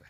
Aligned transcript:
Ouais. 0.00 0.06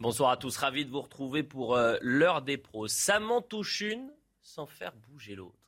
Bonsoir 0.00 0.30
à 0.30 0.36
tous, 0.36 0.56
ravi 0.56 0.84
de 0.86 0.90
vous 0.90 1.00
retrouver 1.02 1.42
pour 1.42 1.76
euh, 1.76 1.96
l'heure 2.00 2.42
des 2.42 2.56
pros. 2.56 2.88
Ça 2.88 3.20
m'en 3.20 3.42
touche 3.42 3.80
une 3.82 4.10
sans 4.40 4.66
faire 4.66 4.92
bouger 5.08 5.34
l'autre. 5.34 5.58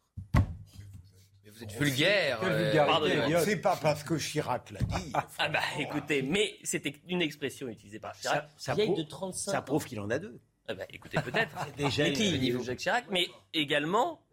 Mais 1.44 1.50
vous 1.50 1.62
êtes 1.62 1.72
vulgaire. 1.72 2.40
Quelle 2.40 2.50
euh. 2.50 3.44
C'est 3.44 3.60
pas 3.60 3.76
parce 3.76 4.02
que 4.02 4.14
Chirac 4.18 4.70
l'a 4.70 4.80
dit. 4.80 5.12
Ah 5.38 5.48
bah 5.48 5.60
écoutez, 5.78 6.22
mais 6.22 6.56
c'était 6.64 6.94
une 7.08 7.20
expression 7.22 7.68
utilisée 7.68 7.98
par 8.00 8.16
Chirac, 8.18 8.48
Ça- 8.56 8.72
ça 8.72 8.74
vieille 8.74 8.86
prouve- 8.88 8.98
de 8.98 9.02
35 9.08 9.50
Ça 9.52 9.58
ans. 9.58 9.62
prouve 9.62 9.84
qu'il 9.84 10.00
en 10.00 10.10
a 10.10 10.18
deux. 10.18 10.40
Ah 10.66 10.74
bah 10.74 10.84
écoutez, 10.88 11.20
peut-être. 11.20 11.54
déjà 11.76 12.04
Mais 12.04 12.12
qui 12.14 12.64
Jacques 12.64 12.78
Chirac, 12.78 13.04
mais 13.10 13.28
également 13.52 14.23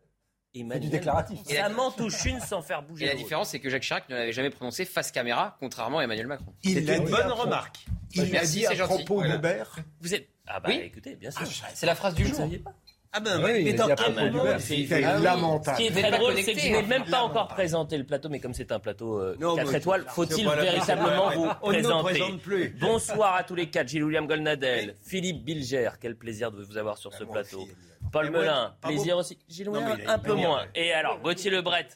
Emmanuel. 0.54 0.80
du 0.82 0.90
déclaratif. 0.90 1.40
Et 1.50 1.54
la- 1.56 1.64
Ça 1.64 1.70
m'en 1.70 1.92
touche 1.92 2.26
une 2.26 2.40
sans 2.42 2.62
faire 2.62 2.80
Et 2.80 2.90
bouger 2.90 3.06
la 3.06 3.12
l'autre. 3.14 3.24
différence, 3.24 3.50
c'est 3.50 3.60
que 3.60 3.70
Jacques 3.70 3.84
Chirac 3.84 4.10
ne 4.10 4.16
l'avait 4.16 4.34
jamais 4.34 4.50
prononcé 4.50 4.86
face 4.86 5.12
caméra, 5.12 5.56
contrairement 5.60 6.00
à 6.00 6.04
Emmanuel 6.04 6.28
Macron. 6.28 6.54
Il 6.64 6.74
C'est 6.74 6.82
l'a 6.82 6.98
une 6.98 7.06
dit 7.06 7.12
bonne 7.12 7.22
à 7.22 7.34
remarque. 7.34 7.78
Il 8.14 8.24
l'a 8.24 8.30
Merci, 8.32 8.60
dit 8.60 8.66
à 8.68 8.76
propos 8.88 9.16
Voilà. 9.16 9.36
d'Hubert. 9.38 9.76
Vous 10.02 10.14
êtes 10.14 10.28
Ah 10.48 10.60
bah 10.60 10.70
Oui. 10.70 10.82
écoutez, 10.84 11.16
bien 11.16 11.32
sûr. 11.32 11.48
C'est 11.74 11.86
la 11.86 11.96
phrase 11.96 12.14
du 12.16 12.24
Vous 12.24 12.30
jour. 12.30 12.40
ne 12.40 12.44
saviez 12.44 12.60
pas 12.60 12.74
Ah 13.14 13.20
ben 13.22 13.38
Oui, 13.44 13.52
oui, 13.52 13.60
il 13.60 13.64
mais 13.64 13.70
a 13.70 13.72
dit 13.74 13.78
dans 13.78 13.88
quel 13.88 13.96
propos 13.96 14.12
moment 14.20 14.44
d'Hubert. 14.44 14.60
C'est 14.62 14.74
Ah 14.76 14.78
oui. 15.16 15.20
Ce 15.20 15.24
lamentable. 15.24 15.78
qui 15.78 15.86
est 15.86 15.90
Vous 15.90 16.00
très 16.02 16.12
drôle, 16.12 16.30
connecté, 16.32 16.44
c'est 16.54 16.60
que 16.60 16.66
je 16.66 16.72
n'ai 16.82 16.82
même 16.84 17.06
pas 17.06 17.22
encore 17.24 17.48
présenté 17.50 17.98
le 17.98 18.04
plateau, 18.06 18.30
mais 18.30 18.40
comme 18.40 18.54
c'est 18.54 18.72
un 18.74 18.80
plateau 18.80 19.20
euh, 19.20 19.36
Non, 19.40 19.56
4 19.56 19.72
mais 19.72 19.78
étoiles, 19.78 20.06
faut-il 20.10 20.46
la- 20.46 20.56
véritablement 20.56 21.30
vous 21.32 21.46
pas- 21.46 21.60
On 21.62 21.70
ne 21.72 21.74
présenter 21.76 22.04
présente 22.04 22.42
plus. 22.42 22.70
Bonsoir 22.80 23.36
à 23.36 23.44
tous 23.44 23.56
les 23.56 23.70
quatre, 23.70 23.88
Gilles 23.90 24.04
William 24.04 24.28
Golnadel, 24.28 24.96
Philippe 25.02 25.44
Bilger, 25.46 25.90
quel 26.02 26.16
plaisir 26.18 26.52
de 26.52 26.62
vous 26.64 26.78
avoir 26.78 26.98
sur 26.98 27.14
ce 27.14 27.24
plateau. 27.24 27.68
Paul 28.12 28.30
Melun, 28.30 28.76
plaisir 28.82 29.18
aussi. 29.18 29.40
Gilles 29.48 29.70
Non, 29.70 29.80
un 30.08 30.20
peu 30.20 30.34
manière, 30.34 30.50
moins. 30.50 30.62
ouais. 30.64 30.70
Et 30.76 30.92
alors, 30.94 31.20
Gauthier 31.20 31.50
Lebret, 31.52 31.88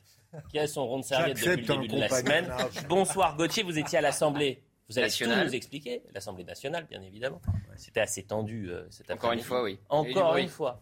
qui 0.49 0.59
a 0.59 0.67
son 0.67 0.85
rond 0.87 0.99
de 0.99 1.03
serviette 1.03 1.37
depuis 1.37 1.61
le 1.61 1.65
début 1.75 1.87
de 1.87 1.99
la 1.99 2.09
semaine. 2.09 2.51
Bonsoir 2.87 3.35
Gauthier, 3.37 3.63
vous 3.63 3.77
étiez 3.77 3.97
à 3.97 4.01
l'Assemblée. 4.01 4.61
Vous 4.89 4.99
allez 4.99 5.09
tout 5.09 5.25
nous 5.25 5.55
expliquer. 5.55 6.03
L'Assemblée 6.13 6.43
nationale, 6.43 6.85
bien 6.89 7.01
évidemment. 7.01 7.41
C'était 7.75 8.01
assez 8.01 8.23
tendu 8.23 8.69
euh, 8.69 8.85
cet 8.91 9.09
Encore 9.11 9.31
une 9.31 9.41
fois, 9.41 9.63
oui. 9.63 9.79
Encore 9.89 10.37
une 10.37 10.47
fois. 10.47 10.81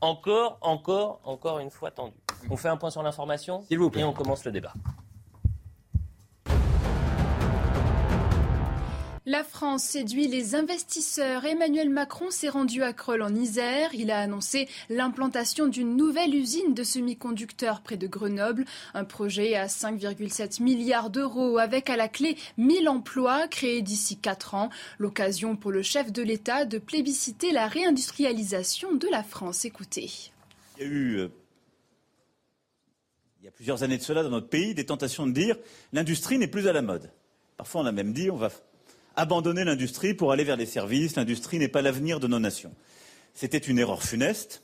Encore, 0.00 0.58
encore, 0.60 1.20
encore 1.24 1.58
une 1.58 1.70
fois 1.70 1.90
tendu. 1.90 2.14
On 2.50 2.56
fait 2.56 2.68
un 2.68 2.76
point 2.76 2.90
sur 2.90 3.02
l'information 3.02 3.62
S'il 3.62 3.78
vous 3.78 3.90
plaît. 3.90 4.02
et 4.02 4.04
on 4.04 4.12
commence 4.12 4.44
le 4.44 4.52
débat. 4.52 4.72
La 9.28 9.44
France 9.44 9.84
séduit 9.84 10.26
les 10.26 10.54
investisseurs. 10.54 11.44
Emmanuel 11.44 11.90
Macron 11.90 12.30
s'est 12.30 12.48
rendu 12.48 12.82
à 12.82 12.94
Creul 12.94 13.20
en 13.20 13.34
Isère. 13.34 13.90
Il 13.92 14.10
a 14.10 14.20
annoncé 14.20 14.70
l'implantation 14.88 15.66
d'une 15.66 15.98
nouvelle 15.98 16.34
usine 16.34 16.72
de 16.72 16.82
semi-conducteurs 16.82 17.82
près 17.82 17.98
de 17.98 18.06
Grenoble. 18.06 18.64
Un 18.94 19.04
projet 19.04 19.54
à 19.54 19.66
5,7 19.66 20.62
milliards 20.62 21.10
d'euros 21.10 21.58
avec 21.58 21.90
à 21.90 21.96
la 21.98 22.08
clé 22.08 22.38
1000 22.56 22.88
emplois 22.88 23.48
créés 23.48 23.82
d'ici 23.82 24.16
4 24.16 24.54
ans. 24.54 24.70
L'occasion 24.98 25.56
pour 25.56 25.72
le 25.72 25.82
chef 25.82 26.10
de 26.10 26.22
l'État 26.22 26.64
de 26.64 26.78
plébisciter 26.78 27.52
la 27.52 27.66
réindustrialisation 27.68 28.94
de 28.94 29.08
la 29.08 29.22
France. 29.22 29.66
Écoutez. 29.66 30.10
Il 30.78 30.84
y 30.84 30.86
a 30.86 30.88
eu, 30.88 31.16
euh, 31.18 31.28
il 33.42 33.44
y 33.44 33.48
a 33.48 33.50
plusieurs 33.50 33.82
années 33.82 33.98
de 33.98 34.02
cela 34.02 34.22
dans 34.22 34.30
notre 34.30 34.48
pays, 34.48 34.74
des 34.74 34.86
tentations 34.86 35.26
de 35.26 35.32
dire 35.32 35.58
l'industrie 35.92 36.38
n'est 36.38 36.48
plus 36.48 36.66
à 36.66 36.72
la 36.72 36.80
mode. 36.80 37.10
Parfois, 37.58 37.82
on 37.82 37.86
a 37.86 37.92
même 37.92 38.14
dit 38.14 38.30
on 38.30 38.36
va 38.36 38.48
abandonner 39.18 39.64
l'industrie 39.64 40.14
pour 40.14 40.32
aller 40.32 40.44
vers 40.44 40.56
les 40.56 40.66
services. 40.66 41.16
L'industrie 41.16 41.58
n'est 41.58 41.68
pas 41.68 41.82
l'avenir 41.82 42.20
de 42.20 42.28
nos 42.28 42.38
nations. 42.38 42.74
C'était 43.34 43.58
une 43.58 43.78
erreur 43.78 44.02
funeste. 44.02 44.62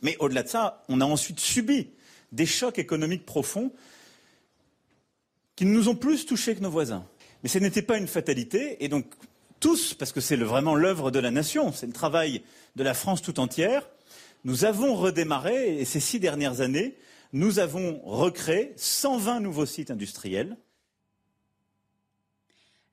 Mais 0.00 0.16
au-delà 0.18 0.42
de 0.42 0.48
ça, 0.48 0.82
on 0.88 1.00
a 1.00 1.04
ensuite 1.04 1.38
subi 1.38 1.90
des 2.32 2.46
chocs 2.46 2.78
économiques 2.78 3.26
profonds 3.26 3.70
qui 5.54 5.66
nous 5.66 5.88
ont 5.88 5.94
plus 5.94 6.24
touchés 6.26 6.56
que 6.56 6.60
nos 6.60 6.70
voisins. 6.70 7.06
Mais 7.42 7.48
ce 7.48 7.58
n'était 7.58 7.82
pas 7.82 7.98
une 7.98 8.08
fatalité, 8.08 8.82
et 8.82 8.88
donc 8.88 9.06
tous, 9.60 9.94
parce 9.94 10.12
que 10.12 10.20
c'est 10.20 10.36
vraiment 10.36 10.74
l'œuvre 10.74 11.10
de 11.10 11.18
la 11.18 11.30
nation, 11.30 11.72
c'est 11.72 11.86
le 11.86 11.92
travail 11.92 12.42
de 12.74 12.82
la 12.82 12.94
France 12.94 13.20
tout 13.20 13.38
entière, 13.38 13.86
nous 14.44 14.64
avons 14.64 14.94
redémarré, 14.94 15.78
et 15.78 15.84
ces 15.84 16.00
six 16.00 16.18
dernières 16.18 16.62
années, 16.62 16.96
nous 17.32 17.58
avons 17.58 18.00
recréé 18.04 18.72
120 18.76 19.40
nouveaux 19.40 19.66
sites 19.66 19.90
industriels. 19.90 20.56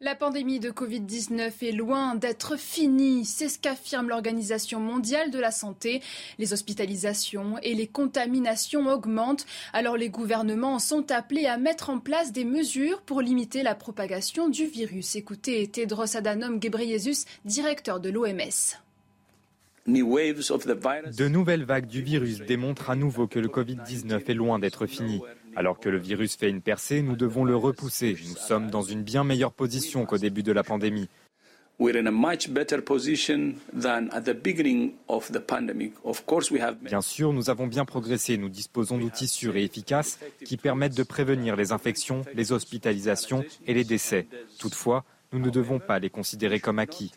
La 0.02 0.16
pandémie 0.16 0.62
de 0.62 0.72
Covid-19 0.72 1.52
est 1.62 1.74
loin 1.74 2.16
d'être 2.16 2.56
finie, 2.58 3.26
c'est 3.26 3.50
ce 3.50 3.60
qu'affirme 3.60 4.08
l'Organisation 4.08 4.80
mondiale 4.80 5.30
de 5.30 5.40
la 5.40 5.52
santé. 5.52 6.02
Les 6.38 6.54
hospitalisations 6.54 7.58
et 7.64 7.74
les 7.74 7.86
contaminations 7.86 8.88
augmentent, 8.88 9.46
alors 9.74 9.98
les 9.98 10.08
gouvernements 10.08 10.80
sont 10.80 11.12
appelés 11.12 11.48
à 11.48 11.58
mettre 11.58 11.90
en 11.90 12.00
place 12.00 12.32
des 12.32 12.46
mesures 12.46 13.02
pour 13.02 13.20
limiter 13.20 13.62
la 13.62 13.76
propagation 13.76 14.48
du 14.48 14.68
virus. 14.68 15.18
Écoutez 15.18 15.68
Tedros 15.68 16.16
Adhanom 16.16 16.60
Ghebreyesus, 16.60 17.26
directeur 17.44 18.00
de 18.00 18.10
l'OMS. 18.10 18.80
De 19.86 21.28
nouvelles 21.28 21.64
vagues 21.66 21.88
du 21.88 22.02
virus 22.02 22.40
démontrent 22.40 22.90
à 22.90 22.96
nouveau 22.96 23.28
que 23.28 23.40
le 23.40 23.48
Covid-19 23.50 24.30
est 24.30 24.34
loin 24.34 24.60
d'être 24.60 24.86
fini. 24.86 25.22
Alors 25.56 25.80
que 25.80 25.90
le 25.90 25.98
virus 25.98 26.36
fait 26.36 26.50
une 26.50 26.62
percée, 26.62 27.02
nous 27.02 27.16
devons 27.16 27.44
le 27.44 27.56
repousser. 27.56 28.16
Nous 28.28 28.36
sommes 28.36 28.70
dans 28.70 28.82
une 28.82 29.04
bien 29.04 29.24
meilleure 29.24 29.52
position 29.52 30.06
qu'au 30.06 30.18
début 30.18 30.44
de 30.44 30.52
la 30.52 30.64
pandémie. 30.64 31.10
Bien 36.82 37.02
sûr, 37.02 37.32
nous 37.32 37.50
avons 37.50 37.68
bien 37.68 37.86
progressé. 37.86 38.38
Nous 38.38 38.50
disposons 38.50 38.98
d'outils 38.98 39.30
sûrs 39.30 39.56
et 39.56 39.64
efficaces 39.64 40.20
qui 40.44 40.58
permettent 40.58 40.98
de 40.98 41.04
prévenir 41.04 41.56
les 41.56 41.72
infections, 41.72 42.24
les 42.34 42.52
hospitalisations 42.52 43.46
et 43.66 43.74
les 43.74 43.86
décès. 43.86 44.28
Toutefois, 44.60 45.06
nous 45.32 45.40
ne 45.40 45.50
devons 45.50 45.80
pas 45.80 46.00
les 46.00 46.10
considérer 46.10 46.60
comme 46.60 46.80
acquis. 46.80 47.14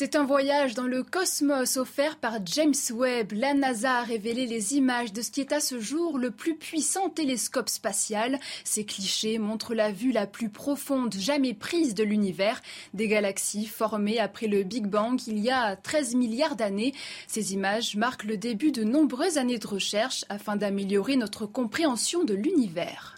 C'est 0.00 0.14
un 0.14 0.22
voyage 0.22 0.74
dans 0.74 0.86
le 0.86 1.02
cosmos 1.02 1.76
offert 1.76 2.18
par 2.18 2.38
James 2.44 2.72
Webb. 2.92 3.32
La 3.32 3.52
NASA 3.52 3.94
a 3.94 4.02
révélé 4.04 4.46
les 4.46 4.76
images 4.76 5.12
de 5.12 5.22
ce 5.22 5.32
qui 5.32 5.40
est 5.40 5.50
à 5.50 5.58
ce 5.58 5.80
jour 5.80 6.18
le 6.18 6.30
plus 6.30 6.54
puissant 6.54 7.08
télescope 7.08 7.68
spatial. 7.68 8.38
Ces 8.62 8.84
clichés 8.84 9.38
montrent 9.38 9.74
la 9.74 9.90
vue 9.90 10.12
la 10.12 10.28
plus 10.28 10.50
profonde 10.50 11.16
jamais 11.18 11.52
prise 11.52 11.94
de 11.96 12.04
l'univers, 12.04 12.62
des 12.94 13.08
galaxies 13.08 13.66
formées 13.66 14.20
après 14.20 14.46
le 14.46 14.62
Big 14.62 14.86
Bang 14.86 15.20
il 15.26 15.40
y 15.40 15.50
a 15.50 15.74
13 15.74 16.14
milliards 16.14 16.54
d'années. 16.54 16.94
Ces 17.26 17.52
images 17.52 17.96
marquent 17.96 18.22
le 18.22 18.36
début 18.36 18.70
de 18.70 18.84
nombreuses 18.84 19.36
années 19.36 19.58
de 19.58 19.66
recherche 19.66 20.24
afin 20.28 20.54
d'améliorer 20.54 21.16
notre 21.16 21.44
compréhension 21.44 22.22
de 22.22 22.34
l'univers. 22.34 23.17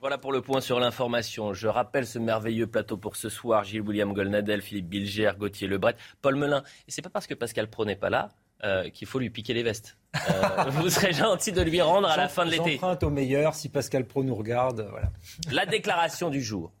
Voilà 0.00 0.16
pour 0.16 0.32
le 0.32 0.40
point 0.40 0.62
sur 0.62 0.80
l'information. 0.80 1.52
Je 1.52 1.68
rappelle 1.68 2.06
ce 2.06 2.18
merveilleux 2.18 2.66
plateau 2.66 2.96
pour 2.96 3.16
ce 3.16 3.28
soir. 3.28 3.64
Gilles 3.64 3.82
William 3.82 4.14
Golnadel, 4.14 4.62
Philippe 4.62 4.88
Bilger, 4.88 5.32
Gauthier 5.38 5.68
Lebret, 5.68 5.94
Paul 6.22 6.36
Melun. 6.36 6.62
Et 6.88 6.90
c'est 6.90 7.02
pas 7.02 7.10
parce 7.10 7.26
que 7.26 7.34
Pascal 7.34 7.68
Pro 7.68 7.84
n'est 7.84 7.96
pas 7.96 8.08
là 8.08 8.30
euh, 8.64 8.88
qu'il 8.88 9.06
faut 9.06 9.18
lui 9.18 9.28
piquer 9.28 9.52
les 9.52 9.62
vestes. 9.62 9.98
Euh, 10.16 10.64
vous 10.70 10.88
serez 10.88 11.12
gentil 11.12 11.52
de 11.52 11.60
lui 11.60 11.82
rendre 11.82 12.08
à 12.08 12.16
la 12.16 12.28
fin 12.28 12.46
de 12.46 12.50
l'été. 12.50 12.72
J'emprunte 12.72 13.02
au 13.02 13.10
meilleur 13.10 13.54
si 13.54 13.68
Pascal 13.68 14.06
Pro 14.06 14.24
nous 14.24 14.34
regarde. 14.34 14.88
Voilà. 14.90 15.12
La 15.52 15.66
déclaration 15.66 16.30
du 16.30 16.42
jour. 16.42 16.72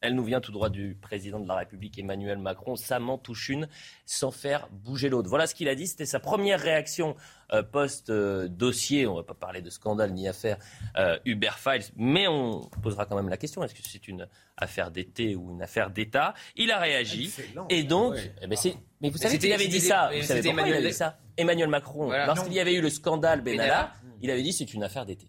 Elle 0.00 0.14
nous 0.14 0.24
vient 0.24 0.40
tout 0.40 0.50
droit 0.50 0.70
du 0.70 0.96
président 1.00 1.40
de 1.40 1.46
la 1.46 1.56
République 1.56 1.98
Emmanuel 1.98 2.38
Macron. 2.38 2.74
Ça 2.74 2.98
m'en 2.98 3.18
touche 3.18 3.50
une 3.50 3.68
sans 4.06 4.30
faire 4.30 4.68
bouger 4.72 5.10
l'autre. 5.10 5.28
Voilà 5.28 5.46
ce 5.46 5.54
qu'il 5.54 5.68
a 5.68 5.74
dit. 5.74 5.86
C'était 5.86 6.06
sa 6.06 6.20
première 6.20 6.58
réaction 6.58 7.16
post-dossier. 7.60 9.06
on 9.06 9.12
ne 9.12 9.16
va 9.18 9.22
pas 9.24 9.34
parler 9.34 9.60
de 9.60 9.68
scandale 9.68 10.12
ni 10.12 10.26
affaire 10.28 10.56
euh, 10.96 11.18
Uber 11.26 11.50
Files, 11.58 11.84
mais 11.96 12.26
on 12.28 12.62
posera 12.82 13.04
quand 13.04 13.16
même 13.16 13.28
la 13.28 13.36
question 13.36 13.62
est-ce 13.62 13.74
que 13.74 13.80
c'est 13.86 14.08
une 14.08 14.26
affaire 14.56 14.90
d'été 14.90 15.36
ou 15.36 15.52
une 15.52 15.60
affaire 15.62 15.90
d'État? 15.90 16.32
Il 16.56 16.70
a 16.70 16.78
réagi. 16.78 17.24
Excellent. 17.26 17.66
Et 17.68 17.82
donc, 17.82 18.14
Ouais. 18.14 18.32
eh 18.40 18.46
ben, 18.46 18.56
c'est- 18.56 18.76
mais 19.00 19.10
vous 19.10 19.18
Mais 19.20 19.26
savez 19.28 19.38
qu'il 19.38 19.52
avait 19.52 19.68
dit 19.68 19.80
ça. 19.80 20.06
Vous 20.06 20.22
savez 20.22 20.22
c'était 20.22 20.42
pourquoi 20.44 20.52
il 20.52 20.58
Emmanuel- 20.68 20.78
avait 20.78 20.88
dit 20.88 20.94
ça? 20.96 21.18
Emmanuel 21.36 21.68
Macron, 21.68 22.06
Voilà. 22.06 22.26
lorsqu'il 22.26 22.52
y 22.54 22.60
avait 22.60 22.74
eu 22.74 22.80
le 22.80 22.88
scandale 22.90 23.40
Benalla, 23.42 23.64
Benalla. 23.64 23.92
il 24.22 24.30
avait 24.30 24.42
dit 24.42 24.52
c'est 24.52 24.72
une 24.72 24.84
affaire 24.84 25.04
d'été. 25.04 25.26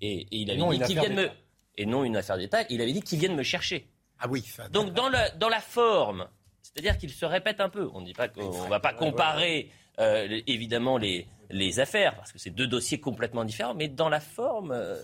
Et, 0.00 0.22
et 0.22 0.26
il 0.38 0.50
avait 0.50 0.58
non 0.58 0.70
dit 0.70 0.76
une 0.78 0.82
qu'il 0.84 0.98
affaire 0.98 1.10
vienne 1.10 1.16
me 1.22 1.28
d'État. 1.28 1.40
et 1.76 1.86
non 1.86 2.04
une 2.04 2.16
affaire 2.16 2.36
d'État. 2.38 2.62
Il 2.70 2.80
avait 2.80 2.92
dit 2.92 3.02
qu'ils 3.02 3.18
viennent 3.18 3.36
me 3.36 3.42
chercher. 3.44 3.88
Ah 4.18 4.26
oui, 4.28 4.42
ça. 4.42 4.68
Donc 4.68 4.92
dans, 4.94 5.08
le, 5.08 5.18
dans 5.38 5.48
la 5.48 5.60
forme, 5.60 6.26
c'est-à-dire 6.62 6.96
qu'il 6.98 7.10
se 7.10 7.24
répète 7.24 7.60
un 7.60 7.68
peu. 7.68 7.88
On 7.94 8.00
ne 8.00 8.06
dit 8.06 8.12
pas 8.12 8.28
qu'on 8.28 8.64
ne 8.64 8.68
va 8.68 8.80
pas 8.80 8.92
comparer 8.92 9.70
euh, 10.00 10.40
évidemment 10.46 10.98
les, 10.98 11.26
les 11.50 11.80
affaires 11.80 12.14
parce 12.16 12.32
que 12.32 12.38
c'est 12.38 12.50
deux 12.50 12.66
dossiers 12.66 13.00
complètement 13.00 13.44
différents, 13.44 13.74
mais 13.74 13.88
dans 13.88 14.08
la 14.08 14.20
forme, 14.20 14.72
euh, 14.72 14.96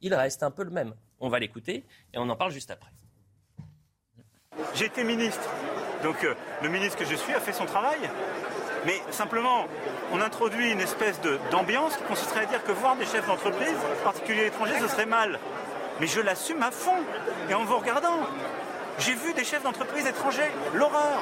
il 0.00 0.14
reste 0.14 0.42
un 0.42 0.50
peu 0.50 0.64
le 0.64 0.70
même. 0.70 0.94
On 1.20 1.28
va 1.28 1.38
l'écouter 1.38 1.84
et 2.12 2.18
on 2.18 2.28
en 2.28 2.36
parle 2.36 2.52
juste 2.52 2.70
après. 2.70 2.90
Été 4.80 5.04
ministre, 5.04 5.48
donc 6.02 6.22
euh, 6.24 6.34
le 6.62 6.68
ministre 6.68 6.98
que 6.98 7.04
je 7.04 7.14
suis 7.14 7.32
a 7.32 7.40
fait 7.40 7.52
son 7.52 7.66
travail. 7.66 7.98
Mais 8.86 9.00
simplement, 9.10 9.66
on 10.12 10.20
introduit 10.20 10.70
une 10.70 10.80
espèce 10.80 11.20
d'ambiance 11.50 11.96
qui 11.96 12.04
consisterait 12.04 12.44
à 12.44 12.46
dire 12.46 12.62
que 12.62 12.70
voir 12.70 12.96
des 12.96 13.04
chefs 13.04 13.26
d'entreprise, 13.26 13.74
en 14.04 14.30
étrangers, 14.32 14.78
ce 14.78 14.86
serait 14.86 15.06
mal. 15.06 15.40
Mais 16.00 16.06
je 16.06 16.20
l'assume 16.20 16.62
à 16.62 16.70
fond. 16.70 17.02
Et 17.50 17.54
en 17.54 17.64
vous 17.64 17.78
regardant, 17.78 18.20
j'ai 19.00 19.14
vu 19.14 19.34
des 19.34 19.44
chefs 19.44 19.64
d'entreprise 19.64 20.06
étrangers, 20.06 20.52
l'horreur. 20.72 21.20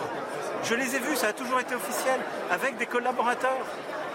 Je 0.64 0.74
les 0.74 0.96
ai 0.96 0.98
vus, 0.98 1.16
ça 1.16 1.28
a 1.28 1.32
toujours 1.34 1.60
été 1.60 1.74
officiel, 1.74 2.18
avec 2.50 2.78
des 2.78 2.86
collaborateurs. 2.86 3.66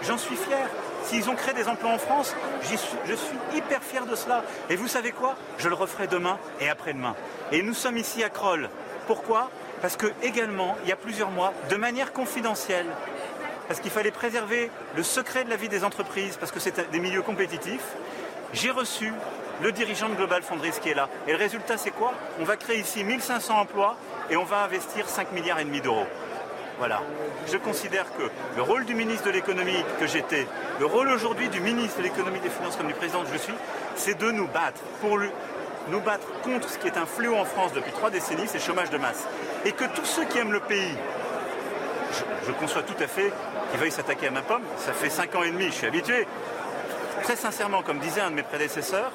J'en 0.02 0.18
suis 0.18 0.34
fier. 0.34 0.66
S'ils 1.04 1.30
ont 1.30 1.36
créé 1.36 1.54
des 1.54 1.68
emplois 1.68 1.92
en 1.92 1.98
France, 1.98 2.34
je 2.62 3.14
suis 3.14 3.38
hyper 3.54 3.82
fier 3.82 4.04
de 4.04 4.16
cela. 4.16 4.42
Et 4.68 4.74
vous 4.74 4.88
savez 4.88 5.12
quoi? 5.12 5.36
Je 5.58 5.68
le 5.68 5.74
referai 5.74 6.08
demain 6.08 6.38
et 6.60 6.68
après-demain. 6.68 7.14
Et 7.52 7.62
nous 7.62 7.74
sommes 7.74 7.96
ici 7.96 8.24
à 8.24 8.30
Kroll. 8.30 8.68
Pourquoi? 9.06 9.50
Parce 9.80 9.96
que 9.96 10.08
également, 10.22 10.76
il 10.82 10.88
y 10.88 10.92
a 10.92 10.96
plusieurs 10.96 11.30
mois, 11.30 11.52
de 11.70 11.76
manière 11.76 12.12
confidentielle, 12.12 12.86
parce 13.68 13.78
qu'il 13.78 13.90
fallait 13.92 14.10
préserver 14.10 14.70
le 14.96 15.02
secret 15.04 15.44
de 15.44 15.50
la 15.50 15.56
vie 15.56 15.68
des 15.68 15.84
entreprises, 15.84 16.36
parce 16.36 16.50
que 16.50 16.58
c'est 16.58 16.90
des 16.90 17.00
milieux 17.00 17.22
compétitifs, 17.22 17.94
j'ai 18.52 18.70
reçu 18.70 19.12
le 19.62 19.70
dirigeant 19.70 20.08
de 20.08 20.14
Global 20.14 20.42
Fonderies 20.42 20.72
qui 20.82 20.88
est 20.88 20.94
là. 20.94 21.08
Et 21.28 21.32
le 21.32 21.38
résultat, 21.38 21.76
c'est 21.76 21.92
quoi? 21.92 22.12
On 22.40 22.44
va 22.44 22.56
créer 22.56 22.80
ici 22.80 23.04
1500 23.04 23.60
emplois 23.60 23.96
et 24.28 24.36
on 24.36 24.44
va 24.44 24.64
investir 24.64 25.08
5 25.08 25.32
milliards 25.32 25.60
et 25.60 25.64
demi 25.64 25.80
d'euros. 25.80 26.06
Voilà. 26.80 27.02
Je 27.52 27.58
considère 27.58 28.06
que 28.16 28.22
le 28.56 28.62
rôle 28.62 28.86
du 28.86 28.94
ministre 28.94 29.26
de 29.26 29.32
l'économie 29.32 29.84
que 30.00 30.06
j'étais, 30.06 30.46
le 30.78 30.86
rôle 30.86 31.10
aujourd'hui 31.10 31.50
du 31.50 31.60
ministre 31.60 31.98
de 31.98 32.04
l'économie 32.04 32.38
et 32.38 32.40
des 32.40 32.48
finances 32.48 32.76
comme 32.76 32.86
du 32.86 32.94
président 32.94 33.20
que 33.22 33.30
je 33.30 33.36
suis, 33.36 33.52
c'est 33.96 34.18
de 34.18 34.30
nous 34.30 34.46
battre 34.46 34.80
pour 35.02 35.18
nous 35.88 36.00
battre 36.00 36.26
contre 36.42 36.70
ce 36.70 36.78
qui 36.78 36.86
est 36.86 36.96
un 36.96 37.04
fléau 37.04 37.36
en 37.36 37.44
France 37.44 37.74
depuis 37.74 37.92
trois 37.92 38.08
décennies, 38.08 38.46
c'est 38.46 38.60
le 38.60 38.64
chômage 38.64 38.88
de 38.88 38.96
masse. 38.96 39.26
Et 39.66 39.72
que 39.72 39.84
tous 39.94 40.06
ceux 40.06 40.24
qui 40.24 40.38
aiment 40.38 40.52
le 40.52 40.60
pays, 40.60 40.96
je, 42.46 42.52
conçois 42.52 42.82
tout 42.82 42.96
à 42.98 43.06
fait 43.06 43.30
qu'ils 43.70 43.78
veuillent 43.78 43.92
s'attaquer 43.92 44.28
à 44.28 44.30
ma 44.30 44.40
pomme, 44.40 44.62
ça 44.78 44.94
fait 44.94 45.10
cinq 45.10 45.34
ans 45.34 45.42
et 45.42 45.50
demi, 45.50 45.66
je 45.66 45.72
suis 45.72 45.86
habitué. 45.86 46.26
Très 47.24 47.36
sincèrement, 47.36 47.82
comme 47.82 47.98
disait 47.98 48.22
un 48.22 48.30
de 48.30 48.36
mes 48.36 48.42
prédécesseurs, 48.42 49.12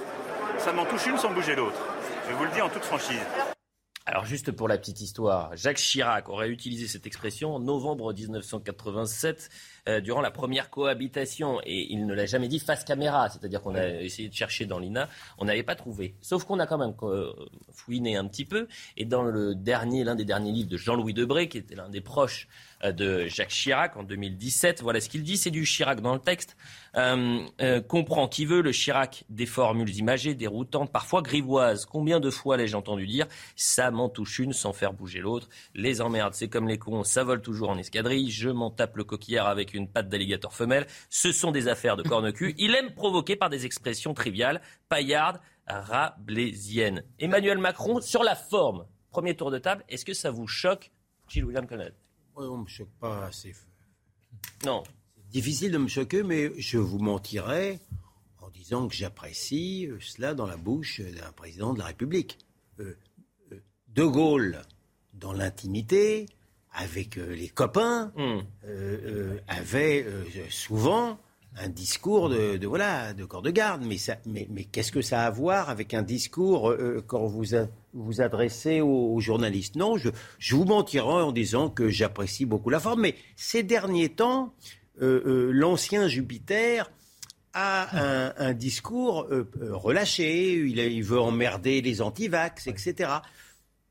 ça 0.60 0.72
m'en 0.72 0.86
touche 0.86 1.08
une 1.08 1.18
sans 1.18 1.32
bouger 1.32 1.56
l'autre. 1.56 1.82
Je 2.30 2.36
vous 2.36 2.44
le 2.44 2.52
dis 2.52 2.62
en 2.62 2.70
toute 2.70 2.86
franchise. 2.86 3.26
Alors 4.08 4.24
juste 4.24 4.52
pour 4.52 4.68
la 4.68 4.78
petite 4.78 5.02
histoire, 5.02 5.58
Jacques 5.58 5.78
Chirac 5.78 6.30
aurait 6.30 6.50
utilisé 6.50 6.88
cette 6.88 7.08
expression 7.08 7.56
en 7.56 7.60
novembre 7.60 8.14
1987 8.14 9.50
euh, 9.90 10.00
durant 10.00 10.22
la 10.22 10.30
première 10.30 10.70
cohabitation. 10.70 11.60
Et 11.66 11.92
il 11.92 12.06
ne 12.06 12.14
l'a 12.14 12.28
jamais 12.28 12.48
dit 12.48 12.60
face 12.60 12.84
caméra, 12.84 13.30
c'est-à-dire 13.30 13.64
qu'on 13.64 13.74
a 13.74 13.88
essayé 13.88 14.30
de 14.30 14.34
chercher 14.36 14.68
dans 14.68 14.78
l'INA, 14.78 15.10
on 15.40 15.46
n'avait 15.46 15.64
pas 15.64 15.74
trouvé. 15.74 16.14
Sauf 16.22 16.44
qu'on 16.44 16.60
a 16.60 16.68
quand 16.68 16.78
même 16.78 16.94
euh, 17.02 17.34
fouiné 17.72 18.16
un 18.16 18.28
petit 18.28 18.46
peu. 18.46 18.68
Et 18.96 19.06
dans 19.06 19.24
le 19.24 19.56
dernier, 19.56 20.04
l'un 20.04 20.14
des 20.14 20.26
derniers 20.26 20.52
livres 20.52 20.70
de 20.70 20.78
Jean-Louis 20.78 21.16
Debré, 21.16 21.50
qui 21.50 21.58
était 21.58 21.74
l'un 21.74 21.90
des 21.90 22.02
proches 22.02 22.48
de 22.84 23.28
Jacques 23.28 23.50
Chirac 23.50 23.98
en 23.98 24.04
2017. 24.04 24.82
Voilà 24.82 25.02
ce 25.02 25.10
qu'il 25.10 25.24
dit. 25.24 25.38
C'est 25.38 25.52
du 25.52 25.64
Chirac 25.64 26.02
dans 26.02 26.14
le 26.14 26.20
texte. 26.20 26.56
Euh, 26.98 27.40
euh, 27.62 27.82
comprend 27.82 28.28
qui 28.28 28.46
veut 28.46 28.62
le 28.62 28.72
Chirac 28.72 29.26
des 29.30 29.46
formules 29.46 29.90
imagées, 29.96 30.34
déroutantes, 30.34 30.92
parfois 30.92 31.22
grivoises. 31.22 31.86
Combien 31.86 32.20
de 32.20 32.30
fois 32.30 32.58
l'ai-je 32.58 32.76
entendu 32.76 33.06
dire 33.06 33.28
Ça 33.56 33.92
m'en 33.92 34.10
touche 34.10 34.40
une 34.40 34.54
sans 34.54 34.74
faire 34.74 34.94
bouger 34.94 35.20
l'autre. 35.20 35.50
Les 35.74 36.02
emmerdes, 36.02 36.34
c'est 36.34 36.48
comme 36.48 36.68
les 36.68 36.78
cons, 36.78 37.04
ça 37.04 37.24
vole 37.24 37.42
toujours 37.42 37.70
en 37.70 37.78
escadrille. 37.78 38.32
Je 38.32 38.50
m'en 38.50 38.72
tape 38.72 38.96
le 38.96 39.04
coquillard 39.04 39.48
avec 39.48 39.74
une 39.74 39.88
patte 39.90 40.10
d'alligator 40.10 40.54
femelle. 40.54 40.88
Ce 41.10 41.32
sont 41.32 41.52
des 41.52 41.68
affaires 41.68 41.98
de 41.98 42.04
corne-cul. 42.04 42.56
Il 42.58 42.76
aime 42.76 42.94
provoquer 42.94 43.36
par 43.36 43.50
des 43.50 43.66
expressions 43.66 44.14
triviales, 44.14 44.62
paillardes, 44.88 45.40
rablaisiennes. 45.68 47.04
Emmanuel 47.20 47.58
Macron, 47.58 48.00
sur 48.02 48.24
la 48.24 48.36
forme, 48.36 48.86
premier 49.12 49.36
tour 49.36 49.52
de 49.52 49.58
table, 49.58 49.84
est-ce 49.90 50.06
que 50.06 50.14
ça 50.14 50.32
vous 50.32 50.48
choque, 50.48 50.92
Gilles 51.28 51.46
William 51.46 51.68
on 52.36 52.58
ne 52.58 52.64
me 52.64 52.68
choque 52.68 52.94
pas 53.00 53.26
assez. 53.26 53.54
Non. 54.66 54.84
C'est 55.16 55.30
difficile 55.30 55.72
de 55.72 55.78
me 55.78 55.88
choquer, 55.88 56.24
mais 56.24 56.52
je 56.58 56.78
vous 56.78 57.00
mentirais 57.00 57.80
en 58.42 58.50
disant 58.50 58.88
que 58.88 58.96
j'apprécie 58.96 59.88
euh, 59.88 59.98
cela 60.00 60.34
dans 60.34 60.46
la 60.46 60.58
bouche 60.58 61.02
d'un 61.02 61.32
président 61.32 61.74
de 61.74 61.80
la 61.80 61.86
République. 61.86 62.38
Euh, 62.80 62.96
euh, 63.52 63.60
de 63.90 64.04
Gaulle, 64.04 64.62
dans 65.14 65.34
l'intimité, 65.34 66.28
avec 66.74 67.16
les 67.16 67.48
copains, 67.48 68.12
hmm. 68.18 68.42
avait 69.48 70.06
souvent 70.50 71.18
un 71.58 71.70
discours 71.70 72.30
de, 72.30 72.66
voilà 72.66 73.14
de 73.14 73.26
corps 73.26 73.42
de 73.42 73.52
garde. 73.52 73.84
Mais, 73.86 73.98
mais, 74.26 74.48
mais 74.50 74.64
qu'est-ce 74.66 74.92
que 74.92 75.02
ça 75.02 75.22
a 75.22 75.26
à 75.26 75.30
voir 75.30 75.70
avec 75.70 75.94
un 75.94 76.02
discours 76.02 76.70
euh, 76.70 77.04
quand 77.06 77.26
vous 77.26 77.44
vous 77.94 78.22
adressez 78.22 78.82
aux, 78.82 79.20
journalistes? 79.20 79.76
Non, 79.76 79.98
je, 79.98 80.10
je, 80.38 80.56
vous 80.56 80.66
mentirai 80.66 81.08
en 81.08 81.32
disant 81.32 81.70
que 81.70 81.90
j'apprécie 81.90 82.46
beaucoup 82.46 82.70
la 82.70 82.80
forme. 82.80 83.02
Mais 83.02 83.16
ces 83.36 83.64
derniers 83.64 84.10
temps, 84.10 84.54
euh, 85.02 85.22
euh, 85.26 85.52
l'ancien 85.52 86.08
Jupiter 86.08 86.92
a 87.54 88.36
un, 88.38 88.54
discours 88.54 89.30
relâché. 89.62 90.56
Il, 90.56 90.78
il, 90.78 91.04
veut 91.04 91.22
emmerder 91.22 91.82
les 91.82 92.02
antivax, 92.02 92.68
etc. 92.68 93.12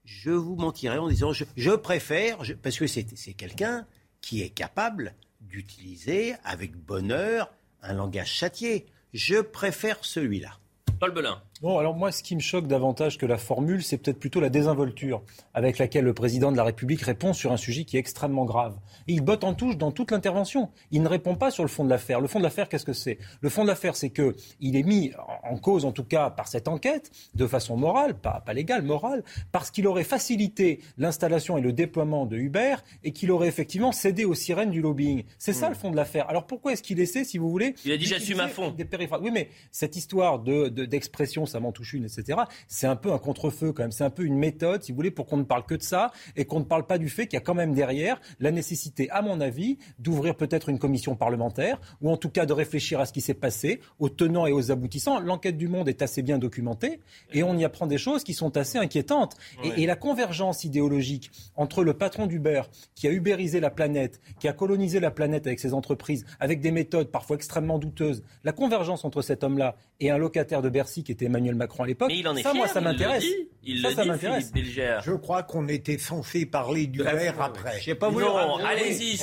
Je 0.04 0.30
vous 0.30 0.56
mentirai 0.56 0.98
en 0.98 1.08
disant 1.08 1.32
je, 1.32 1.44
je 1.56 1.70
préfère, 1.70 2.42
parce 2.62 2.78
que 2.78 2.86
c'est 2.86 3.04
quelqu'un 3.32 3.86
qui 4.20 4.42
est 4.42 4.50
capable 4.50 5.14
d'utiliser 5.48 6.34
avec 6.44 6.76
bonheur 6.76 7.52
un 7.82 7.94
langage 7.94 8.32
châtié. 8.32 8.86
Je 9.12 9.40
préfère 9.40 10.04
celui-là. 10.04 10.58
Paul 10.98 11.12
Belin. 11.12 11.42
Bon, 11.64 11.78
alors 11.78 11.94
moi, 11.94 12.12
ce 12.12 12.22
qui 12.22 12.36
me 12.36 12.42
choque 12.42 12.66
davantage 12.66 13.16
que 13.16 13.24
la 13.24 13.38
formule, 13.38 13.82
c'est 13.82 13.96
peut-être 13.96 14.18
plutôt 14.18 14.38
la 14.38 14.50
désinvolture 14.50 15.22
avec 15.54 15.78
laquelle 15.78 16.04
le 16.04 16.12
président 16.12 16.52
de 16.52 16.58
la 16.58 16.64
République 16.64 17.00
répond 17.00 17.32
sur 17.32 17.52
un 17.52 17.56
sujet 17.56 17.86
qui 17.86 17.96
est 17.96 18.00
extrêmement 18.00 18.44
grave. 18.44 18.76
il 19.06 19.22
botte 19.22 19.44
en 19.44 19.54
touche 19.54 19.78
dans 19.78 19.90
toute 19.90 20.10
l'intervention. 20.10 20.68
Il 20.90 21.02
ne 21.02 21.08
répond 21.08 21.36
pas 21.36 21.50
sur 21.50 21.64
le 21.64 21.70
fond 21.70 21.82
de 21.82 21.88
l'affaire. 21.88 22.20
Le 22.20 22.28
fond 22.28 22.38
de 22.38 22.44
l'affaire, 22.44 22.68
qu'est-ce 22.68 22.84
que 22.84 22.92
c'est? 22.92 23.16
Le 23.40 23.48
fond 23.48 23.62
de 23.62 23.68
l'affaire, 23.68 23.96
c'est 23.96 24.10
que 24.10 24.36
il 24.60 24.76
est 24.76 24.82
mis 24.82 25.12
en 25.42 25.56
cause, 25.56 25.86
en 25.86 25.92
tout 25.92 26.04
cas 26.04 26.28
par 26.28 26.48
cette 26.48 26.68
enquête, 26.68 27.10
de 27.34 27.46
façon 27.46 27.78
morale, 27.78 28.12
pas, 28.12 28.42
pas 28.44 28.52
légale, 28.52 28.82
morale, 28.82 29.24
parce 29.50 29.70
qu'il 29.70 29.86
aurait 29.86 30.04
facilité 30.04 30.80
l'installation 30.98 31.56
et 31.56 31.62
le 31.62 31.72
déploiement 31.72 32.26
de 32.26 32.36
Uber 32.36 32.74
et 33.04 33.12
qu'il 33.12 33.30
aurait 33.30 33.48
effectivement 33.48 33.92
cédé 33.92 34.26
aux 34.26 34.34
sirènes 34.34 34.70
du 34.70 34.82
lobbying. 34.82 35.24
C'est 35.38 35.54
ça 35.54 35.68
hmm. 35.68 35.70
le 35.70 35.76
fond 35.76 35.90
de 35.90 35.96
l'affaire. 35.96 36.28
Alors 36.28 36.46
pourquoi 36.46 36.74
est-ce 36.74 36.82
qu'il 36.82 37.00
essaie, 37.00 37.24
si 37.24 37.38
vous 37.38 37.48
voulez 37.48 37.74
Il 37.86 37.92
a 37.92 37.96
dit 37.96 38.04
j'assume 38.04 38.40
à 38.40 38.48
fond. 38.48 38.70
Des 38.70 38.86
Oui, 39.22 39.30
mais 39.32 39.48
cette 39.70 39.96
histoire 39.96 40.40
de, 40.40 40.68
d'expression, 40.68 41.46
ça 41.54 41.60
m'en 41.60 41.70
touche 41.70 41.92
une, 41.92 42.04
etc. 42.04 42.40
C'est 42.66 42.88
un 42.88 42.96
peu 42.96 43.12
un 43.12 43.18
contre-feu 43.18 43.72
quand 43.72 43.84
même. 43.84 43.92
C'est 43.92 44.02
un 44.02 44.10
peu 44.10 44.24
une 44.24 44.36
méthode, 44.36 44.82
si 44.82 44.90
vous 44.90 44.96
voulez, 44.96 45.12
pour 45.12 45.26
qu'on 45.26 45.36
ne 45.36 45.44
parle 45.44 45.64
que 45.64 45.76
de 45.76 45.82
ça 45.82 46.10
et 46.34 46.46
qu'on 46.46 46.58
ne 46.58 46.64
parle 46.64 46.84
pas 46.84 46.98
du 46.98 47.08
fait 47.08 47.28
qu'il 47.28 47.36
y 47.36 47.42
a 47.42 47.44
quand 47.44 47.54
même 47.54 47.74
derrière 47.74 48.20
la 48.40 48.50
nécessité, 48.50 49.08
à 49.10 49.22
mon 49.22 49.40
avis, 49.40 49.78
d'ouvrir 50.00 50.34
peut-être 50.36 50.68
une 50.68 50.80
commission 50.80 51.14
parlementaire 51.14 51.80
ou 52.00 52.10
en 52.10 52.16
tout 52.16 52.28
cas 52.28 52.44
de 52.44 52.52
réfléchir 52.52 52.98
à 52.98 53.06
ce 53.06 53.12
qui 53.12 53.20
s'est 53.20 53.34
passé, 53.34 53.80
aux 54.00 54.08
tenants 54.08 54.46
et 54.46 54.52
aux 54.52 54.72
aboutissants. 54.72 55.20
L'enquête 55.20 55.56
du 55.56 55.68
Monde 55.68 55.88
est 55.88 56.02
assez 56.02 56.22
bien 56.22 56.38
documentée 56.38 57.00
et 57.32 57.44
on 57.44 57.56
y 57.56 57.64
apprend 57.64 57.86
des 57.86 57.98
choses 57.98 58.24
qui 58.24 58.34
sont 58.34 58.56
assez 58.56 58.78
inquiétantes. 58.78 59.36
Et, 59.62 59.84
la 59.84 59.96
convergence 59.96 60.64
idéologique 60.64 61.30
entre 61.56 61.84
le 61.84 61.92
patron 61.94 62.26
d'Uber 62.26 62.62
qui 62.94 63.06
a 63.06 63.12
ubérisé 63.12 63.60
la 63.60 63.70
planète, 63.70 64.20
qui 64.40 64.48
a 64.48 64.54
colonisé 64.54 64.98
la 64.98 65.10
planète 65.10 65.46
avec 65.46 65.60
ses 65.60 65.74
entreprises, 65.74 66.24
avec 66.40 66.60
des 66.60 66.70
méthodes 66.70 67.10
parfois 67.10 67.36
extrêmement 67.36 67.78
douteuses, 67.78 68.24
la 68.44 68.52
convergence 68.52 69.04
entre 69.04 69.20
cet 69.20 69.44
homme-là 69.44 69.76
et 70.00 70.10
un 70.10 70.16
locataire 70.16 70.62
de 70.62 70.70
Bercy 70.70 71.04
qui 71.04 71.12
était 71.12 71.28
Emmanuel 71.34 71.54
Macron 71.54 71.84
à 71.84 71.86
l'époque. 71.86 72.08
Mais 72.08 72.18
il 72.18 72.28
en 72.28 72.36
est 72.36 72.42
ça, 72.42 72.50
fier, 72.50 72.58
moi, 72.58 72.68
ça 72.68 72.80
m'intéresse. 72.80 73.24
Il 73.64 73.80
ça, 73.80 73.94
ça 73.94 74.04
m'intéresse. 74.04 74.52
Je 74.54 75.12
crois 75.12 75.42
qu'on 75.42 75.68
était 75.68 75.98
censé 75.98 76.46
parler 76.46 76.86
du 76.86 77.02
verre 77.02 77.40
après. 77.40 77.78
Je 77.80 77.84
sais 77.84 77.94
pas 77.94 78.10
Non, 78.10 78.56
allez-y. 78.58 79.18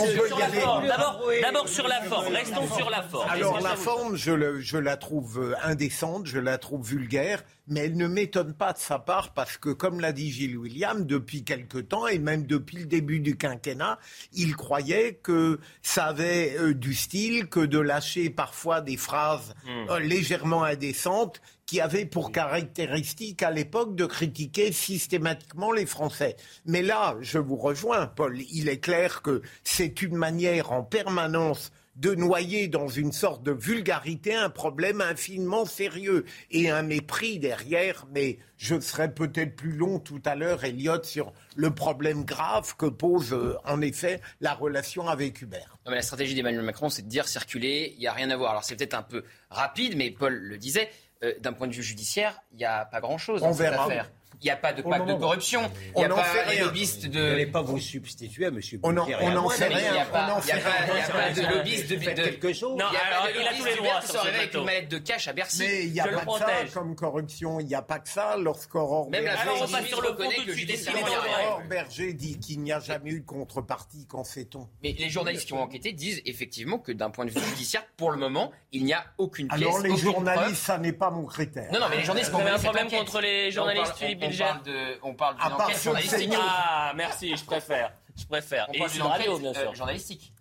D'abord, 1.41 1.67
sur 1.67 1.87
la 1.87 2.01
forme. 2.01 2.33
Restons 2.33 2.75
sur 2.75 2.89
la 2.89 3.03
forme. 3.03 3.29
Alors 3.29 3.59
la 3.61 3.75
forme, 3.75 4.15
je, 4.15 4.59
je 4.59 4.77
la 4.77 4.97
trouve 4.97 5.39
euh, 5.39 5.55
indécente, 5.63 6.25
je 6.25 6.39
la 6.39 6.57
trouve 6.57 6.87
vulgaire 6.87 7.43
mais 7.71 7.85
elle 7.85 7.95
ne 7.95 8.07
m'étonne 8.07 8.53
pas 8.53 8.73
de 8.73 8.77
sa 8.77 8.99
part 8.99 9.33
parce 9.33 9.57
que, 9.57 9.69
comme 9.69 9.99
l'a 9.99 10.11
dit 10.11 10.29
Gilles 10.29 10.57
William, 10.57 11.05
depuis 11.05 11.43
quelque 11.43 11.77
temps 11.77 12.05
et 12.05 12.19
même 12.19 12.45
depuis 12.45 12.77
le 12.77 12.85
début 12.85 13.19
du 13.19 13.37
quinquennat, 13.37 13.97
il 14.33 14.55
croyait 14.55 15.15
que 15.15 15.59
ça 15.81 16.05
avait 16.05 16.57
euh, 16.57 16.73
du 16.73 16.93
style 16.93 17.47
que 17.47 17.61
de 17.61 17.79
lâcher 17.79 18.29
parfois 18.29 18.81
des 18.81 18.97
phrases 18.97 19.55
hmm. 19.65 19.89
euh, 19.89 19.99
légèrement 19.99 20.63
indécentes 20.63 21.41
qui 21.71 21.79
avaient 21.79 22.05
pour 22.05 22.33
caractéristique 22.33 23.43
à 23.43 23.49
l'époque 23.49 23.95
de 23.95 24.05
critiquer 24.05 24.73
systématiquement 24.73 25.71
les 25.71 25.85
Français. 25.85 26.35
Mais 26.65 26.81
là, 26.81 27.15
je 27.21 27.37
vous 27.37 27.55
rejoins, 27.55 28.07
Paul, 28.07 28.37
il 28.51 28.67
est 28.67 28.81
clair 28.81 29.21
que 29.21 29.41
c'est 29.63 30.01
une 30.01 30.17
manière 30.17 30.73
en 30.73 30.83
permanence 30.83 31.71
de 31.95 32.13
noyer 32.13 32.67
dans 32.67 32.89
une 32.89 33.13
sorte 33.13 33.43
de 33.43 33.53
vulgarité 33.53 34.35
un 34.35 34.49
problème 34.49 34.99
infiniment 34.99 35.63
sérieux 35.63 36.25
et 36.49 36.69
un 36.69 36.81
mépris 36.81 37.39
derrière. 37.39 38.05
Mais 38.11 38.37
je 38.57 38.77
serai 38.81 39.13
peut-être 39.13 39.55
plus 39.55 39.71
long 39.71 39.99
tout 39.99 40.21
à 40.25 40.35
l'heure, 40.35 40.65
Elliot, 40.65 41.03
sur 41.03 41.31
le 41.55 41.73
problème 41.73 42.25
grave 42.25 42.75
que 42.75 42.87
pose 42.87 43.31
euh, 43.31 43.55
en 43.63 43.79
effet 43.79 44.19
la 44.41 44.53
relation 44.53 45.07
avec 45.07 45.41
Hubert. 45.41 45.77
mais 45.87 45.95
la 45.95 46.01
stratégie 46.01 46.35
d'Emmanuel 46.35 46.65
Macron, 46.65 46.89
c'est 46.89 47.03
de 47.03 47.07
dire 47.07 47.29
circuler, 47.29 47.93
il 47.95 48.01
n'y 48.01 48.07
a 48.07 48.13
rien 48.13 48.29
à 48.29 48.35
voir. 48.35 48.51
Alors 48.51 48.65
c'est 48.65 48.75
peut-être 48.75 48.93
un 48.93 49.03
peu 49.03 49.23
rapide, 49.49 49.95
mais 49.95 50.11
Paul 50.11 50.33
le 50.33 50.57
disait. 50.57 50.89
Euh, 51.23 51.33
d'un 51.39 51.53
point 51.53 51.67
de 51.67 51.73
vue 51.73 51.83
judiciaire, 51.83 52.41
il 52.51 52.57
n'y 52.57 52.65
a 52.65 52.85
pas 52.85 52.99
grand-chose 52.99 53.41
dans 53.41 53.53
cette 53.53 53.69
verra. 53.69 53.85
affaire. 53.85 54.11
Il 54.41 54.45
n'y 54.45 54.51
a 54.51 54.55
pas 54.57 54.73
de 54.73 54.81
pacte 54.81 55.05
de 55.07 55.13
corruption. 55.13 55.71
Il 55.95 55.99
n'y 55.99 56.03
a 56.03 56.07
On 56.07 56.09
n'en 56.09 56.15
pas 56.15 56.23
rien. 56.47 56.65
lobbyistes 56.65 57.03
Vous 57.05 57.11
de. 57.11 57.19
n'allez 57.29 57.45
pas 57.45 57.61
vous 57.61 57.77
substituer 57.79 58.45
à 58.45 58.47
M. 58.47 58.59
On 58.81 58.97
en- 58.97 59.01
Bouquet 59.05 59.11
et 59.11 59.15
on 59.21 59.27
à 59.27 59.35
en 59.37 59.41
moi, 59.43 59.53
sait 59.55 59.69
mais 59.69 59.75
Il 59.75 59.81
n'y 59.81 59.87
a 59.87 59.91
rien. 59.93 60.05
pas, 60.05 60.35
on 60.35 60.41
il 60.41 60.51
a 60.51 60.57
il 60.57 60.61
a 60.61 61.23
rien. 61.23 61.31
de 61.33 61.55
lobbyiste 61.55 61.89
de. 61.89 61.95
De- 61.95 62.21
quelque 62.23 62.53
chose. 62.53 62.75
Non, 62.77 62.85
il 62.91 62.97
a 62.97 62.99
alors, 63.17 63.25
de 63.27 63.39
il 63.39 63.47
a 63.47 63.49
tous 63.51 63.57
lobbyiste 63.57 63.65
les 63.67 63.71
de 63.73 63.77
droits 63.77 63.93
arrivés 63.95 64.37
avec 64.39 64.53
une 64.55 64.63
mallette 64.63 64.89
de 64.89 64.97
cash 64.97 65.27
à 65.27 65.33
Bercy. 65.33 65.59
Mais 65.59 65.83
il 65.85 65.91
n'y 65.93 65.99
a 65.99 66.07
pas 66.07 66.25
que 66.25 66.39
ça 66.39 66.47
comme 66.73 66.95
corruption, 66.95 67.59
il 67.59 67.67
n'y 67.67 67.75
a 67.75 67.81
pas 67.83 67.99
que 67.99 68.09
ça. 68.09 68.35
Lorsqu'Aurore 68.37 69.09
Même 69.11 69.25
la 69.25 69.35
Berger, 69.35 69.49
on 69.61 69.65
de 69.65 69.71
il 69.71 70.97
a 70.97 71.21
rien. 71.21 72.13
Dit 72.13 72.39
qu'il 72.39 72.61
n'y 72.61 72.71
a 72.71 72.79
jamais 72.79 73.11
eu 73.11 73.19
de 73.21 73.25
contrepartie, 73.25 74.05
qu'en 74.07 74.23
sait-on? 74.23 74.67
Mais 74.83 74.95
les 74.97 75.09
journalistes 75.09 75.45
qui 75.45 75.53
ont 75.53 75.61
enquêté 75.61 75.93
disent 75.93 76.21
effectivement 76.25 76.79
que 76.79 76.91
d'un 76.91 77.09
point 77.09 77.25
de 77.25 77.31
vue 77.31 77.39
judiciaire, 77.49 77.83
pour 77.97 78.11
le 78.11 78.17
moment, 78.17 78.51
il 78.71 78.83
n'y 78.85 78.93
a 78.93 79.03
aucune 79.17 79.47
pièce. 79.47 79.61
Alors 79.61 79.79
les 79.79 79.95
journalistes, 79.97 80.61
ça 80.63 80.77
n'est 80.77 80.93
pas 80.93 81.09
mon 81.11 81.25
critère. 81.25 81.71
Non, 81.71 81.79
non, 81.79 81.85
mais 81.89 81.97
les 81.97 82.03
journalistes 82.03 82.33
ont 82.33 82.39
avez 82.39 82.49
un 82.49 82.59
problème 82.59 82.89
contre 82.89 83.21
les 83.21 83.47
on 83.47 83.51
journalistes, 83.51 84.01
On- 84.35 84.37
parle 84.45 84.63
de- 84.63 84.97
on 85.03 85.13
parle 85.15 85.35
d'une 85.37 85.53
enquête 85.53 85.83
journalistique. 85.83 86.29
Ah, 86.37 86.93
merci, 86.95 87.35
je 87.35 87.43
préfère. 87.45 87.93
Je 88.17 88.25
préfère. 88.25 88.65
On 88.69 88.73
Et 88.73 88.79
parle 88.79 88.91
d'une 88.91 89.01
Radio, 89.01 89.31
enquête 89.33 89.41
bien 89.41 89.53
sûr. 89.53 89.71
euh, 89.71 89.73
journalistique. 89.75 90.33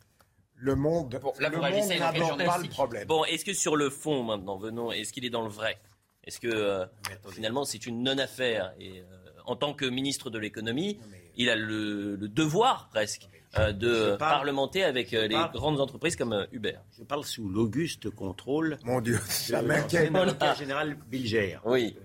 Le 0.56 0.74
monde, 0.76 1.18
Bon, 1.22 1.32
là, 1.38 1.48
vous 1.48 1.56
le 1.56 1.60
réagissez 1.62 1.82
monde 1.82 1.90
à 1.92 1.96
une 1.96 2.02
enquête 2.02 2.20
n'aborde 2.20 2.28
pas 2.30 2.36
le 2.36 2.44
journalistique. 2.44 2.72
problème. 2.72 3.06
Bon, 3.08 3.24
est-ce 3.24 3.44
que 3.44 3.52
sur 3.54 3.76
le 3.76 3.88
fond, 3.90 4.22
maintenant, 4.24 4.58
venons, 4.58 4.92
est-ce 4.92 5.12
qu'il 5.12 5.24
est 5.24 5.30
dans 5.30 5.42
le 5.42 5.48
vrai? 5.48 5.78
Est-ce 6.24 6.38
que 6.38 6.48
euh, 6.48 6.84
finalement 7.30 7.64
c'est 7.64 7.86
une 7.86 8.02
non-affaire 8.02 8.72
Et 8.78 9.00
euh, 9.00 9.04
en 9.46 9.56
tant 9.56 9.72
que 9.72 9.86
ministre 9.86 10.28
de 10.28 10.38
l'économie, 10.38 11.00
il 11.36 11.48
a 11.48 11.56
le, 11.56 12.14
le 12.16 12.28
devoir 12.28 12.88
presque 12.90 13.26
euh, 13.58 13.72
de 13.72 14.16
parle- 14.16 14.34
parlementer 14.34 14.84
avec 14.84 15.14
euh, 15.14 15.22
les 15.28 15.34
parle- 15.34 15.52
grandes 15.52 15.80
entreprises 15.80 16.16
comme 16.16 16.34
euh, 16.34 16.44
Uber. 16.52 16.76
Je 16.98 17.04
parle 17.04 17.24
sous 17.24 17.48
l'auguste 17.48 18.10
contrôle 18.10 18.76
Mon 18.84 19.00
Dieu, 19.00 19.18
ça 19.28 19.62
m'inquiète. 19.62 20.12
général 20.58 20.98
Bilger. 21.08 21.58
Oui. 21.64 21.96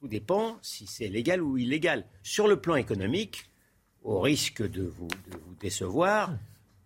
Tout 0.00 0.08
dépend 0.08 0.58
si 0.62 0.86
c'est 0.86 1.08
légal 1.08 1.42
ou 1.42 1.56
illégal. 1.56 2.04
Sur 2.22 2.48
le 2.48 2.60
plan 2.60 2.76
économique, 2.76 3.50
au 4.02 4.20
risque 4.20 4.62
de 4.62 4.82
vous, 4.82 5.08
de 5.08 5.38
vous 5.38 5.54
décevoir, 5.60 6.34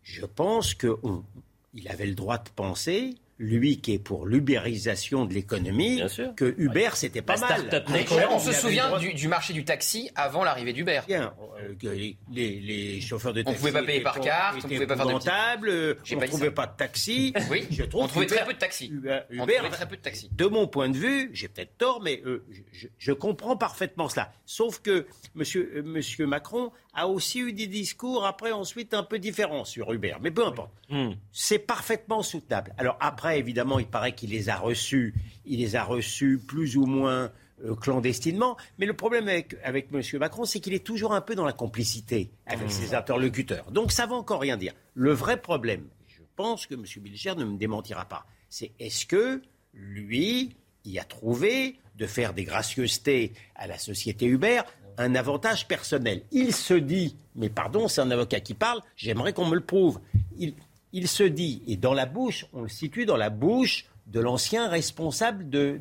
je 0.02 0.24
pense 0.24 0.74
qu'il 0.74 1.88
avait 1.88 2.06
le 2.06 2.14
droit 2.14 2.38
de 2.38 2.50
penser, 2.50 3.16
lui 3.42 3.80
qui 3.80 3.94
est 3.94 3.98
pour 3.98 4.26
l'ubérisation 4.26 5.24
de 5.24 5.32
l'économie, 5.32 6.02
que 6.36 6.54
Uber, 6.58 6.90
c'était 6.94 7.22
pas 7.22 7.36
La 7.36 7.40
mal. 7.48 7.84
Mais 7.90 8.04
on 8.30 8.38
se 8.38 8.52
souvient 8.52 8.98
du, 8.98 9.14
du 9.14 9.28
marché 9.28 9.54
du 9.54 9.64
taxi 9.64 10.10
avant 10.14 10.44
l'arrivée 10.44 10.74
d'Uber. 10.74 11.00
Bien, 11.06 11.32
euh, 11.62 11.74
les, 11.82 12.18
les- 12.30 12.60
les 12.60 13.00
chauffeurs 13.00 13.32
de 13.32 13.40
On 13.40 13.44
taxi 13.44 13.58
pouvait 13.58 13.72
pas 13.72 13.82
payer 13.82 14.00
par 14.02 14.20
carte, 14.20 14.58
on 14.58 14.60
pouvait 14.60 14.86
pas 14.86 14.94
faire 14.96 15.06
de 15.06 15.10
épouvantables, 15.12 15.68
euh, 15.70 15.94
J'ai 16.04 16.16
on 16.16 16.18
pas 16.18 16.26
ne 16.26 16.30
trouvait 16.30 16.46
ça. 16.46 16.52
pas 16.52 16.66
de 16.66 16.76
taxi. 16.76 17.32
Oui, 17.50 17.66
je 17.70 17.82
trouve 17.84 18.02
on 18.04 18.06
trouvait 18.08 18.26
qu'Uber- 18.26 18.36
très 18.36 18.46
peu 18.46 18.52
de 18.52 18.58
taxis. 18.58 18.88
Uber, 18.92 19.20
On 19.30 19.34
Uber- 19.44 19.54
trouvait 19.56 19.70
très 19.70 19.88
peu 19.88 19.96
de 19.96 20.02
taxis. 20.02 20.28
de 20.30 20.44
mon 20.46 20.66
point 20.68 20.90
de 20.90 20.96
vue, 20.98 21.30
j'ai 21.32 21.48
peut-être 21.48 21.78
tort, 21.78 22.02
mais 22.02 22.20
euh, 22.26 22.44
je, 22.50 22.60
je- 22.72 22.88
je 22.98 23.12
comprends 23.12 23.56
parfaitement 23.56 24.10
cela. 24.10 24.32
Sauf 24.44 24.80
que 24.82 25.06
monsieur, 25.34 25.72
euh, 25.76 25.82
monsieur 25.82 26.26
Macron 26.26 26.72
a 26.94 27.06
aussi 27.06 27.40
eu 27.40 27.52
des 27.52 27.66
discours 27.66 28.24
après 28.24 28.52
ensuite 28.52 28.94
un 28.94 29.02
peu 29.02 29.18
différents 29.18 29.64
sur 29.64 29.92
Uber. 29.92 30.16
Mais 30.20 30.30
peu 30.30 30.44
importe. 30.44 30.72
Hmm. 30.88 31.12
C'est 31.32 31.58
parfaitement 31.58 32.22
soutenable. 32.22 32.74
Alors 32.78 32.96
après, 33.00 33.38
évidemment, 33.38 33.78
il 33.78 33.86
paraît 33.86 34.14
qu'il 34.14 34.30
les 34.30 34.48
a 34.48 34.56
reçus. 34.56 35.14
Il 35.44 35.60
les 35.60 35.76
a 35.76 35.84
reçus 35.84 36.38
plus 36.38 36.76
ou 36.76 36.86
moins 36.86 37.30
euh, 37.64 37.74
clandestinement. 37.74 38.56
Mais 38.78 38.86
le 38.86 38.94
problème 38.94 39.28
avec, 39.28 39.56
avec 39.62 39.88
M. 39.92 40.02
Macron, 40.18 40.44
c'est 40.44 40.60
qu'il 40.60 40.74
est 40.74 40.84
toujours 40.84 41.12
un 41.12 41.20
peu 41.20 41.34
dans 41.34 41.44
la 41.44 41.52
complicité 41.52 42.30
avec 42.46 42.70
ses 42.70 42.94
interlocuteurs. 42.94 43.70
Donc 43.70 43.92
ça 43.92 44.04
ne 44.06 44.10
veut 44.10 44.16
encore 44.16 44.40
rien 44.40 44.56
dire. 44.56 44.72
Le 44.94 45.12
vrai 45.12 45.40
problème, 45.40 45.86
je 46.08 46.22
pense 46.36 46.66
que 46.66 46.74
M. 46.74 46.84
Bilger 46.98 47.34
ne 47.36 47.44
me 47.44 47.58
démentira 47.58 48.06
pas, 48.06 48.24
c'est 48.48 48.72
est-ce 48.78 49.04
que 49.04 49.42
lui 49.74 50.56
y 50.84 50.98
a 50.98 51.04
trouvé 51.04 51.78
de 51.96 52.06
faire 52.06 52.32
des 52.32 52.44
gracieusetés 52.44 53.32
à 53.54 53.66
la 53.66 53.78
société 53.78 54.26
Uber 54.26 54.62
un 55.00 55.14
avantage 55.14 55.66
personnel. 55.66 56.22
Il 56.30 56.54
se 56.54 56.74
dit, 56.74 57.16
mais 57.34 57.48
pardon, 57.48 57.88
c'est 57.88 58.02
un 58.02 58.10
avocat 58.10 58.40
qui 58.40 58.54
parle, 58.54 58.80
j'aimerais 58.96 59.32
qu'on 59.32 59.46
me 59.46 59.54
le 59.54 59.62
prouve. 59.62 59.98
Il, 60.36 60.54
il 60.92 61.08
se 61.08 61.22
dit, 61.22 61.62
et 61.66 61.76
dans 61.76 61.94
la 61.94 62.06
bouche, 62.06 62.46
on 62.52 62.62
le 62.62 62.68
situe 62.68 63.06
dans 63.06 63.16
la 63.16 63.30
bouche 63.30 63.86
de 64.06 64.20
l'ancien 64.20 64.68
responsable 64.68 65.48
de, 65.48 65.80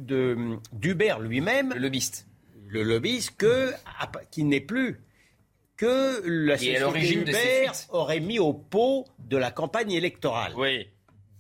d'Uber 0.72 1.16
lui-même, 1.20 1.74
Le 1.74 1.80
lobbyiste. 1.82 2.28
le 2.68 2.84
lobbyiste, 2.84 3.36
que, 3.38 3.74
qui 4.32 4.44
n'est 4.44 4.62
plus, 4.62 5.02
que 5.76 6.22
la 6.26 6.58
société 6.58 7.14
Uber 7.16 7.72
aurait 7.90 8.20
mis 8.20 8.40
au 8.40 8.54
pot 8.54 9.06
de 9.20 9.36
la 9.38 9.52
campagne 9.52 9.92
électorale. 9.92 10.54
Oui. 10.56 10.88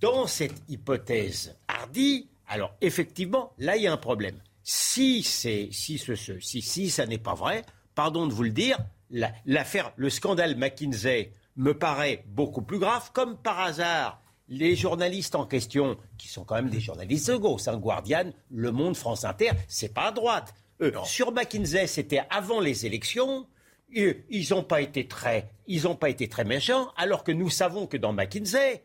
Dans 0.02 0.28
cette 0.28 0.56
hypothèse 0.68 1.58
hardie, 1.68 2.28
alors 2.48 2.74
effectivement, 2.82 3.54
là, 3.58 3.78
il 3.78 3.84
y 3.84 3.88
a 3.88 3.94
un 3.94 3.98
problème. 3.98 4.40
Si, 4.72 5.24
c'est, 5.24 5.70
si, 5.72 5.98
ce, 5.98 6.14
ce- 6.14 6.40
si, 6.40 6.62
si 6.62 6.92
ça 6.92 7.08
n'est 7.08 7.18
pas 7.18 7.34
vrai, 7.34 7.64
pardon 7.96 8.28
de 8.28 8.34
vous 8.34 8.44
le 8.44 8.52
dire, 8.52 8.78
la- 9.10 9.32
l'affaire, 9.48 9.92
le 9.96 10.12
scandale 10.12 10.56
McKinsey 10.56 11.34
me 11.56 11.74
paraît 11.76 12.24
beaucoup 12.28 12.62
plus 12.62 12.78
grave, 12.78 13.10
comme 13.12 13.36
par 13.36 13.60
hasard. 13.62 14.22
Les 14.48 14.76
journalistes 14.76 15.34
en 15.34 15.48
question, 15.48 15.98
qui 16.20 16.28
sont 16.28 16.44
quand 16.44 16.54
même 16.54 16.70
des 16.70 16.80
journalistes 16.82 17.32
de 17.32 17.38
gauche, 17.38 17.68
hein, 17.68 17.78
Guardian, 17.78 18.32
Le 18.52 18.72
Monde, 18.72 18.96
France 18.96 19.26
Inter, 19.26 19.54
c'est 19.68 19.92
pas 19.92 20.10
à 20.10 20.12
droite. 20.12 20.54
Eux, 20.82 20.94
sur 21.04 21.32
McKinsey, 21.32 21.88
c'était 21.88 22.22
avant 22.30 22.60
les 22.60 22.86
élections. 22.86 23.48
Ils 23.92 24.48
n'ont 24.52 24.62
pas 24.64 24.82
été 24.82 25.08
très, 25.08 25.50
ils 25.66 25.88
ont 25.88 25.96
pas 25.96 26.12
été 26.12 26.30
très 26.30 26.46
méchants, 26.46 26.92
alors 26.96 27.24
que 27.24 27.32
nous 27.32 27.50
savons 27.50 27.88
que 27.88 27.98
dans 27.98 28.14
McKinsey, 28.14 28.84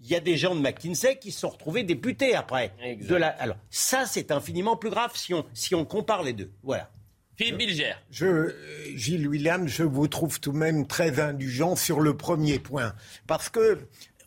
il 0.00 0.08
y 0.08 0.14
a 0.14 0.20
des 0.20 0.36
gens 0.36 0.54
de 0.54 0.60
McKinsey 0.60 1.18
qui 1.18 1.32
se 1.32 1.40
sont 1.40 1.48
retrouvés 1.48 1.82
députés 1.82 2.34
après. 2.34 2.72
Exact. 2.82 3.10
De 3.10 3.16
la, 3.16 3.28
alors, 3.28 3.56
ça, 3.70 4.06
c'est 4.06 4.30
infiniment 4.30 4.76
plus 4.76 4.90
grave 4.90 5.12
si 5.14 5.34
on, 5.34 5.44
si 5.54 5.74
on 5.74 5.84
compare 5.84 6.22
les 6.22 6.32
deux. 6.32 6.50
Voilà. 6.62 6.90
Philippe 7.36 7.58
Bilger. 7.58 7.92
Je, 8.10 8.26
euh, 8.26 8.52
Gilles 8.96 9.28
William, 9.28 9.68
je 9.68 9.84
vous 9.84 10.08
trouve 10.08 10.40
tout 10.40 10.50
de 10.50 10.58
même 10.58 10.88
très 10.88 11.20
indulgent 11.20 11.76
sur 11.76 12.00
le 12.00 12.16
premier 12.16 12.58
point. 12.58 12.94
Parce 13.28 13.48
que 13.48 13.78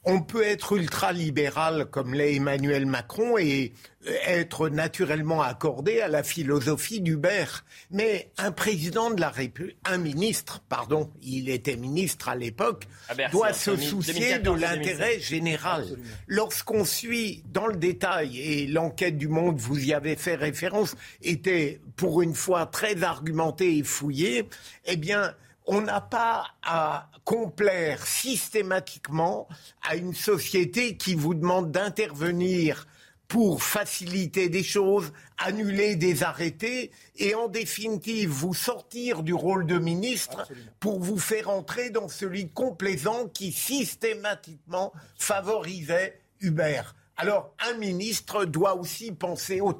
on 0.04 0.22
peut 0.22 0.44
être 0.44 0.78
ultra-libéral 0.78 1.86
comme 1.86 2.14
l'est 2.14 2.36
Emmanuel 2.36 2.86
Macron 2.88 3.38
et 3.38 3.74
euh, 4.08 4.14
être 4.26 4.70
naturellement 4.70 5.44
accordé 5.44 6.02
à 6.02 6.08
la 6.08 6.24
philosophie 6.24 7.02
d'Hubert. 7.02 7.64
Mais 7.92 8.32
un 8.38 8.52
président 8.52 9.12
de 9.12 9.22
la 9.22 9.30
République, 9.30 9.78
un 9.86 10.00
ministre, 10.00 10.64
pardon, 10.68 11.12
il 11.22 11.50
était 11.50 11.76
ministre 11.76 12.30
à 12.30 12.36
l'époque, 12.36 12.88
Bercy, 13.16 13.32
doit 13.32 13.54
se 13.54 13.72
2000, 13.72 13.88
soucier 13.88 14.40
de 14.40 14.44
2014 14.44 14.58
et 14.58 14.62
l'intérêt 14.62 15.14
2016. 15.14 15.22
général. 15.22 15.86
Lorsqu'on 16.28 16.84
suit 16.84 17.44
dans 17.54 17.68
le 17.68 17.76
détail, 17.76 18.40
et 18.40 18.68
l'enquête 18.68 19.18
du 19.18 19.28
Monde, 19.28 19.60
vous 19.60 19.86
y 19.86 19.94
avez 19.94 20.16
fait 20.16 20.36
référence, 20.36 20.96
était 21.22 21.80
pour 21.96 22.24
une 22.24 22.34
fois 22.34 22.66
très 22.66 23.04
argumentée 23.04 23.78
et 23.78 23.84
fouillée, 23.84 24.50
eh 24.86 24.98
bien, 24.98 25.36
on 25.66 25.82
n'a 25.82 26.02
pas 26.02 26.48
à 26.64 27.10
complaire 27.24 28.06
systématiquement 28.06 29.48
à 29.84 29.96
une 29.96 30.14
société 30.14 30.98
qui 30.98 31.16
vous 31.16 31.34
demande 31.34 31.72
d'intervenir 31.72 32.88
pour 33.28 33.64
faciliter 33.64 34.50
des 34.50 34.64
choses, 34.64 35.14
annuler 35.38 35.96
des 35.96 36.22
arrêtés 36.24 36.92
et 37.16 37.34
en 37.34 37.48
définitive 37.48 38.30
vous 38.30 38.54
sortir 38.54 39.24
du 39.24 39.34
rôle 39.34 39.66
de 39.66 39.80
ministre 39.80 40.46
pour 40.82 41.00
vous 41.00 41.18
faire 41.18 41.50
entrer 41.50 41.92
dans 41.92 42.10
celui 42.10 42.46
de 42.46 42.54
complaisant 42.54 43.30
qui 43.30 43.54
systématiquement 43.54 44.92
favorisait 45.18 46.20
Hubert. 46.42 46.94
Alors 47.16 47.56
un 47.60 47.78
ministre 47.78 48.44
doit 48.44 48.76
aussi 48.76 49.14
penser 49.14 49.62
au 49.62 49.72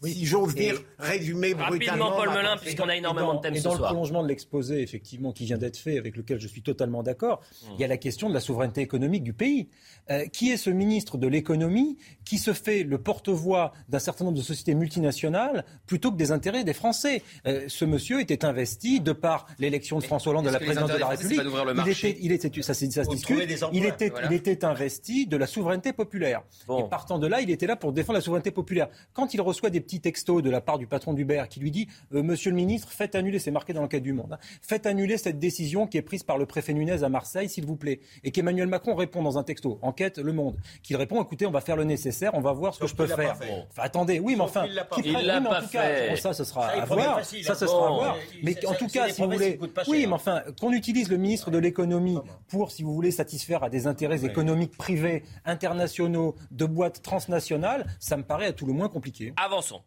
taxi. 0.00 0.14
Si 0.20 0.26
j'ose 0.26 0.54
dire, 0.54 0.80
résumer 0.98 1.54
brutalement. 1.54 2.06
Rapidement, 2.06 2.16
Paul 2.16 2.28
Melun, 2.36 2.56
puisqu'on 2.58 2.88
a 2.88 2.96
énormément 2.96 3.28
dans, 3.28 3.34
de 3.34 3.40
thèmes 3.42 3.54
et 3.54 3.58
ce 3.58 3.64
dans 3.64 3.74
le 3.74 3.80
prolongement 3.80 4.22
de 4.22 4.28
l'exposé, 4.28 4.82
effectivement, 4.82 5.32
qui 5.32 5.44
vient 5.44 5.58
d'être 5.58 5.76
fait, 5.76 5.98
avec 5.98 6.16
lequel 6.16 6.38
je 6.40 6.48
suis 6.48 6.62
totalement 6.62 7.02
d'accord, 7.02 7.40
il 7.74 7.80
y 7.80 7.84
a 7.84 7.88
la 7.88 7.96
question 7.96 8.28
de 8.28 8.34
la 8.34 8.40
souveraineté 8.40 8.80
économique 8.80 9.22
du 9.22 9.32
pays. 9.32 9.68
Euh, 10.08 10.26
qui 10.26 10.50
est 10.52 10.56
ce 10.56 10.70
ministre 10.70 11.18
de 11.18 11.26
l'économie 11.26 11.98
qui 12.24 12.38
se 12.38 12.52
fait 12.52 12.84
le 12.84 12.98
porte-voix 12.98 13.72
d'un 13.88 13.98
certain 13.98 14.24
nombre 14.24 14.36
de 14.36 14.42
sociétés 14.42 14.76
multinationales 14.76 15.64
plutôt 15.86 16.12
que 16.12 16.16
des 16.16 16.30
intérêts 16.30 16.62
des 16.62 16.74
Français? 16.74 17.22
Euh, 17.46 17.64
Ce 17.68 17.84
monsieur 17.84 18.20
était 18.20 18.44
investi 18.44 19.00
de 19.00 19.12
par 19.12 19.46
l'élection 19.58 19.98
de 19.98 20.04
François 20.04 20.30
Hollande 20.30 20.46
à 20.46 20.52
la 20.52 20.60
présidence 20.60 20.92
de 20.92 20.96
la 20.98 21.08
République. 21.08 21.40
il 21.42 21.90
était, 21.90 22.18
il 22.20 22.32
était, 22.32 22.62
ça, 22.62 22.72
c'est- 22.74 22.90
ça 22.92 23.02
se 23.02 23.08
Ou 23.08 23.12
de 23.12 23.16
discute. 23.16 23.34
trouver 23.36 23.46
des 23.52 23.64
emplois. 23.64 23.78
Il 23.80 23.84
était, 23.86 24.08
Voilà. 24.10 24.28
il 24.28 24.32
était 24.34 24.64
investi 24.64 25.26
de 25.26 25.36
la 25.36 25.46
souveraineté 25.48 25.92
populaire. 25.92 26.42
Bon. 26.68 26.86
Et 26.86 26.88
partant 26.88 27.18
de 27.18 27.26
là, 27.26 27.40
il 27.40 27.50
était 27.50 27.66
là 27.66 27.74
pour 27.76 27.92
défendre 27.92 28.18
la 28.18 28.22
souveraineté 28.22 28.50
populaire. 28.52 28.88
Quand 29.12 29.34
il 29.34 29.40
reçoit 29.40 29.70
des 29.70 29.80
petits 29.86 30.00
textos 30.00 30.42
de 30.42 30.50
la 30.50 30.60
part 30.60 30.78
du 30.78 30.86
patron 30.86 31.14
d'Uber 31.14 31.44
qui 31.48 31.60
lui 31.60 31.70
dit 31.70 31.88
euh, 32.12 32.22
Monsieur 32.22 32.50
le 32.50 32.56
ministre, 32.56 32.90
faites 32.90 33.14
annuler, 33.14 33.38
c'est 33.38 33.50
marqué 33.50 33.72
dans 33.72 33.80
l'enquête 33.80 34.02
du 34.02 34.12
Monde, 34.12 34.32
hein, 34.32 34.38
faites 34.60 34.86
annuler 34.86 35.16
cette 35.16 35.38
décision 35.38 35.86
qui 35.86 35.96
est 35.96 36.02
prise 36.02 36.22
par 36.22 36.38
le 36.38 36.46
préfet 36.46 36.74
Nunez 36.74 37.02
à 37.02 37.08
Marseille, 37.08 37.48
s'il 37.48 37.64
vous 37.66 37.76
plaît. 37.76 38.00
Et 38.24 38.30
qu'Emmanuel 38.30 38.66
Macron 38.66 38.94
répond 38.94 39.22
dans 39.22 39.38
un 39.38 39.42
texto, 39.42 39.78
enquête 39.82 40.18
Le 40.18 40.32
Monde, 40.32 40.56
qu'il 40.82 40.96
répond 40.96 41.22
écoutez, 41.22 41.46
on 41.46 41.50
va 41.50 41.60
faire 41.60 41.76
le 41.76 41.84
nécessaire, 41.84 42.32
on 42.34 42.40
va 42.40 42.52
voir 42.52 42.74
ce 42.74 42.80
que 42.80 42.86
je 42.86 42.94
peux 42.94 43.06
faire. 43.06 43.36
Enfin, 43.70 43.82
attendez, 43.82 44.18
oui, 44.18 44.34
mais 44.36 44.42
enfin, 44.42 44.66
il 44.66 44.74
l'a 44.74 44.84
pas 44.84 45.62
fait. 45.62 46.16
ça, 46.16 46.32
ce 46.32 46.44
sera 46.44 46.66
à 46.68 46.84
voir. 46.84 47.24
Ça, 47.24 47.54
ce 47.54 47.66
sera 47.66 47.86
à 47.86 47.90
voir. 47.90 48.16
Mais 48.42 48.66
en 48.66 48.74
tout 48.74 48.88
cas, 48.88 49.08
si 49.08 49.22
vous 49.22 49.30
voulez, 49.30 49.58
oui, 49.86 50.06
mais 50.06 50.12
enfin, 50.12 50.42
qu'on 50.60 50.72
utilise 50.72 51.08
le 51.08 51.16
ministre 51.16 51.50
de 51.50 51.58
l'économie 51.58 52.18
pour, 52.48 52.70
si 52.70 52.82
vous 52.82 52.94
voulez, 52.94 53.10
satisfaire 53.10 53.62
à 53.62 53.70
des 53.70 53.86
intérêts 53.86 54.24
économiques 54.24 54.76
privés, 54.76 55.22
internationaux, 55.44 56.34
de 56.50 56.64
boîtes 56.64 57.02
transnationales, 57.02 57.86
ça 57.98 58.16
me 58.16 58.22
paraît 58.22 58.46
à 58.46 58.52
tout 58.52 58.66
le 58.66 58.72
moins 58.72 58.88
compliqué. 58.88 59.32
Avançons. 59.36 59.82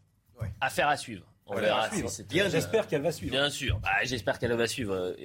Affaire 0.62 0.88
à 0.88 0.98
suivre. 0.98 1.26
On 1.50 1.56
verra 1.56 1.90
J'espère 2.30 2.88
qu'elle 2.88 3.02
va 3.02 3.12
suivre. 3.12 3.32
Bien 3.32 3.50
sûr. 3.50 3.80
Bah, 3.80 3.90
j'espère 4.04 4.38
qu'elle 4.38 4.54
va 4.54 4.68
suivre. 4.68 5.16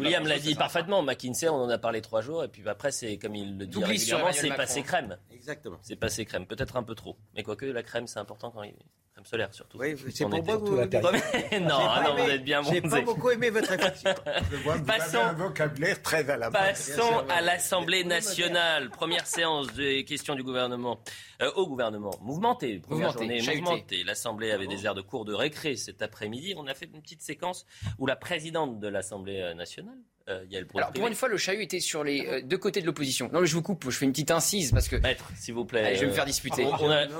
William 0.00 0.26
l'a 0.26 0.38
dit 0.38 0.54
parfaitement. 0.54 1.02
McKinsey, 1.02 1.48
on 1.48 1.56
en 1.56 1.68
a 1.68 1.78
parlé 1.78 2.00
trois 2.00 2.22
jours. 2.22 2.44
Et 2.44 2.48
puis 2.48 2.66
après, 2.68 2.90
c'est 2.90 3.18
comme 3.18 3.34
il 3.34 3.58
le 3.58 3.66
dit 3.66 3.84
régulièrement, 3.84 4.32
c'est 4.32 4.48
passé 4.54 4.82
crème. 4.82 5.18
Exactement. 5.30 5.78
C'est 5.82 5.96
passé 5.96 6.24
crème. 6.24 6.46
Peut-être 6.46 6.76
un 6.76 6.82
peu 6.82 6.94
trop. 6.94 7.16
Mais 7.34 7.42
quoique, 7.42 7.66
la 7.66 7.82
crème, 7.82 8.06
c'est 8.06 8.18
important 8.18 8.50
quand 8.50 8.62
il 8.62 8.74
crème 9.14 9.24
solaire 9.24 9.54
surtout. 9.54 9.78
Oui, 9.78 9.94
c'est 10.10 10.24
pour 10.24 10.44
moi 10.44 10.56
vous. 10.56 10.76
non, 11.60 11.68
non, 11.68 12.14
vous 12.16 12.30
êtes 12.30 12.44
bien 12.44 12.62
J'ai 12.62 12.80
pas 12.80 13.00
beaucoup 13.00 13.30
aimé 13.30 13.50
votre 13.50 13.70
réflexion. 13.70 14.10
Je 14.50 14.56
vois 14.56 14.76
vous 14.76 14.84
Passons, 14.84 15.18
avez 15.18 15.30
un 15.30 15.32
vocabulaire 15.34 16.02
très 16.02 16.28
à 16.28 16.36
la. 16.36 16.50
Passons 16.50 17.24
à 17.28 17.40
l'Assemblée 17.40 18.04
nationale. 18.04 18.90
Première 18.90 19.26
séance 19.26 19.72
des 19.74 20.04
questions 20.04 20.34
du 20.34 20.42
gouvernement. 20.42 21.00
Euh, 21.42 21.50
au 21.52 21.66
gouvernement. 21.66 22.10
Mouvementé. 22.22 22.80
Première 22.80 23.12
journée 23.12 23.40
mouvementée. 23.40 24.02
L'Assemblée 24.04 24.50
avait 24.50 24.66
des 24.66 24.84
airs 24.84 24.94
de 24.94 25.02
cours 25.02 25.24
de 25.24 25.34
récré 25.34 25.76
cet 25.76 26.02
après-midi. 26.02 26.54
On 26.56 26.66
a 26.66 26.74
fait 26.74 26.88
une 26.92 27.02
petite 27.02 27.22
séquence 27.22 27.66
où 27.98 28.06
la 28.06 28.16
présidente 28.16 28.80
de 28.80 28.88
l'Assemblée 28.88 29.54
nationale, 29.54 29.98
euh, 30.30 30.42
Alors 30.74 30.92
pour 30.92 31.06
une 31.06 31.14
fois, 31.14 31.28
le 31.28 31.36
chahut 31.36 31.60
était 31.60 31.80
sur 31.80 32.02
les 32.02 32.26
euh, 32.26 32.40
deux 32.42 32.56
côtés 32.56 32.80
de 32.80 32.86
l'opposition. 32.86 33.28
Non, 33.30 33.42
mais 33.42 33.46
je 33.46 33.54
vous 33.54 33.60
coupe, 33.60 33.84
je 33.90 33.96
fais 33.96 34.06
une 34.06 34.12
petite 34.12 34.30
incise 34.30 34.72
parce 34.72 34.88
que. 34.88 34.96
Maître, 34.96 35.30
s'il 35.36 35.52
vous 35.52 35.66
plaît. 35.66 35.84
Allez, 35.84 35.96
je 35.96 36.00
vais 36.00 36.06
me 36.06 36.12
faire 36.12 36.24
disputer. 36.24 36.66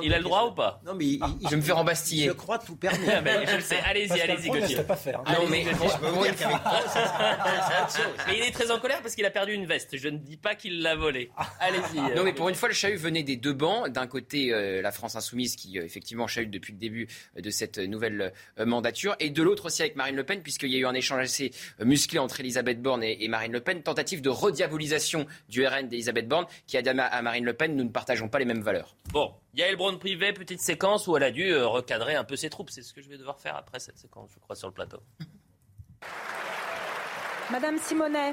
il 0.03 0.15
a 0.15 0.19
le 0.19 0.25
droit 0.25 0.47
ou 0.47 0.53
pas 0.53 0.81
Non, 0.87 0.95
mais 0.95 1.19
je 1.45 1.51
vais 1.51 1.57
me 1.57 1.63
faire 1.63 1.77
embastiller. 1.77 2.29
Je 2.29 2.33
crois 2.33 2.59
tout 2.59 2.77
permis. 2.77 3.05
je 3.05 3.57
le 3.57 3.61
sais. 3.61 3.77
Allez-y, 3.85 4.21
allez-y, 4.21 4.49
Gauthier. 4.49 4.83
pas 4.85 4.97
faire. 4.97 5.21
Hein. 5.27 5.35
Non, 5.39 5.47
mais 5.51 5.65
mais 8.27 8.39
il 8.39 8.43
est 8.43 8.53
très 8.53 8.71
en 8.71 8.79
colère 8.79 9.03
parce 9.03 9.15
qu'il 9.15 9.27
a 9.27 9.31
perdu 9.31 9.53
une 9.53 9.67
veste. 9.67 9.99
Je 9.99 10.09
ne 10.09 10.17
dis 10.17 10.39
pas 10.39 10.55
qu'il 10.55 10.81
l'a 10.81 10.97
volée. 10.97 11.31
Allez-y. 11.61 12.17
Non, 12.17 12.25
mais 12.25 12.33
pour 12.33 12.49
une 12.49 12.55
fois, 12.55 12.69
le 12.69 12.75
chahut 12.75 12.97
venait 12.97 13.23
des 13.23 13.37
deux 13.37 13.53
bancs. 13.53 13.91
D'un 13.91 14.07
côté, 14.07 14.55
euh, 14.55 14.81
la 14.81 14.93
France 14.93 15.15
insoumise 15.15 15.57
qui 15.57 15.77
effectivement 15.77 16.27
chahute 16.27 16.51
depuis 16.51 16.73
le 16.73 16.79
début 16.79 17.07
de 17.37 17.51
cette 17.51 17.79
nouvelle 17.79 18.33
mandature, 18.59 19.15
et 19.21 19.29
de 19.29 19.43
l'autre 19.43 19.67
aussi 19.67 19.83
avec 19.83 19.95
Marine 19.95 20.17
Le 20.17 20.25
Pen, 20.25 20.41
puisqu'il 20.41 20.71
y 20.71 20.77
a 20.77 20.79
eu 20.79 20.87
un 20.87 20.95
échange 20.95 21.21
assez 21.21 21.51
musclé 21.81 22.19
entre 22.19 22.41
Elisabeth 22.41 22.81
Borne 22.81 22.94
et 23.03 23.29
Marine 23.29 23.53
Le 23.53 23.61
Pen 23.61 23.83
tentative 23.83 24.23
de 24.23 24.31
rediabolisation 24.31 25.27
du 25.49 25.67
RN 25.67 25.89
d'Elisabeth 25.89 26.29
Borne, 26.29 26.47
qui 26.67 26.77
a 26.77 26.83
dit 26.83 26.89
à 26.89 27.23
Marine 27.23 27.45
Le 27.45 27.55
Pen, 27.55 27.75
nous 27.77 27.85
ne 27.85 27.91
partageons 27.91 28.29
pas 28.29 28.39
les 28.39 28.45
mêmes 28.45 28.63
valeurs. 28.63 28.97
Bon, 29.13 29.33
Yael 29.55 29.77
Braun-Privé, 29.77 30.33
petite 30.33 30.61
séquence 30.61 31.07
où 31.07 31.17
elle 31.17 31.23
a 31.23 31.31
dû 31.31 31.51
euh, 31.51 31.67
recadrer 31.67 32.15
un 32.15 32.25
peu 32.25 32.37
ses 32.37 32.51
troupes. 32.51 32.71
C'est 32.71 32.83
ce 32.83 32.93
que 32.93 33.01
je 33.01 33.09
vais 33.09 33.19
devoir 33.19 33.39
faire 33.39 33.57
après 33.57 33.79
cette 33.79 33.99
séquence, 33.99 34.31
je 34.35 34.41
crois, 34.41 34.57
sur 34.57 34.69
le 34.69 34.75
plateau. 34.75 34.99
Madame 37.51 37.79
Simonet, 37.79 38.33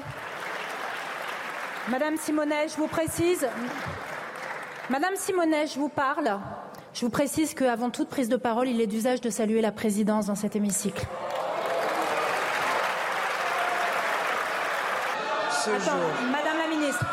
Madame 1.88 2.16
Simonet, 2.16 2.68
je 2.68 2.76
vous 2.76 2.88
précise, 2.88 3.46
Madame 4.88 5.16
Simonet, 5.16 5.66
je 5.66 5.78
vous 5.78 5.88
parle. 5.88 6.40
Je 6.94 7.00
vous 7.00 7.10
précise 7.10 7.54
qu'avant 7.54 7.90
toute 7.90 8.08
prise 8.08 8.28
de 8.28 8.36
parole, 8.36 8.68
il 8.68 8.80
est 8.80 8.86
d'usage 8.86 9.20
de 9.20 9.30
saluer 9.30 9.60
la 9.60 9.72
présidence 9.72 10.26
dans 10.26 10.34
cet 10.34 10.56
hémicycle. 10.56 11.06
Madame 15.68 16.58
la 16.58 16.66
ministre. 16.68 17.04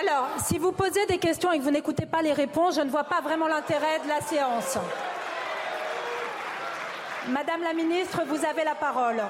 Alors, 0.00 0.28
si 0.44 0.58
vous 0.58 0.72
posez 0.72 1.04
des 1.06 1.18
questions 1.18 1.52
et 1.52 1.58
que 1.58 1.64
vous 1.64 1.70
n'écoutez 1.70 2.06
pas 2.06 2.22
les 2.22 2.32
réponses, 2.32 2.76
je 2.76 2.80
ne 2.80 2.90
vois 2.90 3.04
pas 3.04 3.20
vraiment 3.20 3.46
l'intérêt 3.46 4.00
de 4.00 4.08
la 4.08 4.20
séance. 4.20 4.78
Madame 7.28 7.62
la 7.62 7.74
ministre, 7.74 8.22
vous 8.26 8.44
avez 8.44 8.64
la 8.64 8.74
parole. 8.74 9.22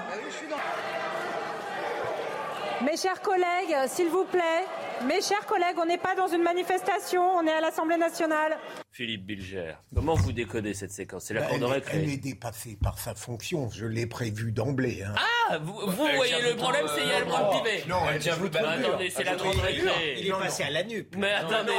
Mes 2.83 2.97
chers 2.97 3.21
collègues, 3.23 3.77
s'il 3.89 4.09
vous 4.09 4.25
plaît, 4.25 4.65
mes 5.07 5.21
chers 5.21 5.47
collègues, 5.47 5.77
on 5.81 5.87
n'est 5.87 5.99
pas 5.99 6.15
dans 6.15 6.29
une 6.29 6.43
manifestation, 6.43 7.23
on 7.23 7.47
est 7.47 7.53
à 7.53 7.61
l'Assemblée 7.61 7.97
nationale. 7.97 8.57
Philippe 8.91 9.27
Bilger, 9.27 9.75
comment 9.95 10.15
vous 10.15 10.33
décodez 10.33 10.75
cette 10.75 10.93
séquence? 10.93 11.25
C'est 11.25 11.35
la 11.35 11.43
cour 11.43 11.59
de 11.59 11.65
récré. 11.65 11.99
Elle 11.99 12.11
est 12.11 12.17
dépassée 12.17 12.79
par 12.81 12.99
sa 12.99 13.15
fonction, 13.15 13.69
je 13.71 13.87
l'ai 13.87 14.07
prévu 14.07 14.53
d'emblée. 14.53 15.03
Hein. 15.05 15.15
Ah, 15.17 15.34
vous, 15.61 16.15
voyez 16.17 16.41
le 16.41 16.57
problème, 16.57 16.87
c'est 16.95 17.07
Yael 17.07 17.25
Brand-Pivet. 17.25 17.85
Non, 17.89 17.97
elle 18.11 18.51
bah, 18.51 18.71
Attendez, 18.71 19.11
c'est 19.11 19.25
la 19.25 19.37
cour 19.37 19.55
de 19.55 19.61
récré. 19.61 20.17
Il 20.19 20.27
est 20.27 20.31
passé 20.31 20.63
à 20.65 20.71
la 20.71 20.83
nuque. 20.85 21.15
Mais 21.17 21.33
attendez, 21.33 21.73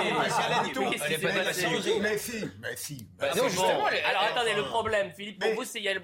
qu'est-ce 0.91 1.07
qui 1.07 1.13
s'est 1.13 1.27
passé 1.27 1.99
Mais 2.01 2.17
si, 2.17 2.45
mais 2.61 2.75
si. 2.75 3.07
Bah, 3.19 3.27
Alors 3.31 4.23
attendez, 4.31 4.53
le 4.55 4.63
problème, 4.63 5.11
Philippe, 5.15 5.39
pour 5.41 5.53
vous, 5.53 5.63
c'est 5.63 5.81
Yael 5.81 6.01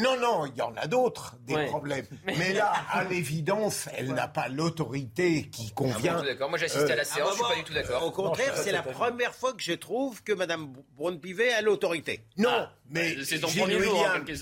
Non, 0.00 0.18
non, 0.18 0.46
il 0.46 0.56
y 0.56 0.62
en 0.62 0.74
a 0.76 0.86
d'autres, 0.86 1.36
des 1.42 1.66
problèmes. 1.66 2.06
Mais... 2.26 2.52
là, 2.54 2.72
à 2.90 3.04
l'évidence, 3.04 3.88
elle 3.94 4.14
n'a 4.14 4.28
pas 4.28 4.48
l'autorité 4.48 5.48
qui 5.50 5.66
ah 5.70 5.72
convient. 5.74 6.22
d'accord. 6.22 6.48
Moi, 6.48 6.58
j'assiste 6.58 6.90
à 6.90 6.96
la 6.96 7.02
euh, 7.02 7.04
séance, 7.04 7.30
je 7.30 7.34
suis 7.34 7.42
pas 7.42 7.54
du 7.56 7.64
tout 7.64 7.74
d'accord. 7.74 8.02
Au 8.02 8.10
contraire, 8.10 8.56
c'est 8.56 8.72
la 8.72 8.82
première 8.82 9.34
fois 9.34 9.52
que 9.52 9.62
je 9.62 9.72
trouve 9.72 10.22
que 10.22 10.32
Mme 10.32 10.72
Braun-Pivet 10.96 11.52
a 11.52 11.60
l'autorité. 11.60 12.24
Non, 12.38 12.48
ah, 12.50 12.72
mais 12.90 13.16
c'est 13.24 13.40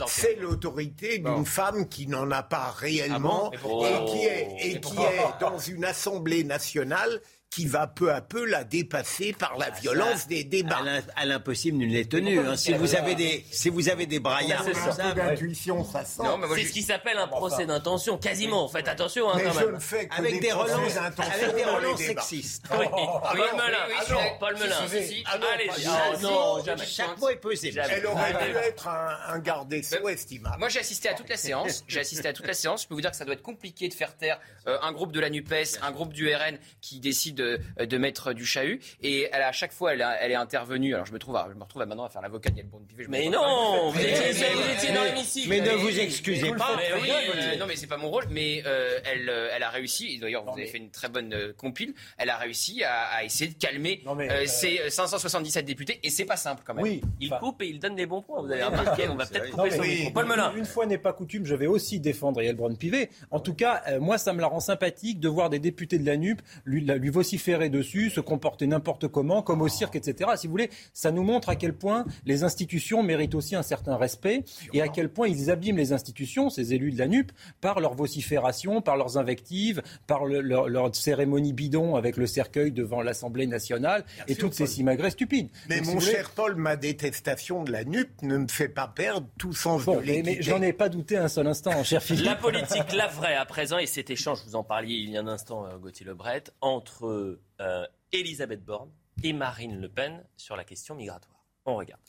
C'est 0.06 0.36
l'autorité 0.36 1.18
d'une 1.18 1.46
femme 1.46 1.88
qui 1.88 2.06
n'en 2.06 2.30
a 2.30 2.42
pas 2.42 2.70
réellement 2.70 3.50
ah 3.52 3.56
et 3.56 4.10
qui 4.10 4.24
est, 4.24 4.56
et 4.60 4.80
qui 4.80 4.96
est 4.96 5.40
dans 5.40 5.58
une 5.58 5.84
assemblée 5.84 6.44
nationale 6.44 7.20
qui 7.52 7.66
va 7.66 7.86
peu 7.86 8.10
à 8.10 8.22
peu 8.22 8.46
la 8.46 8.64
dépasser 8.64 9.34
par 9.34 9.58
la 9.58 9.68
violence 9.68 10.26
des 10.26 10.42
débats. 10.42 10.80
À 11.16 11.26
l'impossible, 11.26 11.76
nul 11.76 11.92
n'est 11.92 12.06
tenu. 12.06 12.38
Hein. 12.38 12.56
Si, 12.56 12.72
vous 12.72 12.94
avez 12.94 13.14
des, 13.14 13.44
si 13.50 13.68
vous 13.68 13.90
avez 13.90 14.06
des 14.06 14.20
braillards 14.20 14.64
c'est 14.64 14.74
ça, 14.74 15.12
d'intuition, 15.12 15.84
ça 15.84 16.02
sent. 16.02 16.22
C'est 16.54 16.64
ce 16.64 16.72
qui 16.72 16.82
s'appelle 16.82 17.18
un 17.18 17.28
procès 17.28 17.66
d'intention, 17.66 18.16
quasiment. 18.16 18.68
Faites 18.68 18.88
attention, 18.88 19.30
hein, 19.30 19.38
quand 19.44 19.52
je 19.52 19.58
même. 19.58 19.74
Ne 19.74 19.78
fais 19.78 20.08
que 20.08 20.16
avec 20.16 20.40
des, 20.40 20.50
relances, 20.50 20.96
avec 20.96 21.54
des 21.54 21.64
relances 21.64 22.00
sexistes. 22.00 22.64
Oui, 22.78 22.86
Paul 22.90 23.50
Melun. 23.54 24.36
Paul 24.40 24.54
Melun. 24.54 24.76
Allez, 25.52 25.70
non, 26.22 26.64
jamais. 26.64 26.86
Chaque 26.86 27.18
mot 27.18 27.28
est 27.28 27.36
possible. 27.36 27.82
Elle 27.90 28.06
aurait 28.06 28.32
dû 28.32 28.56
être 28.56 28.88
un 28.88 29.38
garde 29.40 29.68
des 29.68 29.82
sceaux 29.82 30.08
estimable. 30.08 30.56
Moi, 30.58 30.70
j'ai 30.70 30.80
assisté 30.80 31.10
à 31.10 31.14
toute 31.14 31.28
la 31.28 31.36
séance. 31.36 31.84
J'ai 31.86 32.00
assisté 32.00 32.28
à 32.28 32.32
toute 32.32 32.46
la 32.46 32.54
séance. 32.54 32.84
Je 32.84 32.88
peux 32.88 32.94
vous 32.94 33.02
dire 33.02 33.10
que 33.10 33.16
ça 33.16 33.26
doit 33.26 33.34
être 33.34 33.42
compliqué 33.42 33.88
de 33.88 33.94
faire 33.94 34.16
taire 34.16 34.40
euh, 34.66 34.78
un 34.80 34.92
groupe 34.92 35.12
de 35.12 35.20
la 35.20 35.28
NUPES, 35.28 35.80
un 35.82 35.90
groupe 35.90 36.14
du 36.14 36.34
RN 36.34 36.56
qui 36.80 36.98
décide 36.98 37.41
de 37.78 37.98
mettre 37.98 38.32
du 38.32 38.44
chahut. 38.44 38.80
Et 39.02 39.28
elle, 39.32 39.42
à 39.42 39.52
chaque 39.52 39.72
fois, 39.72 39.94
elle, 39.94 40.04
elle 40.20 40.32
est 40.32 40.36
intervenue. 40.36 40.94
Alors 40.94 41.06
je 41.06 41.12
me 41.12 41.18
trouve, 41.18 41.38
je 41.50 41.54
me 41.54 41.62
retrouve 41.62 41.84
maintenant 41.86 42.04
à 42.04 42.08
faire 42.08 42.22
l'avocat 42.22 42.50
d'Yel 42.50 42.66
Pivet. 42.88 43.06
Mais 43.08 43.28
non, 43.28 43.90
vous 43.90 44.00
étiez 44.00 44.92
dans 44.92 45.04
l'hémicycle. 45.04 45.48
Mais 45.48 45.60
ne 45.60 45.72
vous 45.72 45.98
excusez 45.98 46.50
pas. 46.52 46.78
Euh, 46.80 47.56
non, 47.58 47.66
mais 47.66 47.76
c'est 47.76 47.86
pas 47.86 47.96
mon 47.96 48.10
rôle. 48.10 48.24
Mais 48.30 48.62
euh, 48.66 48.98
elle, 49.04 49.28
euh, 49.28 49.50
elle 49.54 49.62
a 49.62 49.70
réussi. 49.70 50.18
D'ailleurs, 50.18 50.44
vous 50.44 50.52
avez 50.52 50.66
fait 50.66 50.78
une 50.78 50.90
très 50.90 51.08
bonne 51.08 51.52
compile. 51.56 51.94
Elle 52.18 52.30
a 52.30 52.36
réussi 52.36 52.82
à, 52.84 53.24
essayer 53.24 53.50
de 53.50 53.58
calmer 53.58 54.02
ces 54.46 54.80
577 54.88 55.64
députés. 55.64 56.00
Et 56.02 56.10
c'est 56.10 56.24
pas 56.24 56.36
simple 56.36 56.62
quand 56.64 56.74
même. 56.74 56.82
Oui, 56.82 57.02
il 57.20 57.30
coupe 57.30 57.62
et 57.62 57.68
il 57.68 57.78
donne 57.78 57.96
les 57.96 58.06
bons 58.06 58.22
points. 58.22 58.42
Vous 58.42 58.50
avez 58.50 58.64
remarqué. 58.64 59.08
On 59.08 59.14
va 59.14 59.26
peut-être 59.26 59.50
couper 59.50 59.70
son 59.70 60.10
Paul 60.12 60.26
Melun. 60.26 60.52
Une 60.56 60.64
fois 60.64 60.86
n'est 60.86 60.98
pas 60.98 61.12
coutume, 61.12 61.46
je 61.46 61.54
vais 61.54 61.66
aussi 61.66 62.00
défendre 62.00 62.42
Yael 62.42 62.56
Pivet. 62.78 63.10
En 63.30 63.40
tout 63.40 63.54
cas, 63.54 63.82
moi, 63.98 64.18
ça 64.18 64.32
me 64.32 64.40
la 64.40 64.46
rend 64.46 64.60
sympathique 64.60 65.20
de 65.20 65.28
voir 65.28 65.50
des 65.50 65.58
députés 65.58 65.98
de 65.98 66.06
la 66.06 66.16
NUP 66.16 66.40
lui, 66.64 66.80
lui 66.80 67.10
vociférer 67.32 67.70
dessus, 67.70 68.10
se 68.10 68.20
comporter 68.20 68.66
n'importe 68.66 69.08
comment, 69.08 69.40
comme 69.40 69.62
au 69.62 69.68
cirque, 69.68 69.96
etc. 69.96 70.32
Si 70.36 70.46
vous 70.46 70.50
voulez, 70.50 70.68
ça 70.92 71.10
nous 71.12 71.22
montre 71.22 71.48
à 71.48 71.56
quel 71.56 71.72
point 71.72 72.04
les 72.26 72.44
institutions 72.44 73.02
méritent 73.02 73.34
aussi 73.34 73.56
un 73.56 73.62
certain 73.62 73.96
respect 73.96 74.44
et 74.74 74.82
à 74.82 74.88
quel 74.88 75.08
point 75.08 75.28
ils 75.28 75.50
abîment 75.50 75.78
les 75.78 75.94
institutions, 75.94 76.50
ces 76.50 76.74
élus 76.74 76.92
de 76.92 76.98
la 76.98 77.08
NUP, 77.08 77.32
par 77.62 77.80
leur 77.80 77.94
vocifération, 77.94 78.82
par 78.82 78.98
leurs 78.98 79.16
invectives, 79.16 79.82
par 80.06 80.26
leur, 80.26 80.94
cérémonie 80.94 81.54
bidon 81.54 81.96
avec 81.96 82.18
le 82.18 82.26
cercueil 82.26 82.70
devant 82.70 83.00
l'Assemblée 83.00 83.46
nationale 83.46 84.04
et 84.28 84.36
toutes 84.36 84.52
ces 84.52 84.66
simagrées 84.66 85.10
stupides. 85.10 85.48
Mais 85.70 85.80
mon 85.80 86.00
cher 86.00 86.32
Paul, 86.36 86.54
ma 86.56 86.76
détestation 86.76 87.64
de 87.64 87.72
la 87.72 87.84
NUP 87.84 88.10
ne 88.20 88.36
me 88.36 88.48
fait 88.48 88.68
pas 88.68 88.88
perdre 88.88 89.26
tout 89.38 89.54
sens 89.54 89.86
bon, 89.86 89.96
de 89.96 90.02
Mais, 90.02 90.42
j'en 90.42 90.60
ai 90.60 90.74
pas 90.74 90.90
douté 90.90 91.16
un 91.16 91.28
seul 91.28 91.46
instant, 91.46 91.82
cher 91.82 92.02
Philippe. 92.02 92.26
La 92.26 92.34
politique, 92.34 92.92
la 92.92 93.06
vraie 93.06 93.36
à 93.36 93.46
présent, 93.46 93.78
et 93.78 93.86
cet 93.86 94.10
échange, 94.10 94.40
vous 94.46 94.54
en 94.54 94.64
parliez 94.64 94.96
il 94.96 95.10
y 95.10 95.16
a 95.16 95.20
un 95.20 95.28
instant, 95.28 95.64
euh, 95.64 95.78
Gauthier 95.78 96.04
Lebret, 96.04 96.44
entre 96.60 97.21
euh, 97.60 97.86
Elisabeth 98.12 98.64
Borne 98.64 98.90
et 99.22 99.32
Marine 99.32 99.80
Le 99.80 99.88
Pen 99.88 100.24
sur 100.36 100.56
la 100.56 100.64
question 100.64 100.94
migratoire. 100.94 101.44
On 101.64 101.76
regarde. 101.76 102.00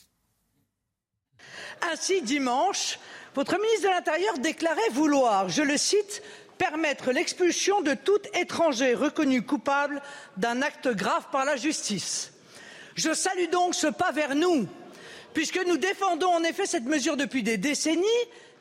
Ainsi, 1.82 2.22
dimanche, 2.22 3.00
votre 3.36 3.60
ministre 3.60 3.84
de 3.84 3.94
l'Intérieur 3.94 4.38
déclarait 4.38 4.90
vouloir, 4.92 5.50
je 5.50 5.62
le 5.62 5.78
cite, 5.78 6.24
permettre 6.58 7.12
l'expulsion 7.12 7.82
de 7.82 7.94
tout 7.94 8.20
étranger 8.34 8.94
reconnu 8.94 9.42
coupable 9.42 10.02
d'un 10.38 10.62
acte 10.62 10.88
grave 10.90 11.28
par 11.32 11.46
la 11.46 11.56
justice. 11.56 12.32
Je 12.96 13.14
salue 13.14 13.50
donc 13.50 13.76
ce 13.76 13.88
pas 13.88 14.12
vers 14.12 14.36
nous, 14.36 14.68
puisque 15.34 15.60
nous 15.66 15.78
défendons 15.78 16.30
en 16.30 16.44
effet 16.44 16.66
cette 16.66 16.86
mesure 16.86 17.18
depuis 17.18 17.44
des 17.44 17.58
décennies, 17.58 18.06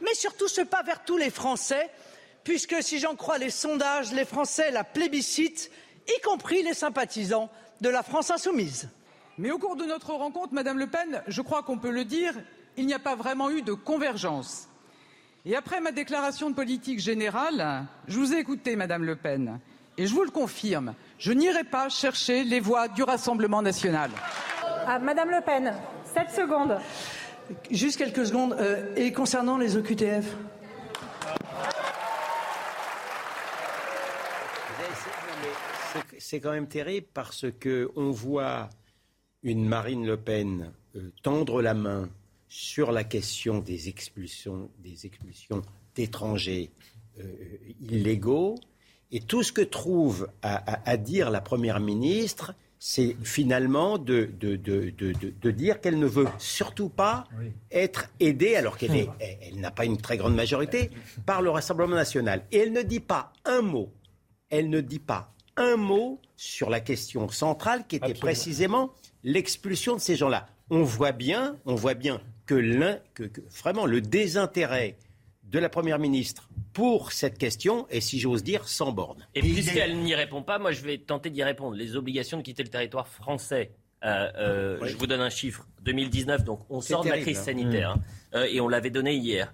mais 0.01 0.15
surtout 0.15 0.49
ce 0.49 0.63
pas 0.63 0.83
vers 0.83 1.05
tous 1.05 1.19
les 1.19 1.31
Français, 1.31 1.91
puisque 2.45 2.83
si 2.83 2.99
j'en 2.99 3.15
crois 3.15 3.39
les 3.39 3.51
sondages, 3.51 4.13
les 4.13 4.25
Français 4.25 4.71
la 4.71 4.85
plébiscitent, 4.85 5.71
y 6.09 6.21
compris 6.23 6.63
les 6.63 6.75
sympathisants 6.75 7.51
de 7.81 7.89
la 7.89 8.03
France 8.03 8.31
insoumise. 8.31 8.89
Mais 9.39 9.51
au 9.51 9.59
cours 9.59 9.77
de 9.77 9.85
notre 9.85 10.13
rencontre, 10.13 10.53
Madame 10.53 10.79
Le 10.79 10.87
Pen, 10.87 11.23
je 11.27 11.43
crois 11.43 11.63
qu'on 11.63 11.79
peut 11.79 11.91
le 11.91 12.05
dire, 12.05 12.35
il 12.77 12.87
n'y 12.87 12.95
a 12.95 12.99
pas 12.99 13.17
vraiment 13.17 13.51
eu 13.51 13.63
de 13.63 13.73
convergence. 13.73 14.69
Et 15.45 15.57
après 15.57 15.81
ma 15.81 15.91
déclaration 15.91 16.51
de 16.51 16.55
politique 16.55 17.01
générale, 17.01 17.87
je 18.07 18.19
vous 18.19 18.35
ai 18.35 18.39
écouté, 18.39 18.77
Madame 18.77 19.05
Le 19.05 19.17
Pen, 19.17 19.59
et 19.99 20.07
je 20.07 20.15
vous 20.15 20.23
le 20.23 20.31
confirme, 20.31 20.95
je 21.19 21.33
n'irai 21.33 21.65
pas 21.65 21.89
chercher 21.89 22.45
les 22.45 22.61
voix 22.61 22.89
du 22.89 23.03
Rassemblement 23.03 23.63
national. 23.63 24.11
Ah, 24.87 24.99
Madame 24.99 25.31
Le 25.31 25.41
Pen, 25.41 25.75
7 26.15 26.31
secondes. 26.31 26.79
Juste 27.71 27.99
quelques 27.99 28.27
secondes. 28.27 28.57
Euh, 28.59 28.95
et 28.97 29.13
concernant 29.13 29.59
les 29.59 29.77
OQTF 29.77 30.27
C'est 36.33 36.41
quand 36.41 36.53
même 36.53 36.67
terrible 36.67 37.09
parce 37.13 37.45
que 37.61 37.91
on 37.95 38.11
voit 38.11 38.71
une 39.43 39.67
Marine 39.67 40.07
Le 40.07 40.17
Pen 40.17 40.73
euh, 40.97 41.11
tendre 41.23 41.61
la 41.61 41.75
main 41.75 42.09
sur 42.49 42.91
la 42.91 43.05
question 43.05 43.59
des 43.59 43.91
expulsions, 43.91 44.71
des 44.79 45.05
expulsions 45.05 45.61
d'étrangers 45.95 46.71
euh, 47.21 47.35
illégaux, 47.83 48.55
et 49.11 49.21
tout 49.21 49.43
ce 49.43 49.53
que 49.53 49.61
trouve 49.61 50.27
à, 50.41 50.97
dire 50.97 51.29
la 51.29 51.43
Première 51.43 51.81
ministre, 51.81 52.55
c'est 52.79 53.15
finalement 53.23 53.99
de, 53.99 54.31
de, 54.41 55.51
dire 55.51 55.83
qu'elle 55.83 55.99
ne 55.99 56.07
veut 56.07 56.29
surtout 56.39 56.89
pas 56.89 57.29
être 57.71 58.09
aidée, 58.21 58.57
alors 58.57 58.79
qu'elle 58.79 59.07
elle, 59.21 59.61
n'a 59.61 59.71
pas 59.71 59.85
une 59.85 59.99
très 59.99 60.17
grande 60.17 60.35
majorité, 60.35 60.91
par 61.27 61.43
le 61.43 61.51
Rassemblement 61.51 61.97
national. 61.97 62.47
Et 62.53 62.61
elle 62.61 62.73
ne 62.73 62.81
dit 62.81 63.01
pas 63.01 63.35
un 63.45 63.61
mot, 63.61 63.93
elle 64.49 64.71
ne 64.71 64.81
dit 64.81 64.99
pas 64.99 65.32
un 65.57 65.77
mot 65.77 66.21
sur 66.37 66.71
la 66.71 66.81
question 66.81 67.29
centrale 67.29 67.87
qui 67.87 67.97
était 67.97 68.15
précisément 68.15 68.93
l'expulsion 69.25 69.95
de 69.95 70.01
ces 70.01 70.17
gens-là. 70.17 70.49
On 70.71 70.83
voit 70.83 71.13
bien, 71.13 71.57
on 71.67 71.75
voit 71.75 71.95
bien 71.95 72.21
que, 72.47 72.61
vraiment 73.63 73.87
le 73.87 74.01
désintérêt 74.01 74.97
de 75.45 75.59
la 75.59 75.69
Première 75.69 75.99
ministre 75.99 76.49
pour 76.73 77.13
cette 77.13 77.37
question 77.37 77.87
est, 77.89 78.01
si 78.01 78.19
j'ose 78.19 78.43
dire, 78.43 78.67
sans 78.69 78.93
borne. 78.93 79.27
Et 79.35 79.41
puisqu'elle 79.41 79.99
n'y 79.99 80.15
répond 80.15 80.43
pas, 80.43 80.59
moi 80.59 80.73
je 80.73 80.83
vais 80.83 80.99
tenter 80.99 81.31
d'y 81.31 81.43
répondre. 81.43 81.77
Les 81.77 81.97
obligations 81.97 82.39
de 82.39 82.43
quitter 82.43 82.63
le 82.63 82.71
territoire 82.71 83.07
français, 83.07 83.73
euh, 84.05 84.31
euh, 84.37 84.87
je 84.87 84.97
vous 84.97 85.07
donne 85.07 85.21
un 85.21 85.31
chiffre, 85.31 85.67
2019, 85.83 86.45
donc 86.45 86.61
on 86.71 86.81
sort 86.81 87.05
de 87.05 87.11
la 87.11 87.19
crise 87.19 87.39
hein. 87.39 87.45
sanitaire, 87.45 87.91
hein. 87.91 88.03
euh, 88.35 88.47
et 88.51 88.61
on 88.61 88.69
l'avait 88.69 88.91
donné 88.91 89.15
hier, 89.15 89.53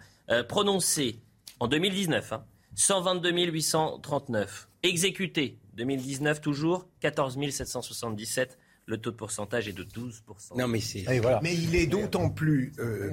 prononcé 0.48 1.18
en 1.58 1.66
2019, 1.66 2.34
122 2.74 3.30
839, 3.30 4.68
exécuté, 4.82 5.58
2019 5.78 6.40
toujours, 6.40 6.86
14 7.00 7.38
777 7.50 8.58
le 8.86 8.96
taux 8.96 9.10
de 9.10 9.16
pourcentage 9.16 9.68
est 9.68 9.74
de 9.74 9.84
12%. 9.84 10.56
Non, 10.56 10.66
mais, 10.66 10.80
c'est... 10.80 11.04
mais 11.42 11.54
il 11.54 11.76
est 11.76 11.86
d'autant 11.86 12.30
plus 12.30 12.72
euh, 12.78 13.10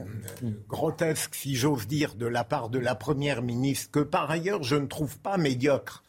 grotesque, 0.70 1.36
si 1.36 1.56
j'ose 1.56 1.86
dire, 1.86 2.16
de 2.16 2.26
la 2.26 2.46
part 2.46 2.70
de 2.70 2.80
la 2.80 2.96
Première 2.96 3.42
ministre, 3.42 3.92
que 3.92 4.00
par 4.00 4.32
ailleurs, 4.32 4.64
je 4.64 4.78
ne 4.78 4.88
trouve 4.88 5.20
pas 5.20 5.38
médiocre. 5.38 6.04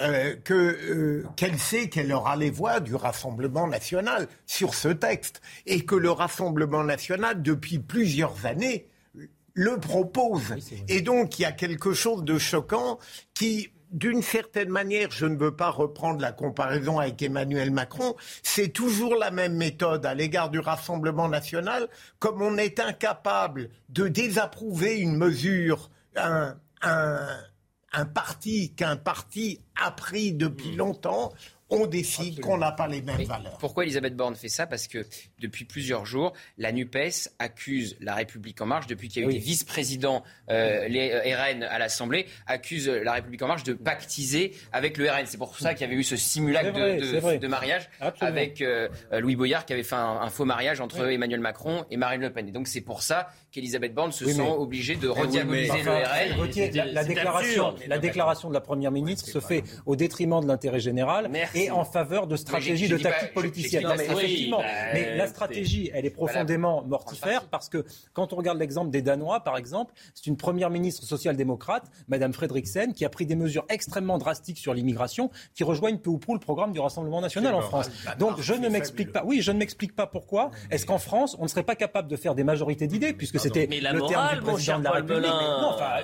Euh, 0.00 0.34
que, 0.42 0.54
euh, 0.54 1.24
qu'elle 1.36 1.58
sait 1.58 1.88
qu'elle 1.88 2.12
aura 2.12 2.34
les 2.34 2.50
voix 2.50 2.80
du 2.80 2.96
Rassemblement 2.96 3.68
national 3.68 4.26
sur 4.46 4.74
ce 4.74 4.88
texte 4.88 5.40
et 5.66 5.84
que 5.84 5.94
le 5.94 6.10
Rassemblement 6.10 6.82
national, 6.82 7.42
depuis 7.42 7.78
plusieurs 7.78 8.44
années, 8.44 8.88
le 9.54 9.78
propose. 9.78 10.42
et 10.88 11.02
donc, 11.02 11.38
il 11.38 11.42
y 11.42 11.44
a 11.44 11.52
quelque 11.52 11.92
chose 11.92 12.24
de 12.24 12.38
choquant 12.38 12.98
qui 13.34 13.70
d'une 13.92 14.22
certaine 14.22 14.70
manière, 14.70 15.10
je 15.10 15.26
ne 15.26 15.36
veux 15.36 15.54
pas 15.54 15.70
reprendre 15.70 16.20
la 16.20 16.32
comparaison 16.32 16.98
avec 16.98 17.20
Emmanuel 17.22 17.70
Macron, 17.70 18.16
c'est 18.42 18.68
toujours 18.68 19.14
la 19.14 19.30
même 19.30 19.54
méthode 19.54 20.04
à 20.06 20.14
l'égard 20.14 20.50
du 20.50 20.58
Rassemblement 20.58 21.28
national, 21.28 21.88
comme 22.18 22.42
on 22.42 22.56
est 22.56 22.80
incapable 22.80 23.68
de 23.90 24.08
désapprouver 24.08 24.98
une 24.98 25.16
mesure, 25.16 25.90
un, 26.16 26.56
un 27.92 28.06
parti 28.06 28.74
qu'un 28.74 28.96
parti 28.96 29.60
a 29.80 29.90
pris 29.90 30.32
depuis 30.32 30.74
longtemps, 30.74 31.32
on 31.72 31.86
décide 31.86 32.40
qu'on 32.40 32.58
n'a 32.58 32.72
pas 32.72 32.86
les 32.86 33.02
mêmes 33.02 33.24
valeurs. 33.24 33.56
Pourquoi 33.58 33.84
Elisabeth 33.84 34.14
Borne 34.14 34.36
fait 34.36 34.48
ça? 34.48 34.66
Parce 34.66 34.86
que 34.86 35.06
depuis 35.40 35.64
plusieurs 35.64 36.06
jours, 36.06 36.32
la 36.58 36.72
NUPES 36.72 37.30
accuse 37.38 37.96
la 38.00 38.14
République 38.14 38.60
En 38.60 38.66
Marche, 38.66 38.86
depuis 38.86 39.08
qu'il 39.08 39.22
y 39.22 39.24
a 39.24 39.28
eu 39.28 39.32
des 39.32 39.38
vice-présidents 39.38 40.22
euh, 40.50 40.86
les 40.88 41.10
euh, 41.10 41.36
RN 41.36 41.62
à 41.62 41.78
l'Assemblée, 41.78 42.26
accuse 42.46 42.88
la 42.88 43.12
République 43.12 43.42
En 43.42 43.48
Marche 43.48 43.64
de 43.64 43.72
pactiser 43.72 44.52
avec 44.72 44.98
le 44.98 45.10
RN. 45.10 45.26
C'est 45.26 45.38
pour 45.38 45.58
ça 45.58 45.74
qu'il 45.74 45.86
y 45.86 45.90
avait 45.90 45.98
eu 45.98 46.04
ce 46.04 46.16
simulacre 46.16 46.72
de, 46.72 47.46
mariage 47.46 47.88
avec 48.20 48.60
euh, 48.60 48.88
Louis 49.12 49.36
Boyard 49.36 49.66
qui 49.66 49.72
avait 49.72 49.82
fait 49.82 49.94
un, 49.96 50.28
faux 50.30 50.44
mariage 50.44 50.80
entre 50.80 51.06
Emmanuel 51.10 51.40
Macron 51.40 51.84
et 51.90 51.96
Marine 51.96 52.20
Le 52.20 52.32
Pen. 52.32 52.48
Et 52.48 52.52
donc 52.52 52.68
c'est 52.68 52.80
pour 52.80 53.02
ça 53.02 53.28
qu'Elisabeth 53.52 53.94
Borne 53.94 54.12
se 54.12 54.24
sent 54.24 54.40
obligée 54.40 54.96
de 54.96 55.08
rediaboliser 55.08 55.82
le 55.82 55.90
RN. 55.90 56.92
la, 56.94 57.04
déclaration, 57.04 57.74
la 57.86 57.98
déclaration 57.98 58.48
de 58.48 58.54
la 58.54 58.60
Première 58.60 58.90
ministre 58.90 59.28
se 59.28 59.40
fait 59.40 59.62
au 59.84 59.94
détriment 59.94 60.40
de 60.40 60.46
l'intérêt 60.46 60.80
général 60.80 61.30
et 61.54 61.70
en 61.70 61.84
faveur 61.84 62.26
de 62.26 62.36
stratégies 62.36 62.88
de 62.88 62.96
tactique 62.96 63.34
politicienne. 63.34 63.86
mais 63.96 64.04
effectivement, 64.06 64.58
bah, 64.58 64.64
mais 64.94 65.16
la 65.16 65.26
stratégie, 65.26 65.90
elle 65.92 66.06
est 66.06 66.10
profondément 66.10 66.82
mortifère 66.84 67.44
parce 67.48 67.68
que 67.68 67.84
quand 68.14 68.32
on 68.32 68.36
regarde 68.36 68.58
l'exemple 68.58 68.90
des 68.90 69.02
Danois, 69.02 69.40
par 69.40 69.58
exemple, 69.58 69.92
c'est 70.14 70.26
une 70.26 70.36
première 70.36 70.70
ministre 70.70 71.04
social-démocrate, 71.04 71.84
Madame 72.08 72.32
Fredriksen, 72.32 72.94
qui 72.94 73.04
a 73.04 73.10
pris 73.10 73.26
des 73.26 73.36
mesures 73.36 73.66
extrêmement 73.68 74.16
drastiques 74.16 74.58
sur 74.58 74.72
l'immigration, 74.72 75.30
qui 75.54 75.62
rejoignent 75.62 75.98
peu 75.98 76.10
ou 76.10 76.18
prou 76.18 76.32
le 76.32 76.40
programme 76.40 76.72
du 76.72 76.80
Rassemblement 76.80 77.20
national 77.20 77.54
en 77.54 77.60
France. 77.60 77.90
Donc 78.18 78.40
je 78.40 78.54
ne 78.54 78.68
m'explique 78.70 79.12
pas. 79.12 79.24
Oui, 79.26 79.42
je 79.42 79.52
ne 79.52 79.58
m'explique 79.58 79.94
pas 79.94 80.06
pourquoi. 80.06 80.50
Est-ce 80.70 80.86
qu'en 80.86 80.98
France, 80.98 81.36
on 81.38 81.42
ne 81.42 81.48
serait 81.48 81.62
pas 81.62 81.76
capable 81.76 82.08
de 82.08 82.16
faire 82.16 82.34
des 82.34 82.44
majorités 82.44 82.86
d'idées, 82.86 83.12
puisque 83.12 83.41
c'était 83.42 83.66
le 83.66 84.08
terme 84.08 84.34
du 84.34 84.40
président 84.40 84.78
de 84.78 84.84
la 84.84 84.90
République. 84.92 85.30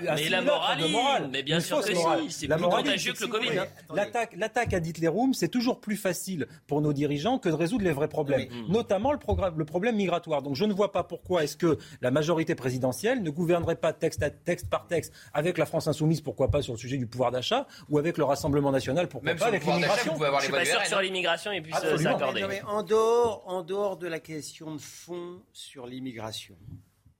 Mais, 0.03 0.29
la 0.29 0.43
morale, 0.43 1.29
mais 1.31 1.43
bien 1.43 1.61
sûr 1.61 1.81
que 1.81 1.95
si, 1.95 2.31
c'est 2.31 2.49
plus 2.49 2.63
contagieux 2.63 3.13
que 3.13 3.25
le 3.25 3.29
Covid. 3.29 3.51
L'attaque, 3.95 4.35
l'attaque 4.37 4.75
à 4.75 4.79
Hitlerum, 4.79 5.35
c'est 5.35 5.49
toujours 5.49 5.81
plus 5.81 5.97
facile 5.97 6.47
pour 6.67 6.81
nos 6.81 6.93
dirigeants 6.93 7.39
que 7.39 7.49
de 7.49 7.55
résoudre 7.55 7.85
les 7.85 7.93
vrais 7.93 8.09
problèmes, 8.09 8.49
notamment 8.69 9.13
le, 9.13 9.19
le, 9.57 9.65
problème 9.65 9.97
migratoire. 9.97 10.43
Donc 10.43 10.55
je 10.55 10.65
ne 10.65 10.73
vois 10.73 10.93
pas 10.93 11.05
pourquoi 11.05 11.45
est-ce 11.45 11.57
que 11.57 11.79
la 12.01 12.11
majorité 12.11 12.55
présidentielle 12.55 13.23
ne 13.23 13.31
gouvernerait 13.31 13.77
pas 13.77 13.93
texte, 13.93 14.23
à, 14.23 14.31
texte 14.31 14.69
par 14.69 14.87
texte 14.87 15.13
avec 15.33 15.59
la 15.59 15.67
France 15.67 15.89
insoumise, 15.89 16.21
pourquoi 16.21 16.51
pas 16.51 16.63
sur 16.63 16.75
le 16.75 16.79
sujet 16.79 16.97
du 16.97 17.07
pouvoir 17.07 17.31
d'achat, 17.31 17.67
ou 17.89 17.99
avec 17.99 18.19
le 18.19 18.25
Rassemblement 18.25 18.71
national, 18.71 19.09
pourquoi 19.09 19.35
pas 19.35 19.47
avec 19.47 19.65
l'immigration. 19.65 20.17
Je 20.39 20.43
suis 20.43 20.53
pas 20.53 20.65
sûr 20.65 20.87
sur 20.87 21.01
l'immigration 21.01 21.53
et 21.53 21.61
puis 21.61 21.73
s'accorder. 21.73 22.61
En 22.67 22.83
dehors, 22.83 23.43
en 23.47 23.63
dehors 23.63 23.97
de 23.97 24.07
la 24.07 24.21
question 24.21 24.75
de 24.75 24.81
fond 24.81 25.43
sur 25.53 25.87
l'immigration, 25.87 26.57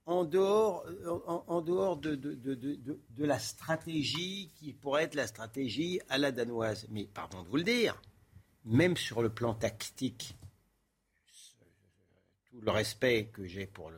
en 0.09 0.23
dehors, 0.23 0.83
de, 1.97 2.99
la 3.17 3.39
stratégie 3.39 4.51
qui 4.55 4.73
pourrait 4.73 5.03
être 5.03 5.15
la 5.15 5.27
stratégie 5.27 5.99
à 6.09 6.17
la 6.17 6.31
danoise. 6.31 6.87
Mais 6.89 7.05
pardon 7.05 7.43
de 7.43 7.47
vous 7.47 7.57
le 7.57 7.63
dire, 7.63 8.01
même 8.65 8.97
sur 8.97 9.21
le 9.21 9.29
plan 9.29 9.53
tactique, 9.53 10.35
tout 12.49 12.59
le 12.61 12.71
respect 12.71 13.29
que 13.31 13.45
j'ai 13.45 13.67
pour, 13.67 13.91
la 13.91 13.97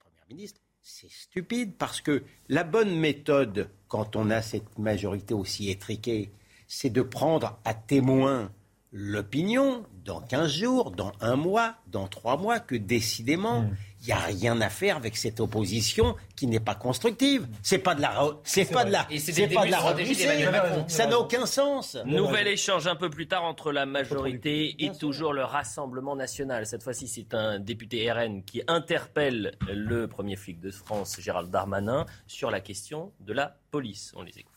Première 0.00 0.26
ministre, 0.28 0.60
c'est 0.82 1.10
stupide 1.10 1.76
parce 1.76 2.00
que 2.00 2.24
la 2.48 2.64
bonne 2.64 2.98
méthode, 2.98 3.70
quand 3.88 4.16
on 4.16 4.30
a 4.30 4.42
cette 4.42 4.78
majorité 4.78 5.34
aussi 5.34 5.70
étriquée, 5.70 6.32
c'est 6.66 6.90
de 6.90 7.02
prendre 7.02 7.60
à 7.64 7.74
témoin 7.74 8.52
l'opinion 8.90 9.84
dans 10.04 10.20
15 10.20 10.50
jours, 10.50 10.90
dans 10.90 11.12
un 11.20 11.36
mois, 11.36 11.76
dans 11.86 12.08
trois 12.08 12.36
mois, 12.36 12.60
que 12.60 12.74
décidément, 12.74 13.62
hmm. 13.62 13.76
Il 14.02 14.06
n'y 14.06 14.12
a 14.12 14.18
rien 14.18 14.60
à 14.60 14.68
faire 14.68 14.96
avec 14.96 15.16
cette 15.16 15.40
opposition 15.40 16.16
qui 16.36 16.46
n'est 16.46 16.60
pas 16.60 16.74
constructive. 16.74 17.48
C'est 17.62 17.78
pas 17.78 17.94
de 17.94 18.02
la, 18.02 18.30
c'est 18.44 18.70
pas 18.70 18.84
de 18.84 18.90
la, 18.90 19.06
c'est 19.18 19.48
pas 19.48 19.66
de 19.66 19.70
la 19.70 20.88
Ça 20.88 21.06
n'a 21.06 21.18
aucun 21.18 21.46
sens. 21.46 21.96
Nouvel 22.04 22.46
échange 22.48 22.86
un 22.86 22.96
peu 22.96 23.10
plus 23.10 23.26
tard 23.26 23.44
entre 23.44 23.72
la 23.72 23.86
majorité 23.86 24.76
et 24.84 24.92
toujours 24.92 25.32
le 25.32 25.44
Rassemblement 25.44 26.14
national. 26.14 26.66
Cette 26.66 26.82
fois-ci, 26.82 27.08
c'est 27.08 27.34
un 27.34 27.58
député 27.58 28.10
RN 28.10 28.42
qui 28.42 28.62
interpelle 28.68 29.56
le 29.72 30.06
premier 30.06 30.36
flic 30.36 30.60
de 30.60 30.70
France, 30.70 31.16
Gérald 31.20 31.50
Darmanin, 31.50 32.06
sur 32.26 32.50
la 32.50 32.60
question 32.60 33.12
de 33.20 33.32
la 33.32 33.56
police. 33.70 34.12
On 34.16 34.22
les 34.22 34.38
écoute. 34.38 34.52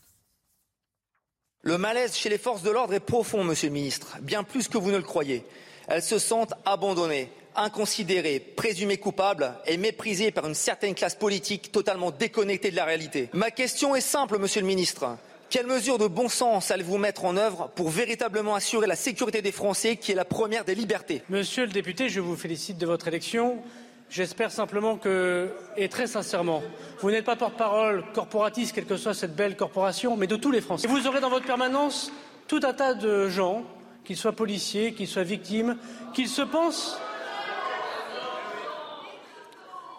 Le 1.62 1.76
malaise 1.76 2.16
chez 2.16 2.30
les 2.30 2.38
forces 2.38 2.62
de 2.62 2.70
l'ordre 2.70 2.94
est 2.94 3.00
profond, 3.00 3.44
Monsieur 3.44 3.68
le 3.68 3.74
Ministre, 3.74 4.16
bien 4.22 4.44
plus 4.44 4.66
que 4.68 4.78
vous 4.78 4.90
ne 4.90 4.96
le 4.96 5.02
croyez. 5.02 5.44
Elles 5.88 6.02
se 6.02 6.18
sentent 6.18 6.54
abandonnées, 6.64 7.30
inconsidérées, 7.56 8.40
présumées 8.40 8.98
coupables 8.98 9.54
et 9.66 9.76
méprisées 9.76 10.30
par 10.30 10.46
une 10.46 10.54
certaine 10.54 10.94
classe 10.94 11.14
politique 11.14 11.72
totalement 11.72 12.10
déconnectée 12.10 12.70
de 12.70 12.76
la 12.76 12.84
réalité. 12.84 13.28
Ma 13.32 13.50
question 13.50 13.94
est 13.96 14.00
simple, 14.00 14.38
Monsieur 14.38 14.60
le 14.60 14.66
Ministre. 14.66 15.16
Quelles 15.50 15.66
mesures 15.66 15.98
de 15.98 16.06
bon 16.06 16.28
sens 16.28 16.70
allez-vous 16.70 16.98
mettre 16.98 17.24
en 17.24 17.36
œuvre 17.36 17.70
pour 17.74 17.88
véritablement 17.88 18.54
assurer 18.54 18.86
la 18.86 18.94
sécurité 18.94 19.42
des 19.42 19.50
Français, 19.50 19.96
qui 19.96 20.12
est 20.12 20.14
la 20.14 20.24
première 20.24 20.64
des 20.64 20.76
libertés? 20.76 21.22
Monsieur 21.28 21.64
le 21.64 21.72
député, 21.72 22.08
je 22.08 22.20
vous 22.20 22.36
félicite 22.36 22.78
de 22.78 22.86
votre 22.86 23.08
élection. 23.08 23.58
J'espère 24.10 24.52
simplement 24.52 24.96
que, 24.96 25.50
et 25.76 25.88
très 25.88 26.06
sincèrement, 26.06 26.62
vous 27.00 27.10
n'êtes 27.10 27.24
pas 27.24 27.36
porte-parole 27.36 28.04
corporatiste, 28.12 28.74
quelle 28.74 28.86
que 28.86 28.96
soit 28.96 29.14
cette 29.14 29.34
belle 29.34 29.56
corporation, 29.56 30.16
mais 30.16 30.26
de 30.28 30.36
tous 30.36 30.52
les 30.52 30.60
Français. 30.60 30.86
Et 30.86 30.90
vous 30.90 31.06
aurez 31.08 31.20
dans 31.20 31.30
votre 31.30 31.46
permanence 31.46 32.12
tout 32.46 32.60
un 32.62 32.72
tas 32.72 32.94
de 32.94 33.28
gens, 33.28 33.64
qu'ils 34.04 34.16
soient 34.16 34.32
policiers, 34.32 34.94
qu'ils 34.94 35.08
soient 35.08 35.22
victimes, 35.22 35.76
qu'ils 36.14 36.28
se 36.28 36.42
pensent. 36.42 36.96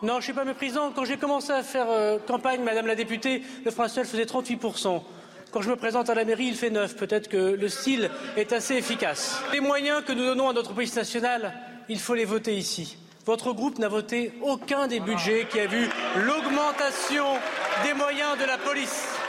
Non, 0.02 0.14
je 0.14 0.18
ne 0.18 0.22
suis 0.22 0.34
pas 0.34 0.46
méprisant. 0.46 0.92
Quand 0.92 1.06
j'ai 1.06 1.18
commencé 1.18 1.52
à 1.52 1.62
faire 1.62 1.86
euh, 1.90 2.18
campagne, 2.18 2.64
Madame 2.64 2.88
la 2.88 2.96
députée, 2.96 3.44
le 3.64 3.72
National 3.72 4.08
faisait 4.08 4.24
38%. 4.24 5.00
Quand 5.52 5.62
je 5.62 5.70
me 5.70 5.76
présente 5.76 6.10
à 6.10 6.16
la 6.16 6.26
mairie, 6.26 6.46
il 6.46 6.56
fait 6.56 6.72
9. 6.72 6.96
Peut-être 6.96 7.28
que 7.28 7.38
le 7.38 7.70
style 7.70 8.10
est 8.36 8.52
assez 8.52 8.76
efficace. 8.76 9.40
Les 9.54 9.60
moyens 9.60 10.04
que 10.04 10.12
nous 10.12 10.26
donnons 10.26 10.50
à 10.50 10.54
notre 10.54 10.74
police 10.74 10.96
nationale, 10.96 11.54
il 11.88 12.00
faut 12.00 12.16
les 12.16 12.26
voter 12.26 12.56
ici. 12.56 12.98
Votre 13.28 13.54
groupe 13.54 13.78
n'a 13.78 13.90
voté 13.90 14.34
aucun 14.42 14.88
des 14.88 15.00
budgets 15.00 15.46
qui 15.52 15.60
a 15.60 15.68
vu 15.68 15.88
l'augmentation 16.16 17.26
des 17.84 17.94
moyens 17.94 18.40
de 18.40 18.46
la 18.46 18.58
police. 18.58 19.21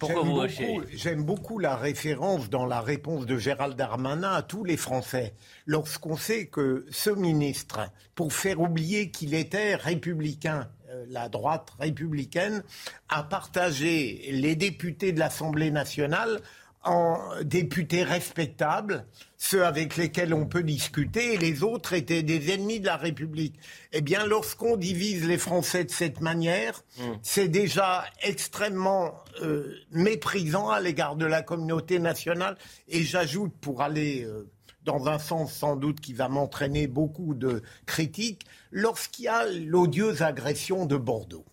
Pourquoi 0.00 0.22
vous 0.22 0.82
J'aime 0.94 1.22
beaucoup 1.22 1.58
la 1.58 1.76
référence 1.76 2.48
dans 2.48 2.64
la 2.64 2.80
réponse 2.80 3.26
de 3.26 3.36
Gérald 3.36 3.76
Darmanin 3.76 4.32
à 4.32 4.42
tous 4.42 4.64
les 4.64 4.78
Français. 4.78 5.34
Lorsqu'on 5.66 6.16
sait 6.16 6.46
que 6.46 6.86
ce 6.90 7.10
ministre, 7.10 7.80
pour 8.14 8.32
faire 8.32 8.60
oublier 8.60 9.10
qu'il 9.10 9.34
était 9.34 9.74
républicain, 9.74 10.70
euh, 10.88 11.04
la 11.10 11.28
droite 11.28 11.72
républicaine, 11.78 12.64
a 13.10 13.22
partagé 13.22 14.30
les 14.32 14.56
députés 14.56 15.12
de 15.12 15.18
l'Assemblée 15.18 15.70
nationale 15.70 16.40
en 16.82 17.18
députés 17.42 18.04
respectables, 18.04 19.04
ceux 19.36 19.66
avec 19.66 19.96
lesquels 19.96 20.32
on 20.32 20.46
peut 20.46 20.62
discuter, 20.62 21.34
et 21.34 21.36
les 21.36 21.62
autres 21.62 21.92
étaient 21.92 22.22
des 22.22 22.52
ennemis 22.52 22.80
de 22.80 22.86
la 22.86 22.96
République. 22.96 23.58
Eh 23.92 24.00
bien, 24.00 24.26
lorsqu'on 24.26 24.76
divise 24.76 25.26
les 25.26 25.36
Français 25.36 25.84
de 25.84 25.90
cette 25.90 26.20
manière, 26.20 26.82
hmm. 26.98 27.12
c'est 27.22 27.48
déjà 27.48 28.04
extrêmement 28.22 29.14
euh, 29.42 29.74
méprisant 29.90 30.70
à 30.70 30.80
l'égard 30.80 31.16
de 31.16 31.26
la 31.26 31.42
communauté 31.42 31.98
nationale. 31.98 32.56
Et 32.88 33.02
j'ajoute, 33.02 33.52
pour 33.60 33.82
aller 33.82 34.24
euh, 34.24 34.50
dans 34.84 35.06
un 35.06 35.18
sens 35.18 35.52
sans 35.52 35.76
doute 35.76 36.00
qui 36.00 36.14
va 36.14 36.28
m'entraîner 36.30 36.86
beaucoup 36.86 37.34
de 37.34 37.62
critiques, 37.84 38.46
lorsqu'il 38.70 39.26
y 39.26 39.28
a 39.28 39.44
l'odieuse 39.46 40.22
agression 40.22 40.86
de 40.86 40.96
Bordeaux, 40.96 41.44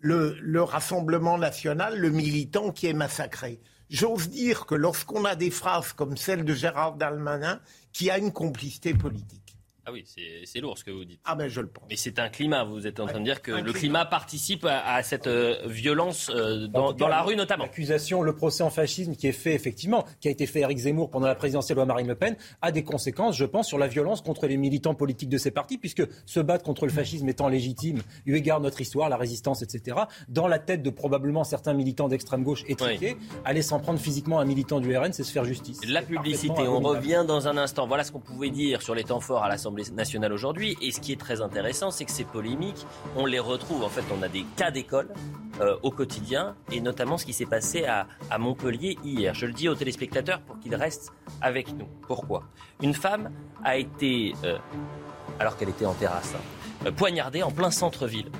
le 0.00 0.62
Rassemblement 0.62 1.38
national, 1.38 1.98
le 1.98 2.10
militant 2.10 2.70
qui 2.70 2.86
est 2.86 2.92
massacré. 2.92 3.60
J'ose 3.88 4.28
dire 4.28 4.66
que 4.66 4.74
lorsqu'on 4.74 5.24
a 5.24 5.36
des 5.36 5.50
phrases 5.50 5.92
comme 5.92 6.16
celle 6.16 6.44
de 6.44 6.54
Gérard 6.54 6.96
Dalmanin, 6.96 7.60
qui 7.92 8.10
a 8.10 8.18
une 8.18 8.32
complicité 8.32 8.94
politique. 8.94 9.45
Ah 9.88 9.92
oui, 9.92 10.04
c'est 10.44 10.58
lourd 10.58 10.76
ce 10.76 10.82
que 10.82 10.90
vous 10.90 11.04
dites. 11.04 11.20
Ah 11.24 11.36
ben 11.36 11.46
je 11.46 11.60
le 11.60 11.68
pense. 11.68 11.84
Mais 11.88 11.94
c'est 11.94 12.18
un 12.18 12.28
climat, 12.28 12.64
vous 12.64 12.88
êtes 12.88 12.98
en 12.98 13.06
train 13.06 13.20
de 13.20 13.24
dire 13.24 13.40
que 13.40 13.52
le 13.52 13.72
climat, 13.72 14.04
participe 14.04 14.64
à, 14.64 15.00
cette 15.04 15.28
euh, 15.28 15.62
violence 15.66 16.28
euh, 16.34 16.66
dans, 16.66 16.92
la 17.06 17.22
rue 17.22 17.36
notamment. 17.36 17.64
L'accusation, 17.64 18.22
le 18.22 18.34
procès 18.34 18.64
en 18.64 18.70
fascisme 18.70 19.14
qui 19.14 19.28
est 19.28 19.32
fait 19.32 19.54
effectivement, 19.54 20.04
qui 20.20 20.26
a 20.26 20.32
été 20.32 20.46
fait 20.46 20.60
Eric 20.60 20.78
Zemmour 20.78 21.08
pendant 21.08 21.28
la 21.28 21.36
présidentielle 21.36 21.78
de 21.78 21.84
Marine 21.84 22.08
Le 22.08 22.16
Pen, 22.16 22.36
a 22.62 22.72
des 22.72 22.82
conséquences, 22.82 23.36
je 23.36 23.44
pense, 23.44 23.68
sur 23.68 23.78
la 23.78 23.86
violence 23.86 24.22
contre 24.22 24.48
les 24.48 24.56
militants 24.56 24.94
politiques 24.94 25.28
de 25.28 25.38
ces 25.38 25.52
partis, 25.52 25.78
puisque 25.78 26.02
se 26.24 26.40
battre 26.40 26.64
contre 26.64 26.86
le 26.86 26.92
fascisme 26.92 27.28
étant 27.28 27.48
légitime, 27.48 28.02
eu 28.26 28.34
égard 28.34 28.60
notre 28.60 28.80
histoire, 28.80 29.08
la 29.08 29.16
résistance, 29.16 29.62
etc., 29.62 29.98
dans 30.28 30.48
la 30.48 30.58
tête 30.58 30.82
de 30.82 30.90
probablement 30.90 31.44
certains 31.44 31.74
militants 31.74 32.08
d'extrême 32.08 32.42
gauche 32.42 32.64
étriqués, 32.66 33.16
aller 33.44 33.62
s'en 33.62 33.78
prendre 33.78 34.00
physiquement 34.00 34.40
à 34.40 34.42
un 34.42 34.46
militant 34.46 34.80
du 34.80 34.96
RN, 34.96 35.12
c'est 35.12 35.22
se 35.22 35.30
faire 35.30 35.44
justice. 35.44 35.80
La 35.86 36.02
publicité, 36.02 36.62
on 36.62 36.80
revient 36.80 37.24
dans 37.26 37.46
un 37.46 37.56
instant. 37.56 37.86
Voilà 37.86 38.02
ce 38.02 38.10
qu'on 38.10 38.20
pouvait 38.20 38.50
dire 38.50 38.82
sur 38.82 38.96
les 38.96 39.04
temps 39.04 39.20
forts 39.20 39.44
à 39.44 39.48
l'Assemblée 39.48 39.75
nationale 39.92 40.32
aujourd'hui. 40.32 40.76
Et 40.80 40.90
ce 40.90 41.00
qui 41.00 41.12
est 41.12 41.20
très 41.20 41.40
intéressant, 41.40 41.90
c'est 41.90 42.04
que 42.04 42.10
ces 42.10 42.24
polémiques, 42.24 42.86
on 43.16 43.26
les 43.26 43.38
retrouve. 43.38 43.82
En 43.84 43.88
fait, 43.88 44.04
on 44.16 44.22
a 44.22 44.28
des 44.28 44.44
cas 44.56 44.70
d'école 44.70 45.08
euh, 45.60 45.76
au 45.82 45.90
quotidien, 45.90 46.54
et 46.70 46.80
notamment 46.80 47.16
ce 47.16 47.24
qui 47.24 47.32
s'est 47.32 47.46
passé 47.46 47.84
à, 47.84 48.06
Montpellier 48.38 48.98
hier. 49.02 49.34
Je 49.34 49.46
le 49.46 49.52
dis 49.52 49.68
aux 49.68 49.74
téléspectateurs 49.74 50.40
pour 50.40 50.58
qu'ils 50.58 50.74
restent 50.74 51.12
avec 51.40 51.74
nous. 51.74 51.88
Pourquoi? 52.06 52.44
Une 52.82 52.94
femme 52.94 53.30
a 53.64 53.76
été, 53.76 54.34
euh, 54.44 54.58
alors 55.38 55.56
qu'elle 55.56 55.70
était 55.70 55.86
en 55.86 55.94
terrasse, 55.94 56.34
hein, 56.84 56.92
poignardée 56.92 57.42
en 57.42 57.50
plein 57.50 57.70
centre-ville. 57.70 58.30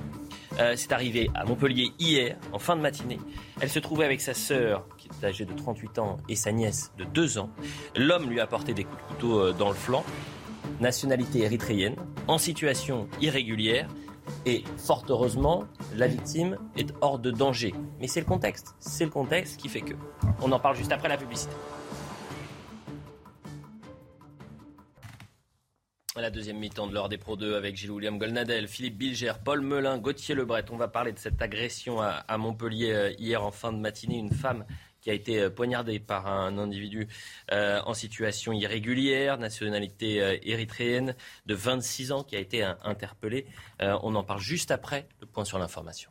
Euh, 0.59 0.75
c'est 0.77 0.93
arrivé 0.93 1.31
à 1.35 1.45
Montpellier 1.45 1.93
hier, 1.99 2.37
en 2.53 2.59
fin 2.59 2.77
de 2.77 2.81
matinée. 2.81 3.19
Elle 3.61 3.71
se 3.71 3.79
trouvait 3.79 4.05
avec 4.05 4.21
sa 4.21 4.35
sœur, 4.35 4.87
qui 4.97 5.09
est 5.09 5.27
âgée 5.27 5.45
de 5.45 5.53
38 5.53 5.99
ans, 5.99 6.19
et 6.29 6.37
sa 6.37 6.53
nièce 6.53 6.93
de 6.99 7.05
2 7.05 7.39
ans. 7.39 7.51
L'homme 7.95 8.29
lui 8.29 8.41
a 8.41 8.47
porté 8.47 8.75
des 8.75 8.85
coups 8.85 9.03
de 9.03 9.09
couteau 9.09 9.53
dans 9.53 9.69
le 9.69 9.75
flanc 9.75 10.05
nationalité 10.81 11.41
érythréenne, 11.41 11.97
en 12.29 12.39
situation 12.39 13.09
irrégulière. 13.21 13.89
Et 14.45 14.65
fort 14.77 15.05
heureusement, 15.09 15.65
la 15.95 16.09
victime 16.09 16.59
est 16.77 16.93
hors 17.01 17.19
de 17.19 17.31
danger. 17.31 17.75
Mais 18.01 18.09
c'est 18.09 18.21
le 18.21 18.27
contexte. 18.27 18.75
C'est 18.81 19.05
le 19.05 19.11
contexte 19.11 19.59
qui 19.59 19.69
fait 19.69 19.83
que. 19.83 19.95
On 20.43 20.51
en 20.53 20.59
parle 20.59 20.77
juste 20.77 20.93
après 20.93 21.09
la 21.09 21.17
publicité. 21.17 21.55
La 26.17 26.31
deuxième 26.31 26.59
mi-temps 26.59 26.87
de 26.87 26.95
l'heure 26.95 27.11
des 27.11 27.19
Pro 27.19 27.37
2 27.37 27.57
avec 27.57 27.77
Gilles-William 27.77 28.17
Golnadel, 28.19 28.69
Philippe 28.69 28.97
Bilger, 28.97 29.35
Paul 29.45 29.61
Melun, 29.61 29.99
Gauthier 29.99 30.35
Lebret. 30.35 30.65
On 30.71 30.77
va 30.79 30.89
parler 30.89 31.13
de 31.13 31.19
cette 31.19 31.43
agression 31.43 32.01
à 32.01 32.39
Montpellier 32.39 32.93
euh, 32.93 33.13
hier 33.19 33.45
en 33.45 33.51
fin 33.51 33.71
de 33.71 33.79
matinée. 33.79 34.17
Une 34.17 34.33
femme 34.33 34.65
qui 35.07 35.11
a 35.11 35.15
été 35.15 35.41
euh, 35.41 35.51
poignardé 35.51 36.01
par 36.01 36.27
un 36.27 36.59
individu 36.59 37.07
euh, 37.53 37.81
en 37.87 37.95
situation 37.95 38.53
irrégulière, 38.53 39.39
nationalité 39.39 40.21
euh, 40.21 40.37
érythréenne, 40.43 41.15
de 41.47 41.55
26 41.55 42.11
ans, 42.11 42.25
qui 42.25 42.35
a 42.35 42.41
été 42.41 42.65
interpellé. 42.83 43.47
on 43.79 44.17
en 44.17 44.25
parle 44.25 44.41
juste 44.41 44.73
après 44.73 45.07
le 45.21 45.27
point 45.29 45.45
sur 45.45 45.61
l'information. 45.61 46.11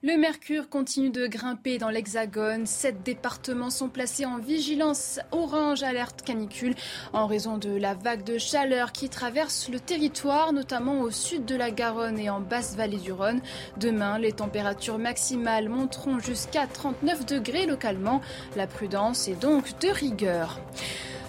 Le 0.00 0.16
mercure 0.16 0.68
continue 0.68 1.10
de 1.10 1.26
grimper 1.26 1.78
dans 1.78 1.90
l'Hexagone. 1.90 2.66
Sept 2.66 3.02
départements 3.02 3.68
sont 3.68 3.88
placés 3.88 4.24
en 4.24 4.38
vigilance 4.38 5.18
orange 5.32 5.82
alerte 5.82 6.22
canicule 6.22 6.76
en 7.12 7.26
raison 7.26 7.58
de 7.58 7.70
la 7.70 7.94
vague 7.94 8.22
de 8.22 8.38
chaleur 8.38 8.92
qui 8.92 9.08
traverse 9.08 9.68
le 9.68 9.80
territoire, 9.80 10.52
notamment 10.52 11.00
au 11.00 11.10
sud 11.10 11.46
de 11.46 11.56
la 11.56 11.72
Garonne 11.72 12.20
et 12.20 12.30
en 12.30 12.38
basse 12.38 12.76
vallée 12.76 12.98
du 12.98 13.10
Rhône. 13.10 13.40
Demain, 13.76 14.20
les 14.20 14.30
températures 14.30 14.98
maximales 14.98 15.68
monteront 15.68 16.20
jusqu'à 16.20 16.68
39 16.68 17.26
degrés 17.26 17.66
localement. 17.66 18.20
La 18.54 18.68
prudence 18.68 19.26
est 19.26 19.40
donc 19.40 19.80
de 19.80 19.88
rigueur. 19.88 20.60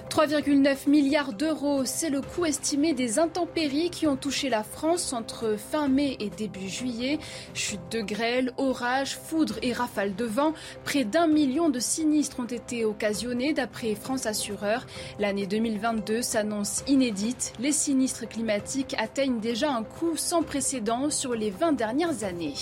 3,9 0.09 0.89
milliards 0.89 1.33
d'euros, 1.33 1.85
c'est 1.85 2.09
le 2.09 2.21
coût 2.21 2.45
estimé 2.45 2.93
des 2.93 3.19
intempéries 3.19 3.91
qui 3.91 4.07
ont 4.07 4.15
touché 4.15 4.49
la 4.49 4.63
France 4.63 5.13
entre 5.13 5.55
fin 5.55 5.87
mai 5.87 6.17
et 6.19 6.31
début 6.31 6.67
juillet. 6.67 7.19
Chute 7.53 7.79
de 7.91 8.01
grêle, 8.01 8.51
orages, 8.57 9.15
foudres 9.15 9.59
et 9.61 9.71
rafales 9.71 10.15
de 10.15 10.25
vent. 10.25 10.53
Près 10.83 11.03
d'un 11.03 11.27
million 11.27 11.69
de 11.69 11.79
sinistres 11.79 12.39
ont 12.39 12.45
été 12.45 12.85
occasionnés 12.85 13.53
d'après 13.53 13.93
France 13.93 14.25
Assureur. 14.25 14.87
L'année 15.19 15.45
2022 15.45 16.23
s'annonce 16.23 16.83
inédite. 16.87 17.53
Les 17.59 17.71
sinistres 17.71 18.27
climatiques 18.27 18.95
atteignent 18.97 19.39
déjà 19.39 19.71
un 19.71 19.83
coût 19.83 20.17
sans 20.17 20.41
précédent 20.41 21.11
sur 21.11 21.35
les 21.35 21.51
20 21.51 21.73
dernières 21.73 22.23
années. 22.23 22.55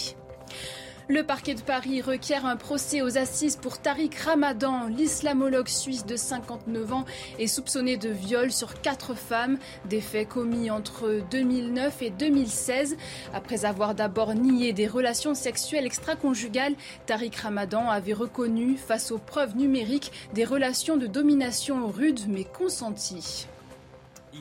Le 1.09 1.23
parquet 1.23 1.55
de 1.55 1.61
Paris 1.61 2.01
requiert 2.01 2.45
un 2.45 2.57
procès 2.57 3.01
aux 3.01 3.17
assises 3.17 3.55
pour 3.55 3.79
Tariq 3.79 4.13
Ramadan. 4.25 4.87
L'islamologue 4.87 5.69
suisse 5.69 6.05
de 6.05 6.17
59 6.17 6.91
ans 6.91 7.05
est 7.39 7.47
soupçonné 7.47 7.95
de 7.95 8.09
viol 8.09 8.51
sur 8.51 8.81
quatre 8.81 9.13
femmes, 9.13 9.57
des 9.85 10.01
faits 10.01 10.27
commis 10.27 10.69
entre 10.69 11.21
2009 11.31 12.01
et 12.01 12.09
2016. 12.09 12.97
Après 13.33 13.63
avoir 13.63 13.95
d'abord 13.95 14.33
nié 14.33 14.73
des 14.73 14.87
relations 14.87 15.33
sexuelles 15.33 15.85
extra-conjugales, 15.85 16.75
Tariq 17.05 17.37
Ramadan 17.41 17.89
avait 17.89 18.11
reconnu, 18.11 18.75
face 18.75 19.09
aux 19.11 19.17
preuves 19.17 19.55
numériques, 19.55 20.11
des 20.33 20.43
relations 20.43 20.97
de 20.97 21.07
domination 21.07 21.87
rudes 21.87 22.27
mais 22.27 22.43
consenties. 22.43 23.47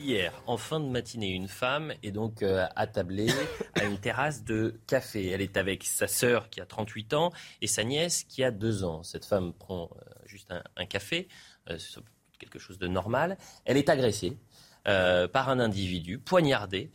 Hier, 0.03 0.31
en 0.45 0.57
fin 0.57 0.79
de 0.79 0.85
matinée, 0.85 1.29
une 1.29 1.47
femme 1.47 1.93
est 2.03 2.11
donc 2.11 2.43
euh, 2.43 2.65
attablée 2.75 3.31
à 3.75 3.83
une 3.83 3.97
terrasse 3.97 4.43
de 4.43 4.79
café. 4.85 5.27
Elle 5.27 5.41
est 5.41 5.57
avec 5.57 5.83
sa 5.83 6.07
sœur 6.07 6.49
qui 6.49 6.61
a 6.61 6.65
38 6.65 7.13
ans 7.13 7.31
et 7.61 7.67
sa 7.67 7.83
nièce 7.83 8.23
qui 8.23 8.43
a 8.43 8.51
2 8.51 8.83
ans. 8.83 9.01
Cette 9.03 9.25
femme 9.25 9.53
prend 9.53 9.89
euh, 9.95 10.11
juste 10.25 10.51
un, 10.51 10.85
café, 10.85 11.27
euh, 11.69 11.77
quelque 12.37 12.59
chose 12.59 12.77
de 12.77 12.87
normal. 12.87 13.37
Elle 13.65 13.77
est 13.77 13.89
agressée 13.89 14.37
par 15.33 15.49
un 15.49 15.59
individu, 15.59 16.17
poignardée. 16.17 16.91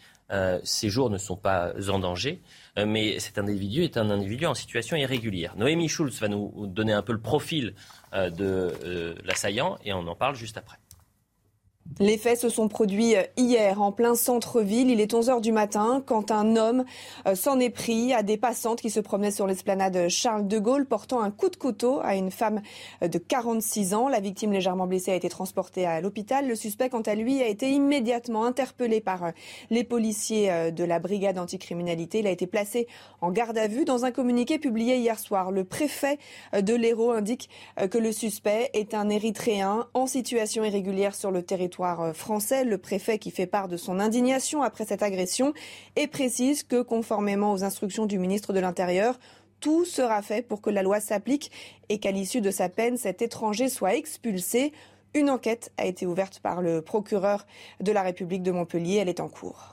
ses 0.64 0.88
jours 0.88 1.10
ne 1.10 1.18
sont 1.18 1.36
pas 1.36 1.74
en 1.90 1.98
danger, 1.98 2.40
mais 2.74 3.18
cet 3.18 3.36
individu 3.36 3.84
est 3.84 3.98
un 3.98 4.08
individu 4.08 4.46
en 4.46 4.54
situation 4.54 4.96
irrégulière. 4.96 5.54
Noémie 5.58 5.88
Schulz 5.88 6.18
va 6.18 6.28
nous 6.28 6.66
donner 6.68 6.94
un 6.94 7.02
peu 7.02 7.12
le 7.12 7.20
profil 7.20 7.74
de 8.14 9.14
l'assaillant 9.26 9.76
et 9.84 9.92
on 9.92 10.06
en 10.06 10.14
parle 10.14 10.36
juste 10.36 10.56
après. 10.56 10.78
Les 11.98 12.16
faits 12.16 12.38
se 12.38 12.48
sont 12.48 12.68
produits 12.68 13.16
euh, 13.16 13.22
hier 13.36 13.82
en 13.82 13.92
plein 13.92 14.14
centre-ville. 14.14 14.90
Il 14.90 15.00
est 15.00 15.12
11h 15.12 15.40
du 15.40 15.52
matin 15.52 16.02
quand 16.04 16.30
un 16.30 16.56
homme 16.56 16.84
euh, 17.26 17.34
s'en 17.34 17.60
est 17.60 17.70
pris 17.70 18.14
à 18.14 18.22
des 18.22 18.36
passantes 18.36 18.80
qui 18.80 18.88
se 18.88 19.00
promenaient 19.00 19.30
sur 19.30 19.46
l'esplanade 19.46 20.08
Charles 20.08 20.48
de 20.48 20.58
Gaulle 20.58 20.86
portant 20.86 21.20
un 21.20 21.30
coup 21.30 21.50
de 21.50 21.56
couteau 21.56 22.00
à 22.02 22.14
une 22.14 22.30
femme 22.30 22.62
euh, 23.02 23.08
de 23.08 23.18
46 23.18 23.94
ans. 23.94 24.08
La 24.08 24.20
victime 24.20 24.52
légèrement 24.52 24.86
blessée 24.86 25.12
a 25.12 25.16
été 25.16 25.28
transportée 25.28 25.84
à 25.84 26.00
l'hôpital. 26.00 26.48
Le 26.48 26.54
suspect, 26.54 26.88
quant 26.88 27.02
à 27.02 27.14
lui, 27.14 27.42
a 27.42 27.48
été 27.48 27.70
immédiatement 27.70 28.44
interpellé 28.44 29.00
par 29.00 29.32
les 29.70 29.84
policiers 29.84 30.72
de 30.72 30.84
la 30.84 30.98
brigade 30.98 31.38
anticriminalité. 31.38 32.20
Il 32.20 32.26
a 32.26 32.30
été 32.30 32.46
placé 32.46 32.86
en 33.20 33.30
garde 33.30 33.58
à 33.58 33.66
vue. 33.68 33.84
Dans 33.84 34.04
un 34.04 34.12
communiqué 34.12 34.58
publié 34.58 34.96
hier 34.96 35.18
soir, 35.18 35.50
le 35.50 35.64
préfet 35.64 36.18
de 36.52 36.74
l'Hérault 36.74 37.12
indique 37.12 37.50
que 37.90 37.98
le 37.98 38.12
suspect 38.12 38.70
est 38.72 38.94
un 38.94 39.08
Érythréen 39.08 39.86
en 39.94 40.06
situation 40.06 40.64
irrégulière 40.64 41.14
sur 41.14 41.30
le 41.30 41.42
territoire 41.42 41.71
euh, 41.80 42.12
français. 42.12 42.64
Le 42.64 42.78
préfet 42.78 43.18
qui 43.18 43.30
fait 43.30 43.46
part 43.46 43.68
de 43.68 43.76
son 43.76 43.98
indignation 44.00 44.62
après 44.62 44.84
cette 44.84 45.02
agression 45.02 45.52
et 45.96 46.06
précise 46.06 46.62
que 46.62 46.82
conformément 46.82 47.52
aux 47.52 47.64
instructions 47.64 48.06
du 48.06 48.18
ministre 48.18 48.52
de 48.52 48.60
l'Intérieur, 48.60 49.18
tout 49.60 49.84
sera 49.84 50.22
fait 50.22 50.42
pour 50.42 50.60
que 50.60 50.70
la 50.70 50.82
loi 50.82 51.00
s'applique 51.00 51.50
et 51.88 51.98
qu'à 51.98 52.10
l'issue 52.10 52.40
de 52.40 52.50
sa 52.50 52.68
peine, 52.68 52.96
cet 52.96 53.22
étranger 53.22 53.68
soit 53.68 53.94
expulsé. 53.94 54.72
Une 55.14 55.30
enquête 55.30 55.72
a 55.76 55.86
été 55.86 56.06
ouverte 56.06 56.40
par 56.40 56.62
le 56.62 56.82
procureur 56.82 57.46
de 57.80 57.92
la 57.92 58.02
République 58.02 58.42
de 58.42 58.50
Montpellier. 58.50 58.96
Elle 58.96 59.08
est 59.08 59.20
en 59.20 59.28
cours. 59.28 59.71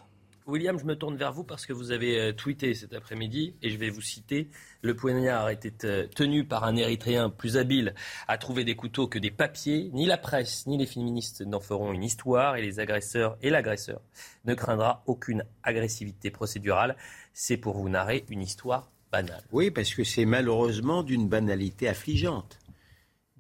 William, 0.49 0.79
je 0.79 0.85
me 0.85 0.95
tourne 0.95 1.15
vers 1.15 1.31
vous 1.31 1.43
parce 1.43 1.65
que 1.65 1.73
vous 1.73 1.91
avez 1.91 2.19
euh, 2.19 2.33
tweeté 2.33 2.73
cet 2.73 2.93
après-midi 2.93 3.55
et 3.61 3.69
je 3.69 3.77
vais 3.77 3.89
vous 3.89 4.01
citer. 4.01 4.49
Le 4.81 4.95
poignard 4.95 5.49
était 5.49 5.85
euh, 5.85 6.07
tenu 6.07 6.43
par 6.43 6.63
un 6.63 6.75
Érythréen 6.75 7.29
plus 7.29 7.55
habile 7.55 7.93
à 8.27 8.37
trouver 8.37 8.63
des 8.63 8.75
couteaux 8.75 9.07
que 9.07 9.19
des 9.19 9.29
papiers. 9.29 9.91
Ni 9.93 10.07
la 10.07 10.17
presse 10.17 10.65
ni 10.65 10.77
les 10.77 10.87
féministes 10.87 11.41
n'en 11.41 11.59
feront 11.59 11.93
une 11.93 12.03
histoire 12.03 12.55
et 12.55 12.61
les 12.61 12.79
agresseurs 12.79 13.37
et 13.41 13.51
l'agresseur 13.51 14.01
ne 14.45 14.55
craindra 14.55 15.03
aucune 15.05 15.45
agressivité 15.61 16.31
procédurale. 16.31 16.97
C'est 17.33 17.57
pour 17.57 17.77
vous 17.77 17.89
narrer 17.89 18.25
une 18.29 18.41
histoire 18.41 18.89
banale. 19.11 19.43
Oui, 19.51 19.69
parce 19.69 19.93
que 19.93 20.03
c'est 20.03 20.25
malheureusement 20.25 21.03
d'une 21.03 21.29
banalité 21.29 21.87
affligeante. 21.87 22.57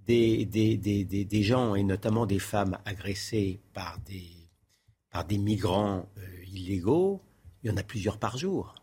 Des, 0.05 0.45
des, 0.45 0.75
des, 0.77 1.03
des, 1.03 1.43
gens, 1.43 1.75
et 1.75 1.83
notamment 1.83 2.25
des 2.25 2.39
femmes 2.39 2.79
agressées 2.83 3.59
par 3.73 3.99
des, 4.07 4.25
par 5.11 5.23
des 5.23 5.37
migrants 5.37 6.09
euh, 6.17 6.38
illégaux, 6.55 7.21
il 7.63 7.69
y 7.69 7.73
en 7.73 7.77
a 7.77 7.83
plusieurs 7.83 8.17
par 8.17 8.37
jour. 8.37 8.75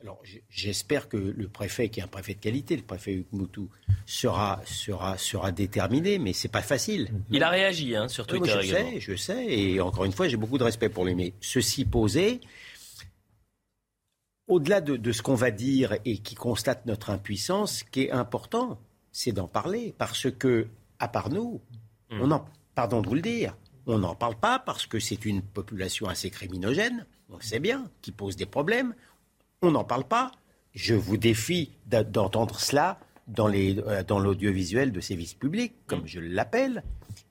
Alors 0.00 0.20
j'espère 0.50 1.08
que 1.08 1.16
le 1.16 1.48
préfet, 1.48 1.88
qui 1.88 2.00
est 2.00 2.02
un 2.02 2.08
préfet 2.08 2.34
de 2.34 2.40
qualité, 2.40 2.76
le 2.76 2.82
préfet 2.82 3.24
Moutou, 3.32 3.70
sera, 4.04 4.60
sera, 4.66 5.16
sera 5.16 5.52
déterminé, 5.52 6.18
mais 6.18 6.32
c'est 6.32 6.48
pas 6.48 6.62
facile. 6.62 7.10
Il 7.30 7.42
a 7.42 7.48
réagi 7.48 7.96
hein, 7.96 8.06
sur 8.06 8.26
Twitter. 8.26 8.58
je 8.60 8.68
sais, 8.68 9.00
je 9.00 9.16
sais, 9.16 9.46
et 9.46 9.80
encore 9.80 10.04
une 10.04 10.12
fois, 10.12 10.28
j'ai 10.28 10.36
beaucoup 10.36 10.58
de 10.58 10.64
respect 10.64 10.90
pour 10.90 11.06
lui. 11.06 11.14
Mais 11.14 11.32
ceci 11.40 11.86
posé, 11.86 12.40
au-delà 14.48 14.80
de, 14.80 15.12
ce 15.12 15.22
qu'on 15.22 15.34
va 15.34 15.50
dire 15.50 15.94
et 16.04 16.18
qui 16.18 16.34
constate 16.34 16.86
notre 16.86 17.10
impuissance, 17.10 17.78
ce 17.78 17.84
qui 17.84 18.02
est 18.02 18.10
important, 18.12 18.78
c'est 19.12 19.32
d'en 19.32 19.48
parler, 19.48 19.94
parce 19.96 20.30
que, 20.30 20.68
à 20.98 21.08
part 21.08 21.30
nous, 21.30 21.60
hmm. 22.10 22.20
on 22.20 22.30
en, 22.32 22.44
pardon 22.74 23.00
de 23.00 23.08
vous 23.08 23.14
le 23.14 23.22
dire, 23.22 23.56
on 23.86 23.98
n'en 23.98 24.14
parle 24.14 24.36
pas 24.36 24.58
parce 24.58 24.86
que 24.86 24.98
c'est 24.98 25.24
une 25.24 25.42
population 25.42 26.08
assez 26.08 26.30
criminogène, 26.30 27.06
on 27.30 27.40
sait 27.40 27.60
bien, 27.60 27.90
qui 28.02 28.12
pose 28.12 28.36
des 28.36 28.46
problèmes. 28.46 28.94
On 29.62 29.70
n'en 29.70 29.84
parle 29.84 30.04
pas. 30.04 30.32
Je 30.74 30.94
vous 30.94 31.16
défie 31.16 31.70
d'entendre 31.86 32.60
cela 32.60 33.00
dans, 33.26 33.50
euh, 33.52 34.02
l'audiovisuel 34.18 34.92
de 34.92 35.00
service 35.00 35.34
public, 35.34 35.72
comme 35.86 36.06
je 36.06 36.20
l'appelle. 36.20 36.82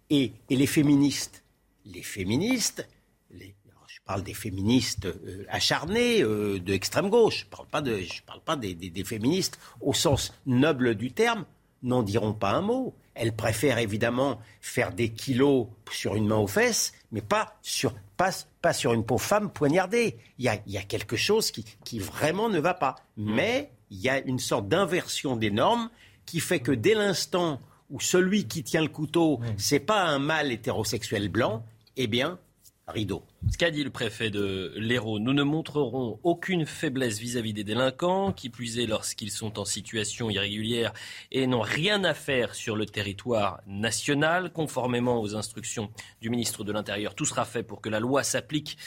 Et, 0.10 0.34
les 0.50 0.68
féministes, 0.68 1.44
les 1.86 2.04
féministes, 2.04 2.88
je 3.32 4.02
parle 4.06 4.24
des 4.24 4.34
féministes 4.34 5.06
euh, 5.06 5.46
acharnés 5.50 6.22
euh, 6.22 6.60
de 6.60 6.74
extrême 6.74 7.10
gauche, 7.10 7.40
je 7.42 7.46
ne 7.46 8.22
parle 8.26 8.42
pas, 8.42 8.56
des 8.56 9.04
féministes 9.04 9.60
au 9.82 9.94
sens 9.94 10.34
noble 10.46 10.96
du 10.96 11.12
terme, 11.12 11.46
n'en 11.84 12.04
diront 12.04 12.34
pas 12.34 12.52
un 12.52 12.62
mot. 12.62 12.96
Elles 13.16 13.34
préfèrent 13.34 13.80
évidemment 13.80 14.40
faire 14.62 14.94
des 14.94 15.10
kilos 15.10 15.68
sur 15.90 16.16
une 16.16 16.28
main 16.28 16.36
aux 16.36 16.48
fesses, 16.48 16.94
mais 17.12 17.22
pas 17.22 17.58
sur, 17.62 17.94
pas, 18.18 18.32
pas 18.62 18.74
sur 18.74 18.94
une 18.94 19.06
pauvre 19.06 19.22
femme 19.22 19.52
poignardée. 19.52 20.18
Il 20.38 20.46
y 20.46 20.50
a, 20.50 20.60
y 20.68 20.78
a 20.78 20.84
quelque 20.84 21.16
chose 21.16 21.50
qui, 21.50 21.66
qui, 21.84 22.00
vraiment 22.00 22.50
ne 22.50 22.60
va 22.60 22.74
pas. 22.74 22.96
Mais 23.16 23.72
il 23.90 24.00
y 24.00 24.10
a 24.10 24.20
une 24.20 24.40
sorte 24.40 24.68
d'inversion 24.68 25.38
des 25.38 25.52
normes 25.52 25.90
qui 26.26 26.40
fait 26.40 26.60
que 26.60 26.72
dès 26.72 26.94
l'instant 26.94 27.62
où 27.90 28.00
celui 28.00 28.48
qui 28.48 28.64
tient 28.64 28.82
le 28.82 28.90
couteau, 28.90 29.40
c'est 29.58 29.80
pas 29.80 30.04
un 30.04 30.20
mâle 30.20 30.52
hétérosexuel 30.52 31.30
blanc, 31.30 31.64
eh 31.98 32.08
bien, 32.08 32.40
rideau. 32.88 33.24
Ce 33.52 33.60
qu'a 33.60 33.70
dit 33.70 33.84
le 33.84 33.92
préfet 33.92 34.32
de 34.32 34.74
l'Hérault, 34.76 35.20
nous 35.20 35.34
ne 35.34 35.44
montrerons 35.44 36.20
aucune 36.24 36.66
faiblesse 36.66 37.20
vis-à-vis 37.20 37.54
des 37.54 37.64
délinquants, 37.64 38.34
qui 38.34 38.50
plus 38.50 38.76
lorsqu'ils 38.88 39.30
sont 39.30 39.60
en 39.60 39.66
situation 39.66 40.32
irrégulière 40.32 40.94
et 41.32 41.46
n'ont 41.46 41.62
rien 41.62 42.04
à 42.04 42.16
faire 42.16 42.56
sur 42.56 42.76
le 42.76 42.88
territoire 42.88 43.62
national, 43.68 44.52
conformément 44.52 45.22
aux 45.22 45.36
instructions 45.36 45.92
du 46.22 46.32
ministre 46.32 46.64
de 46.64 46.72
l'Intérieur. 46.72 47.14
Tout 47.14 47.26
sera 47.26 47.46
fait 47.46 47.62
pour 47.62 47.82
que 47.82 47.90
la 47.90 48.00
loi 48.00 48.24
s'applique 48.24 48.78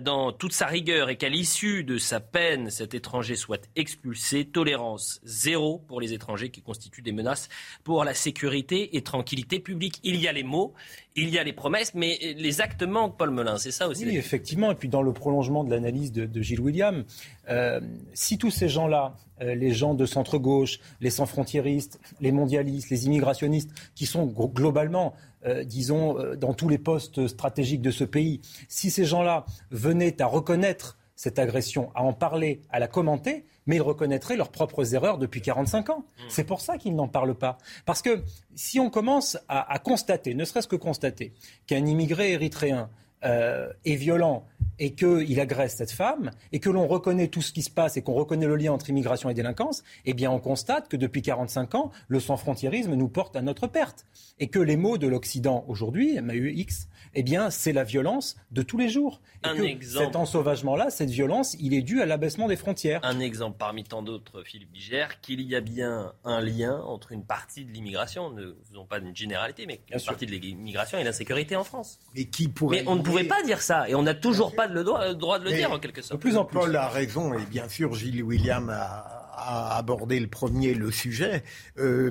dans 0.00 0.32
toute 0.32 0.52
sa 0.52 0.66
rigueur 0.66 1.08
et 1.08 1.16
qu'à 1.16 1.28
l'issue 1.28 1.82
de 1.84 1.98
sa 1.98 2.20
peine, 2.20 2.70
cet 2.70 2.94
étranger 2.94 3.36
soit 3.36 3.68
expulsé. 3.76 4.44
Tolérance 4.44 5.20
zéro 5.24 5.78
pour 5.78 6.00
les 6.00 6.12
étrangers 6.12 6.50
qui 6.50 6.62
constituent 6.62 7.02
des 7.02 7.12
menaces 7.12 7.48
pour 7.84 8.04
la 8.04 8.14
sécurité 8.14 8.96
et 8.96 9.02
tranquillité 9.02 9.60
publique. 9.60 10.00
Il 10.02 10.16
y 10.16 10.28
a 10.28 10.32
les 10.32 10.44
mots, 10.44 10.74
il 11.14 11.30
y 11.30 11.38
a 11.38 11.44
les 11.44 11.52
promesses, 11.52 11.94
mais 11.94 12.34
les 12.36 12.60
actes 12.60 12.82
manquent, 12.82 13.16
Paul 13.16 13.30
Melun. 13.30 13.58
C'est 13.58 13.70
ça 13.70 13.88
aussi. 13.92 14.04
Oui, 14.04 14.16
effectivement. 14.16 14.70
Et 14.70 14.74
puis 14.74 14.88
dans 14.88 15.02
le 15.02 15.12
prolongement 15.12 15.64
de 15.64 15.70
l'analyse 15.70 16.12
de, 16.12 16.42
Gilles 16.42 16.60
William, 16.60 17.04
euh, 17.48 17.80
si 18.14 18.38
tous 18.38 18.50
ces 18.50 18.68
gens-là, 18.68 19.16
euh, 19.40 19.54
les 19.54 19.70
gens 19.72 19.94
de 19.94 20.06
centre-gauche, 20.06 20.80
les 21.00 21.10
sans-frontiéristes, 21.10 22.00
les 22.20 22.32
mondialistes, 22.32 22.90
les 22.90 23.06
immigrationnistes, 23.06 23.70
qui 23.94 24.06
sont 24.06 24.26
globalement 24.26 25.14
euh, 25.44 25.64
disons, 25.64 26.16
dans 26.36 26.54
tous 26.54 26.68
les 26.68 26.78
postes 26.78 27.26
stratégiques 27.26 27.82
de 27.82 27.90
ce 27.90 28.04
pays, 28.04 28.40
si 28.68 28.90
ces 28.90 29.04
gens-là 29.04 29.44
venaient 29.70 30.22
à 30.22 30.26
reconnaître 30.26 30.98
cette 31.16 31.38
agression, 31.38 31.90
à 31.94 32.02
en 32.02 32.12
parler, 32.12 32.60
à 32.70 32.78
la 32.78 32.88
commenter, 32.88 33.44
mais 33.66 33.76
ils 33.76 33.82
reconnaîtraient 33.82 34.36
leurs 34.36 34.50
propres 34.50 34.94
erreurs 34.94 35.18
depuis 35.18 35.40
45 35.40 35.90
ans. 35.90 35.98
Mmh. 35.98 36.22
C'est 36.28 36.44
pour 36.44 36.60
ça 36.60 36.78
qu'ils 36.78 36.96
n'en 36.96 37.08
parlent 37.08 37.34
pas. 37.34 37.58
Parce 37.86 38.02
que 38.02 38.22
si 38.54 38.80
on 38.80 38.90
commence 38.90 39.38
à, 39.48 39.78
constater, 39.78 40.34
ne 40.34 40.44
serait-ce 40.44 40.68
que 40.68 40.76
constater, 40.76 41.32
qu'un 41.66 41.86
immigré 41.86 42.32
érythréen 42.32 42.90
euh, 43.24 43.72
est 43.84 43.94
violent 43.94 44.46
et 44.82 44.94
qu'il 44.94 45.38
agresse 45.38 45.76
cette 45.76 45.92
femme, 45.92 46.32
et 46.50 46.58
que 46.58 46.68
l'on 46.68 46.88
reconnaît 46.88 47.28
tout 47.28 47.40
ce 47.40 47.52
qui 47.52 47.62
se 47.62 47.70
passe 47.70 47.96
et 47.96 48.02
qu'on 48.02 48.14
reconnaît 48.14 48.48
le 48.48 48.56
lien 48.56 48.72
entre 48.72 48.90
immigration 48.90 49.30
et 49.30 49.34
délinquance, 49.34 49.84
eh 50.06 50.12
bien 50.12 50.28
on 50.28 50.40
constate 50.40 50.88
que 50.88 50.96
depuis 50.96 51.22
45 51.22 51.76
ans, 51.76 51.92
le 52.08 52.18
sans-frontiérisme 52.18 52.94
nous 52.94 53.08
porte 53.08 53.36
à 53.36 53.42
notre 53.42 53.68
perte. 53.68 54.06
Et 54.40 54.48
que 54.48 54.58
les 54.58 54.76
mots 54.76 54.98
de 54.98 55.06
l'Occident 55.06 55.64
aujourd'hui, 55.68 56.20
MAUX, 56.20 56.88
eh 57.14 57.22
bien 57.22 57.50
c'est 57.50 57.72
la 57.72 57.84
violence 57.84 58.34
de 58.50 58.62
tous 58.62 58.76
les 58.76 58.88
jours. 58.88 59.20
Et 59.44 59.48
un 59.50 59.54
que 59.54 59.62
exemple. 59.62 60.04
Cet 60.04 60.16
ensauvagement-là, 60.16 60.90
cette 60.90 61.10
violence, 61.10 61.56
il 61.60 61.74
est 61.74 61.82
dû 61.82 62.02
à 62.02 62.06
l'abaissement 62.06 62.48
des 62.48 62.56
frontières. 62.56 62.98
Un 63.04 63.20
exemple 63.20 63.58
parmi 63.60 63.84
tant 63.84 64.02
d'autres, 64.02 64.42
Philippe 64.42 64.72
Bigère, 64.72 65.20
qu'il 65.20 65.42
y 65.42 65.54
a 65.54 65.60
bien 65.60 66.12
un 66.24 66.40
lien 66.40 66.80
entre 66.80 67.12
une 67.12 67.24
partie 67.24 67.64
de 67.64 67.70
l'immigration, 67.70 68.30
ne 68.30 68.56
faisons 68.68 68.86
pas 68.86 68.98
une 68.98 69.14
généralité, 69.14 69.64
mais 69.66 69.80
une 69.94 70.00
partie 70.00 70.26
de 70.26 70.32
l'immigration 70.32 70.98
et 70.98 71.04
l'insécurité 71.04 71.54
en 71.54 71.62
France. 71.62 72.00
Mais 72.16 72.24
qui 72.24 72.48
pourrait... 72.48 72.82
Mais 72.82 72.88
on 72.88 72.96
ne 72.96 73.02
pouvait 73.02 73.22
pas 73.22 73.44
dire 73.44 73.62
ça, 73.62 73.88
et 73.88 73.94
on 73.94 74.02
n'a 74.02 74.14
toujours 74.14 74.56
pas 74.56 74.71
le 74.72 74.84
droit, 74.84 75.38
de 75.38 75.44
le 75.44 75.52
dire 75.52 75.72
en 75.72 75.78
quelque 75.78 76.02
sorte. 76.02 76.20
De 76.20 76.22
plus 76.22 76.36
en 76.36 76.44
plus. 76.44 76.58
Paul 76.58 76.74
a 76.76 76.88
raison, 76.88 77.34
et 77.34 77.44
bien 77.46 77.68
sûr 77.68 77.94
Gilles 77.94 78.22
William 78.22 78.70
a, 78.70 79.76
abordé 79.76 80.20
le 80.20 80.28
premier 80.28 80.74
le 80.74 80.90
sujet. 80.90 81.42
Euh, 81.78 82.10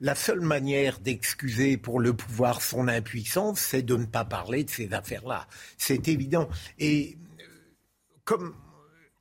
la 0.00 0.14
seule 0.14 0.40
manière 0.40 0.98
d'excuser 0.98 1.76
pour 1.76 2.00
le 2.00 2.12
pouvoir 2.12 2.60
son 2.60 2.88
impuissance, 2.88 3.60
c'est 3.60 3.82
de 3.82 3.96
ne 3.96 4.04
pas 4.04 4.24
parler 4.24 4.64
de 4.64 4.70
ces 4.70 4.92
affaires-là. 4.92 5.46
C'est 5.78 6.08
évident. 6.08 6.48
Et 6.78 7.16
euh, 7.40 7.44
comme 8.24 8.54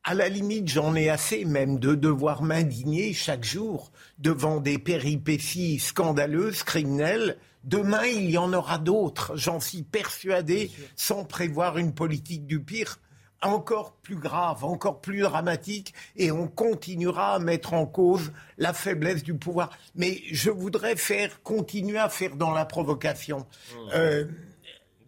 à 0.04 0.13
la 0.13 0.30
limite, 0.30 0.67
j'en 0.67 0.95
ai 0.95 1.10
assez 1.10 1.45
même 1.45 1.80
de 1.80 1.95
devoir 1.95 2.43
m'indigner 2.43 3.13
chaque 3.13 3.43
jour 3.43 3.91
devant 4.19 4.60
des 4.60 4.78
péripéties 4.78 5.80
scandaleuses, 5.80 6.62
criminelles. 6.63 7.38
Demain, 7.65 8.06
il 8.06 8.30
y 8.30 8.38
en 8.38 8.54
aura 8.54 8.78
d'autres, 8.78 9.36
j'en 9.36 9.60
suis 9.60 9.82
persuadé, 9.82 10.71
sans 10.95 11.25
prévoir 11.25 11.78
une 11.78 11.93
politique 11.93 12.45
du 12.45 12.62
pire 12.62 12.99
encore 13.41 13.93
plus 14.01 14.15
grave, 14.15 14.63
encore 14.63 15.01
plus 15.01 15.21
dramatique, 15.21 15.93
et 16.15 16.32
on 16.32 16.47
continuera 16.47 17.36
à 17.36 17.39
mettre 17.39 17.73
en 17.73 17.86
cause 17.86 18.32
la 18.58 18.73
faiblesse 18.73 19.23
du 19.23 19.36
pouvoir. 19.36 19.69
Mais 19.95 20.21
je 20.32 20.49
voudrais 20.49 20.95
faire 20.95 21.41
continuer 21.43 21.97
à 21.97 22.10
faire 22.10 22.36
dans 22.36 22.51
la 22.51 22.65
provocation. 22.65 23.39
Mmh. 23.39 23.78
Euh, 23.93 24.25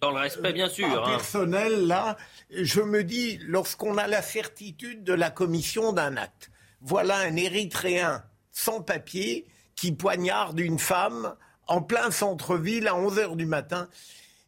dans 0.01 0.11
le 0.11 0.19
respect, 0.19 0.53
bien 0.53 0.69
sûr. 0.69 0.87
Hein. 0.87 1.09
Personnel, 1.09 1.87
là, 1.87 2.17
je 2.51 2.81
me 2.81 3.03
dis, 3.03 3.39
lorsqu'on 3.41 3.97
a 3.97 4.07
la 4.07 4.21
certitude 4.21 5.03
de 5.03 5.13
la 5.13 5.31
commission 5.31 5.91
d'un 5.93 6.17
acte, 6.17 6.51
voilà 6.81 7.17
un 7.17 7.35
Érythréen 7.35 8.23
sans 8.51 8.81
papier 8.81 9.47
qui 9.75 9.91
poignarde 9.91 10.59
une 10.59 10.79
femme 10.79 11.35
en 11.67 11.82
plein 11.82 12.12
centre-ville 12.12 12.88
à 12.88 12.95
11 12.95 13.19
heures 13.19 13.36
du 13.36 13.45
matin 13.45 13.88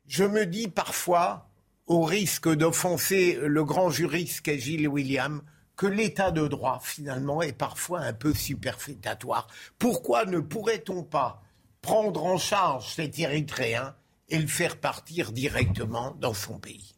je 0.10 0.24
me 0.24 0.48
dis 0.48 0.68
parfois, 0.68 1.48
au 1.86 2.02
risque 2.02 2.50
d'offenser 2.50 3.38
le 3.40 3.64
grand 3.64 3.92
juriste 3.92 4.42
qu'est 4.42 4.58
Gilles 4.58 4.88
William, 4.88 5.44
que 5.76 5.86
l'état 5.86 6.32
de 6.32 6.48
droit, 6.48 6.82
finalement, 6.84 7.44
est 7.44 7.54
parfois 7.54 8.00
un 8.00 8.14
peu 8.14 8.34
superfétatoire. 8.34 9.48
Pourquoi 9.78 10.26
ne 10.26 10.40
pourrait-on 10.40 11.04
pas 11.04 11.44
prendre 11.82 12.26
en 12.26 12.40
charge 12.40 12.96
cet 12.96 13.20
Érythréen 13.20 13.96
et 14.30 14.40
le 14.40 14.48
faire 14.48 14.78
partir 14.78 15.32
directement 15.32 16.18
dans 16.20 16.34
son 16.34 16.58
pays? 16.58 16.96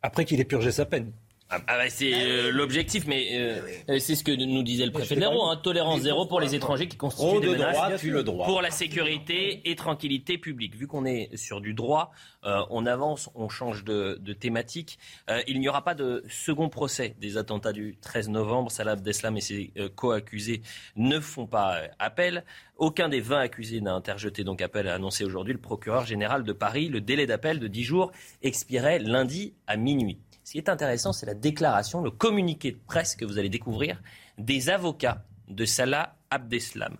Après 0.00 0.24
qu'il 0.24 0.40
ait 0.40 0.44
purgé 0.44 0.72
sa 0.72 0.86
peine. 0.86 1.12
Ah, 1.50 1.60
ah 1.66 1.78
bah, 1.78 1.88
c'est 1.88 2.12
euh, 2.12 2.50
l'objectif, 2.52 3.06
mais 3.06 3.28
euh, 3.32 3.60
euh, 3.88 3.98
c'est 4.00 4.14
ce 4.14 4.22
que 4.22 4.32
nous 4.32 4.62
disait 4.62 4.84
le 4.84 4.92
préfet 4.92 5.16
de 5.16 5.22
hein, 5.24 5.60
tolérance 5.62 6.00
zéro 6.02 6.26
pour 6.26 6.40
les 6.40 6.54
étrangers 6.54 6.88
qui 6.88 6.98
constituent 6.98 7.40
des 7.40 7.48
menaces 7.48 8.02
le 8.02 8.22
droit. 8.22 8.46
pour 8.46 8.60
la 8.60 8.70
sécurité 8.70 9.62
et 9.64 9.74
tranquillité 9.74 10.36
publique. 10.36 10.76
Vu 10.76 10.86
qu'on 10.86 11.06
est 11.06 11.34
sur 11.36 11.62
du 11.62 11.72
droit, 11.72 12.10
on 12.42 12.84
avance, 12.84 13.30
on 13.34 13.48
change 13.48 13.82
de, 13.84 14.18
de 14.20 14.32
thématique. 14.34 14.98
il 15.46 15.58
n'y 15.60 15.68
aura 15.68 15.82
pas 15.84 15.94
de 15.94 16.22
second 16.28 16.68
procès 16.68 17.16
des 17.18 17.38
attentats 17.38 17.72
du 17.72 17.96
13 18.00 18.28
novembre. 18.28 18.70
Salah 18.70 18.92
Abdeslam 18.92 19.36
et 19.36 19.40
ses 19.40 19.72
co-accusés 19.94 20.60
ne 20.96 21.18
font 21.18 21.46
pas 21.46 21.80
appel. 21.98 22.44
Aucun 22.76 23.08
des 23.08 23.20
20 23.20 23.40
accusés 23.40 23.80
n'a 23.80 23.94
interjeté 23.94 24.44
donc 24.44 24.60
appel, 24.60 24.86
a 24.86 24.94
annoncé 24.94 25.24
aujourd'hui 25.24 25.54
le 25.54 25.60
procureur 25.60 26.04
général 26.04 26.44
de 26.44 26.52
Paris. 26.52 26.88
Le 26.88 27.00
délai 27.00 27.26
d'appel 27.26 27.58
de 27.58 27.68
10 27.68 27.84
jours 27.84 28.12
expirait 28.42 28.98
lundi 28.98 29.54
à 29.66 29.76
minuit. 29.76 30.18
Ce 30.48 30.52
qui 30.52 30.58
est 30.58 30.70
intéressant, 30.70 31.12
c'est 31.12 31.26
la 31.26 31.34
déclaration, 31.34 32.00
le 32.00 32.10
communiqué 32.10 32.72
de 32.72 32.78
presse 32.86 33.16
que 33.16 33.26
vous 33.26 33.38
allez 33.38 33.50
découvrir 33.50 34.00
des 34.38 34.70
avocats 34.70 35.22
de 35.46 35.66
Salah 35.66 36.16
Abdeslam. 36.30 36.96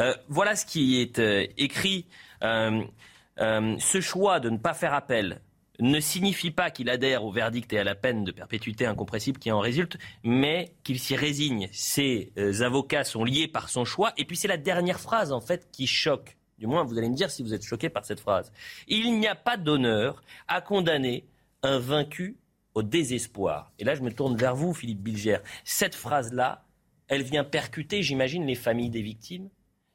Euh, 0.00 0.16
voilà 0.26 0.56
ce 0.56 0.66
qui 0.66 1.00
est 1.00 1.20
euh, 1.20 1.46
écrit. 1.56 2.06
Euh, 2.42 2.82
ce 3.36 4.00
choix 4.00 4.40
de 4.40 4.50
ne 4.50 4.56
pas 4.56 4.74
faire 4.74 4.94
appel 4.94 5.40
ne 5.78 6.00
signifie 6.00 6.50
pas 6.50 6.72
qu'il 6.72 6.90
adhère 6.90 7.22
au 7.22 7.30
verdict 7.30 7.72
et 7.72 7.78
à 7.78 7.84
la 7.84 7.94
peine 7.94 8.24
de 8.24 8.32
perpétuité 8.32 8.84
incompressible 8.84 9.38
qui 9.38 9.52
en 9.52 9.60
résulte, 9.60 9.96
mais 10.24 10.72
qu'il 10.82 10.98
s'y 10.98 11.14
résigne. 11.14 11.68
Ces 11.70 12.32
avocats 12.62 13.04
sont 13.04 13.22
liés 13.22 13.46
par 13.46 13.68
son 13.68 13.84
choix. 13.84 14.12
Et 14.16 14.24
puis 14.24 14.36
c'est 14.36 14.48
la 14.48 14.56
dernière 14.56 14.98
phrase, 14.98 15.30
en 15.30 15.40
fait, 15.40 15.68
qui 15.70 15.86
choque. 15.86 16.36
Du 16.58 16.66
moins, 16.66 16.82
vous 16.82 16.98
allez 16.98 17.08
me 17.08 17.14
dire 17.14 17.30
si 17.30 17.44
vous 17.44 17.54
êtes 17.54 17.64
choqué 17.64 17.90
par 17.90 18.04
cette 18.04 18.18
phrase. 18.18 18.50
Il 18.88 19.20
n'y 19.20 19.28
a 19.28 19.36
pas 19.36 19.56
d'honneur 19.56 20.20
à 20.48 20.60
condamner 20.60 21.24
un 21.62 21.78
vaincu 21.78 22.36
désespoir. 22.82 23.72
Et 23.78 23.84
là, 23.84 23.94
je 23.94 24.02
me 24.02 24.12
tourne 24.12 24.36
vers 24.36 24.54
vous, 24.54 24.74
Philippe 24.74 25.02
Bilger. 25.02 25.38
Cette 25.64 25.94
phrase-là, 25.94 26.64
elle 27.08 27.22
vient 27.22 27.44
percuter, 27.44 28.02
j'imagine, 28.02 28.46
les 28.46 28.54
familles 28.54 28.90
des 28.90 29.02
victimes 29.02 29.48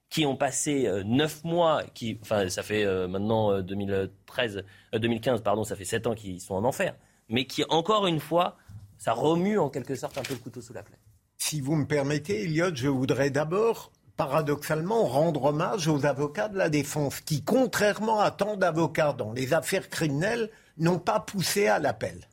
qui 0.10 0.28
ont 0.28 0.36
passé 0.36 0.86
euh, 0.86 1.04
neuf 1.04 1.44
mois, 1.44 1.82
enfin, 2.22 2.48
ça 2.48 2.62
fait 2.62 2.86
euh, 2.86 3.08
maintenant 3.08 3.62
2013, 3.62 4.64
euh, 4.94 5.00
2015, 5.00 5.42
pardon, 5.42 5.64
ça 5.64 5.76
fait 5.76 5.86
sept 5.86 6.06
ans 6.06 6.14
qu'ils 6.14 6.40
sont 6.40 6.54
en 6.54 6.66
enfer, 6.66 6.96
mais 7.30 7.46
qui, 7.46 7.64
encore 7.70 8.06
une 8.06 8.20
fois, 8.20 8.58
ça 9.00 9.14
remue 9.14 9.58
en 9.58 9.70
quelque 9.70 9.96
sorte 9.96 10.18
un 10.20 10.22
peu 10.22 10.34
le 10.34 10.40
couteau 10.40 10.62
sous 10.62 10.74
la 10.74 10.84
plaie. 10.84 11.00
Si 11.38 11.62
vous 11.62 11.76
me 11.76 11.88
permettez, 11.88 12.44
Elliot, 12.44 12.76
je 12.76 12.88
voudrais 12.88 13.32
d'abord 13.32 13.92
paradoxalement 14.16 15.06
rendre 15.06 15.46
hommage 15.46 15.88
aux 15.88 16.06
avocats 16.06 16.48
de 16.48 16.58
la 16.58 16.70
défense 16.70 17.20
qui, 17.20 17.44
contrairement 17.44 18.20
à 18.20 18.32
tant 18.32 18.56
d'avocats 18.56 19.14
dans 19.14 19.34
les 19.34 19.54
affaires 19.54 19.90
criminelles, 19.90 20.52
n'ont 20.78 21.00
pas 21.00 21.20
poussé 21.20 21.68
à 21.68 21.80
l'appel. 21.80 22.28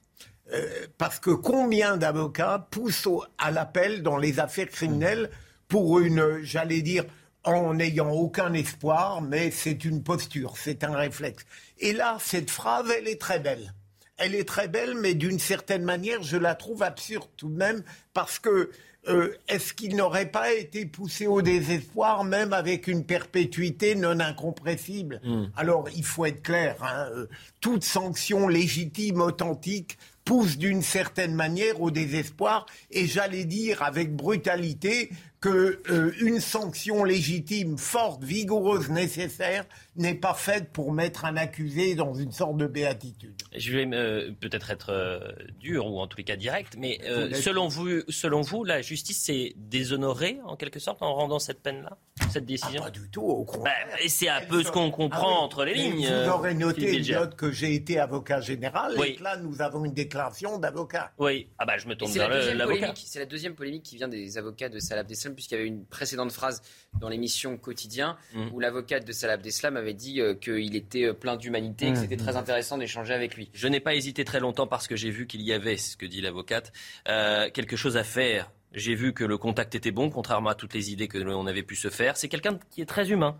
Euh, 0.53 0.87
parce 0.99 1.21
que 1.21 1.31
combien 1.31 1.97
d'avocats 1.97 2.67
poussent 2.71 3.09
à 3.39 3.51
l'appel 3.51 4.03
dans 4.03 4.17
les 4.17 4.41
affaires 4.41 4.69
criminelles 4.69 5.31
pour 5.69 6.01
une, 6.01 6.41
j'allais 6.43 6.83
dire, 6.83 7.05
en 7.45 7.75
n'ayant 7.75 8.11
aucun 8.11 8.53
espoir, 8.53 9.23
mais 9.23 9.51
c'est 9.51 9.85
une 9.85 10.03
posture, 10.03 10.55
c'est 10.57 10.85
un 10.85 10.95
réflexe. 10.95 11.45
Et 11.79 11.93
là, 11.93 12.19
cette 12.21 12.51
phrase, 12.51 12.91
elle 12.97 13.09
est 13.09 13.21
très 13.21 13.41
belle. 13.41 13.73
Elle 14.19 14.35
est 14.35 14.47
très 14.47 14.69
belle, 14.69 14.95
mais 14.97 15.15
d'une 15.15 15.39
certaine 15.39 15.83
manière, 15.83 16.23
je 16.23 16.37
la 16.37 16.55
trouve 16.55 16.83
absurde 16.83 17.29
tout 17.37 17.49
de 17.49 17.57
même, 17.57 17.83
parce 18.13 18.39
que 18.39 18.71
euh, 19.09 19.35
est-ce 19.49 19.73
qu'il 19.73 19.97
n'aurait 19.97 20.31
pas 20.31 20.53
été 20.53 20.85
poussé 20.85 21.27
au 21.27 21.41
désespoir, 21.41 22.25
même 22.25 22.53
avec 22.53 22.87
une 22.87 23.05
perpétuité 23.05 23.95
non 23.95 24.21
incompressible? 24.21 25.23
Hmm. 25.25 25.47
Alors, 25.57 25.89
il 25.97 26.05
faut 26.05 26.27
être 26.27 26.43
clair, 26.43 26.77
hein, 26.83 27.09
euh, 27.15 27.27
toute 27.61 27.83
sanction 27.83 28.47
légitime, 28.47 29.23
authentique, 29.23 29.97
pousse 30.25 30.59
d'une 30.59 30.83
certaine 30.83 31.35
manière 31.35 31.81
au 31.81 31.91
désespoir 31.91 32.67
et 32.91 33.07
j'allais 33.07 33.45
dire 33.45 33.83
avec 33.83 34.15
brutalité 34.15 35.11
que 35.41 35.81
euh, 35.91 36.13
une 36.21 36.39
sanction 36.39 37.03
légitime, 37.03 37.79
forte, 37.79 38.23
vigoureuse, 38.23 38.91
nécessaire 38.91 39.65
n'est 39.97 40.15
pas 40.15 40.35
faite 40.35 40.71
pour 40.71 40.93
mettre 40.93 41.25
un 41.25 41.37
accusé 41.37 41.95
dans 41.95 42.15
une 42.15 42.31
sorte 42.31 42.59
de 42.59 42.67
béatitude. 42.67 43.35
Je 43.57 43.73
vais 43.73 43.89
euh, 43.93 44.33
peut-être 44.39 44.71
être 44.71 44.91
euh, 44.91 45.33
dur 45.59 45.87
ou 45.87 45.99
en 45.99 46.07
tous 46.07 46.19
les 46.19 46.25
cas 46.25 46.37
direct, 46.37 46.77
mais 46.79 47.01
selon 47.35 47.69
vous, 47.69 48.03
selon 48.09 48.43
vous, 48.43 48.65
la 48.65 48.83
justice 48.83 49.23
s'est 49.23 49.55
déshonorée 49.57 50.39
en 50.45 50.57
quelque 50.57 50.79
sorte 50.79 51.03
en 51.03 51.15
rendant 51.15 51.39
cette 51.39 51.63
peine-là, 51.63 51.97
cette 52.31 52.45
décision? 52.45 52.83
Ah, 52.83 52.85
pas 52.85 52.91
du 52.91 53.09
tout, 53.09 53.23
au 53.23 53.45
contraire. 53.45 53.89
Bah, 53.91 53.97
et 54.03 54.09
c'est 54.09 54.29
un 54.29 54.43
peu 54.43 54.63
ce 54.63 54.71
qu'on 54.71 54.91
comprend 54.91 55.39
ah 55.41 55.45
entre 55.45 55.65
les 55.65 55.75
lignes. 55.75 56.07
Vous 56.07 56.31
aurez 56.31 56.55
noté, 56.55 57.01
note 57.13 57.35
que 57.35 57.51
j'ai 57.51 57.75
été 57.75 57.99
avocat 57.99 58.41
général 58.41 58.95
et 59.03 59.15
que 59.15 59.23
là 59.23 59.37
nous 59.39 59.63
avons 59.63 59.85
une 59.87 59.95
déclaration 59.95 60.59
d'avocat. 60.59 61.13
Oui, 61.19 61.49
ah 61.59 61.65
bah 61.65 61.79
je 61.79 61.89
me 61.89 61.95
tourne 61.95 62.13
vers 62.13 62.29
l'avocat. 62.55 62.93
C'est 62.95 63.19
la 63.19 63.27
deuxième 63.27 63.55
polémique 63.55 63.85
qui 63.85 63.97
vient 63.97 64.09
des 64.09 64.37
avocats 64.37 64.69
de 64.69 64.79
Salah 64.79 65.05
Abdeslam 65.31 65.35
puisqu'il 65.35 65.55
y 65.55 65.59
avait 65.59 65.69
une 65.69 65.85
précédente 65.85 66.33
phrase 66.33 66.63
dans 66.99 67.09
l'émission 67.09 67.57
Quotidien 67.57 68.17
mm. 68.35 68.49
où 68.53 68.61
l'avocate 68.61 69.07
de 69.07 69.13
Salah 69.13 69.35
Abdeslam 69.35 69.77
avait 69.77 69.95
dit 69.95 70.21
euh, 70.21 70.35
qu'il 70.35 70.77
était 70.77 71.05
euh, 71.05 71.13
plein 71.13 71.37
d'humanité 71.37 71.89
et 71.89 71.93
que 71.93 71.99
mm. 71.99 72.03
c'était 72.03 72.17
très 72.17 72.37
intéressant 72.37 72.79
d'échanger 72.79 73.15
avec 73.15 73.37
lui. 73.37 73.51
Je 73.53 73.69
n'ai 73.69 73.81
pas 73.81 73.95
hésité 73.95 74.25
très 74.25 74.41
longtemps 74.41 74.67
parce 74.67 74.89
que 74.89 74.97
j'ai 74.97 75.11
vu 75.11 75.27
qu'il 75.27 75.43
y 75.43 75.53
avait, 75.53 75.77
ce 75.77 75.97
que 75.97 76.07
dit 76.07 76.21
l'avocate, 76.21 76.73
euh, 77.09 77.51
quelque 77.51 77.77
chose 77.77 77.97
à 77.97 78.05
faire 78.05 78.51
j'ai 78.73 78.95
vu 78.95 79.13
que 79.13 79.25
le 79.25 79.37
contact 79.37 79.75
était 79.75 79.91
bon, 79.91 80.11
contrairement 80.11 80.51
à 80.51 80.55
toutes 80.55 80.75
les 80.75 80.93
idées 80.93 81.09
que 81.09 81.19
l'on 81.19 81.45
avait 81.49 81.65
pu 81.65 81.75
se 81.75 81.91
faire. 81.91 82.17
C'est 82.17 82.29
quelqu'un 82.29 82.57
qui 82.71 82.81
est 82.81 82.87
très 82.87 83.11
humain, 83.11 83.37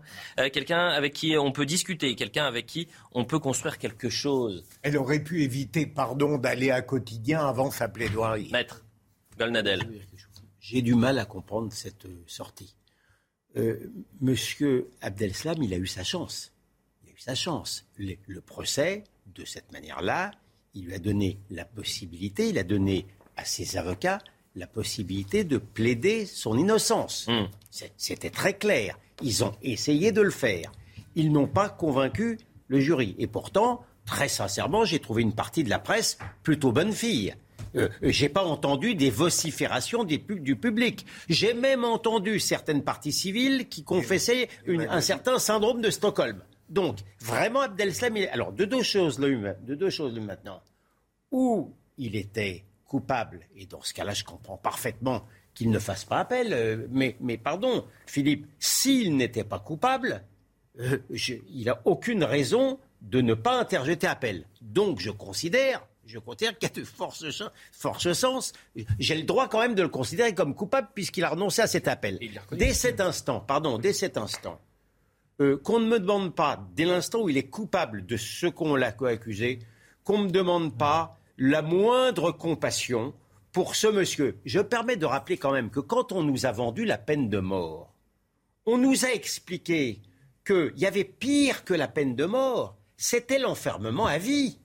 quelqu'un 0.51 0.89
avec 0.89 1.13
qui 1.13 1.37
on 1.37 1.53
peut 1.53 1.65
discuter, 1.65 2.15
quelqu'un 2.15 2.43
avec 2.43 2.65
qui 2.65 2.89
on 3.13 3.23
peut 3.23 3.39
construire 3.39 3.77
quelque 3.77 4.09
chose. 4.09 4.65
Elle 4.81 4.97
aurait 4.97 5.23
pu 5.23 5.43
éviter, 5.43 5.85
pardon, 5.85 6.37
d'aller 6.37 6.69
à 6.69 6.81
quotidien 6.81 7.47
avant 7.47 7.71
sa 7.71 7.87
plaidoirie. 7.87 8.49
Maître 8.51 8.83
Golnadel. 9.37 9.87
J'ai 10.61 10.83
du 10.83 10.93
mal 10.93 11.17
à 11.17 11.25
comprendre 11.25 11.73
cette 11.73 12.05
euh, 12.05 12.23
sortie. 12.27 12.75
Euh, 13.57 13.91
Monsieur 14.21 14.91
Abdelslam, 15.01 15.61
il 15.63 15.73
a 15.73 15.77
eu 15.77 15.87
sa 15.87 16.03
chance. 16.03 16.53
Il 17.03 17.09
a 17.09 17.13
eu 17.13 17.19
sa 17.19 17.33
chance. 17.33 17.85
Le, 17.97 18.15
procès, 18.41 19.03
de 19.25 19.43
cette 19.43 19.71
manière-là, 19.71 20.31
il 20.75 20.85
lui 20.85 20.93
a 20.93 20.99
donné 20.99 21.39
la 21.49 21.65
possibilité, 21.65 22.49
il 22.49 22.59
a 22.59 22.63
donné 22.63 23.07
à 23.37 23.43
ses 23.43 23.75
avocats 23.75 24.19
la 24.55 24.67
possibilité 24.67 25.43
de 25.43 25.57
plaider 25.57 26.27
son 26.27 26.55
innocence. 26.57 27.27
Hmm. 27.27 27.47
C'était 27.97 28.29
très 28.29 28.53
clair. 28.53 28.99
Ils 29.23 29.43
ont 29.43 29.55
essayé 29.63 30.11
de 30.11 30.21
le 30.21 30.31
faire. 30.31 30.71
Ils 31.15 31.31
n'ont 31.31 31.47
pas 31.47 31.69
convaincu 31.69 32.37
le 32.67 32.79
jury. 32.79 33.15
Et 33.17 33.27
pourtant, 33.27 33.83
très 34.05 34.27
sincèrement, 34.27 34.85
j'ai 34.85 34.99
trouvé 34.99 35.23
une 35.23 35.33
partie 35.33 35.63
de 35.63 35.69
la 35.69 35.79
presse 35.79 36.19
plutôt 36.43 36.71
bonne 36.71 36.93
fille. 36.93 37.33
Euh, 37.75 37.89
euh, 38.03 38.11
j'ai 38.11 38.29
pas 38.29 38.43
entendu 38.43 38.95
des 38.95 39.09
vociférations 39.09 40.03
du, 40.03 40.19
public. 40.19 41.05
J'ai 41.29 41.53
même 41.53 41.83
entendu 41.83 42.39
certaines 42.39 42.83
parties 42.83 43.11
civiles 43.11 43.67
qui 43.69 43.83
confessaient 43.83 44.49
un 44.67 45.01
certain 45.01 45.39
syndrome 45.39 45.81
de 45.81 45.89
Stockholm. 45.89 46.41
Donc, 46.69 46.99
vraiment, 47.19 47.61
Abdelslam, 47.61 48.15
alors, 48.31 48.53
de 48.53 48.65
deux 48.65 48.83
choses, 48.83 49.19
de 49.19 49.75
deux 49.75 49.89
choses 49.89 50.17
maintenant. 50.19 50.61
Ou 51.31 51.73
il 51.97 52.15
était 52.15 52.65
coupable, 52.85 53.47
et 53.55 53.65
dans 53.65 53.81
ce 53.81 53.93
cas-là, 53.93 54.13
je 54.13 54.23
comprends 54.23 54.57
parfaitement 54.57 55.25
qu'il 55.53 55.69
ne 55.69 55.79
fasse 55.79 56.05
pas 56.05 56.19
appel, 56.19 56.53
euh, 56.53 56.87
mais, 56.89 57.15
mais 57.19 57.37
pardon, 57.37 57.85
Philippe, 58.05 58.47
s'il 58.59 59.15
n'était 59.15 59.43
pas 59.43 59.59
coupable, 59.59 60.23
il 61.09 61.65
n'a 61.65 61.81
aucune 61.85 62.23
raison 62.23 62.79
de 63.01 63.19
ne 63.21 63.33
pas 63.33 63.59
interjeter 63.59 64.07
appel. 64.07 64.45
Donc, 64.61 64.99
je 64.99 65.11
considère 65.11 65.85
je 66.05 66.19
considère 66.19 66.57
qu'il 66.57 66.69
y 66.69 66.71
a 66.71 66.75
de 66.75 66.83
force, 66.83 67.25
force 67.71 68.13
sens. 68.13 68.53
J'ai 68.99 69.15
le 69.15 69.23
droit 69.23 69.47
quand 69.47 69.59
même 69.59 69.75
de 69.75 69.83
le 69.83 69.89
considérer 69.89 70.33
comme 70.33 70.55
coupable 70.55 70.89
puisqu'il 70.93 71.23
a 71.23 71.29
renoncé 71.29 71.61
à 71.61 71.67
cet 71.67 71.87
appel. 71.87 72.19
Dès 72.51 72.73
cet 72.73 72.99
instant, 73.01 73.39
pardon, 73.39 73.77
dès 73.77 73.93
cet 73.93 74.17
instant, 74.17 74.59
euh, 75.39 75.57
qu'on 75.57 75.79
ne 75.79 75.87
me 75.87 75.99
demande 75.99 76.35
pas, 76.35 76.67
dès 76.75 76.85
l'instant 76.85 77.21
où 77.21 77.29
il 77.29 77.37
est 77.37 77.49
coupable 77.49 78.05
de 78.05 78.17
ce 78.17 78.47
qu'on 78.47 78.75
l'a 78.75 78.95
accusé, 79.05 79.59
qu'on 80.03 80.19
ne 80.19 80.25
me 80.25 80.31
demande 80.31 80.77
pas 80.77 81.17
la 81.37 81.61
moindre 81.61 82.31
compassion 82.31 83.13
pour 83.51 83.75
ce 83.75 83.87
monsieur. 83.87 84.39
Je 84.45 84.59
permets 84.59 84.97
de 84.97 85.05
rappeler 85.05 85.37
quand 85.37 85.51
même 85.51 85.69
que 85.69 85.79
quand 85.79 86.11
on 86.11 86.23
nous 86.23 86.45
a 86.45 86.51
vendu 86.51 86.85
la 86.85 86.97
peine 86.97 87.29
de 87.29 87.39
mort, 87.39 87.93
on 88.65 88.77
nous 88.77 89.05
a 89.05 89.09
expliqué 89.09 90.01
qu'il 90.45 90.73
y 90.77 90.85
avait 90.85 91.03
pire 91.03 91.63
que 91.63 91.73
la 91.73 91.87
peine 91.87 92.15
de 92.15 92.25
mort, 92.25 92.77
c'était 92.97 93.39
l'enfermement 93.39 94.05
à 94.05 94.17
vie. 94.17 94.59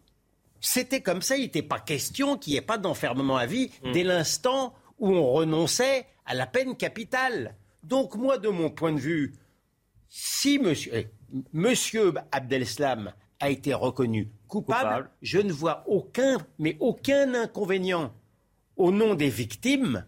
C'était 0.66 1.00
comme 1.00 1.22
ça, 1.22 1.36
il 1.36 1.42
n'était 1.42 1.62
pas 1.62 1.78
question 1.78 2.36
qu'il 2.36 2.54
n'y 2.54 2.56
ait 2.58 2.60
pas 2.60 2.76
d'enfermement 2.76 3.36
à 3.36 3.46
vie 3.46 3.70
mm. 3.84 3.92
dès 3.92 4.02
l'instant 4.02 4.74
où 4.98 5.10
on 5.10 5.30
renonçait 5.30 6.06
à 6.24 6.34
la 6.34 6.44
peine 6.44 6.76
capitale. 6.76 7.54
Donc 7.84 8.16
moi, 8.16 8.36
de 8.38 8.48
mon 8.48 8.68
point 8.68 8.92
de 8.92 8.98
vue, 8.98 9.34
si 10.08 10.58
monsieur, 10.58 10.92
eh, 10.92 11.08
monsieur 11.52 12.14
Abdeslam 12.32 13.12
a 13.38 13.48
été 13.48 13.74
reconnu 13.74 14.28
coupable, 14.48 15.08
je 15.22 15.38
ne 15.38 15.52
vois 15.52 15.84
aucun, 15.86 16.38
mais 16.58 16.76
aucun 16.80 17.34
inconvénient 17.34 18.12
au 18.76 18.90
nom 18.90 19.14
des 19.14 19.30
victimes, 19.30 20.04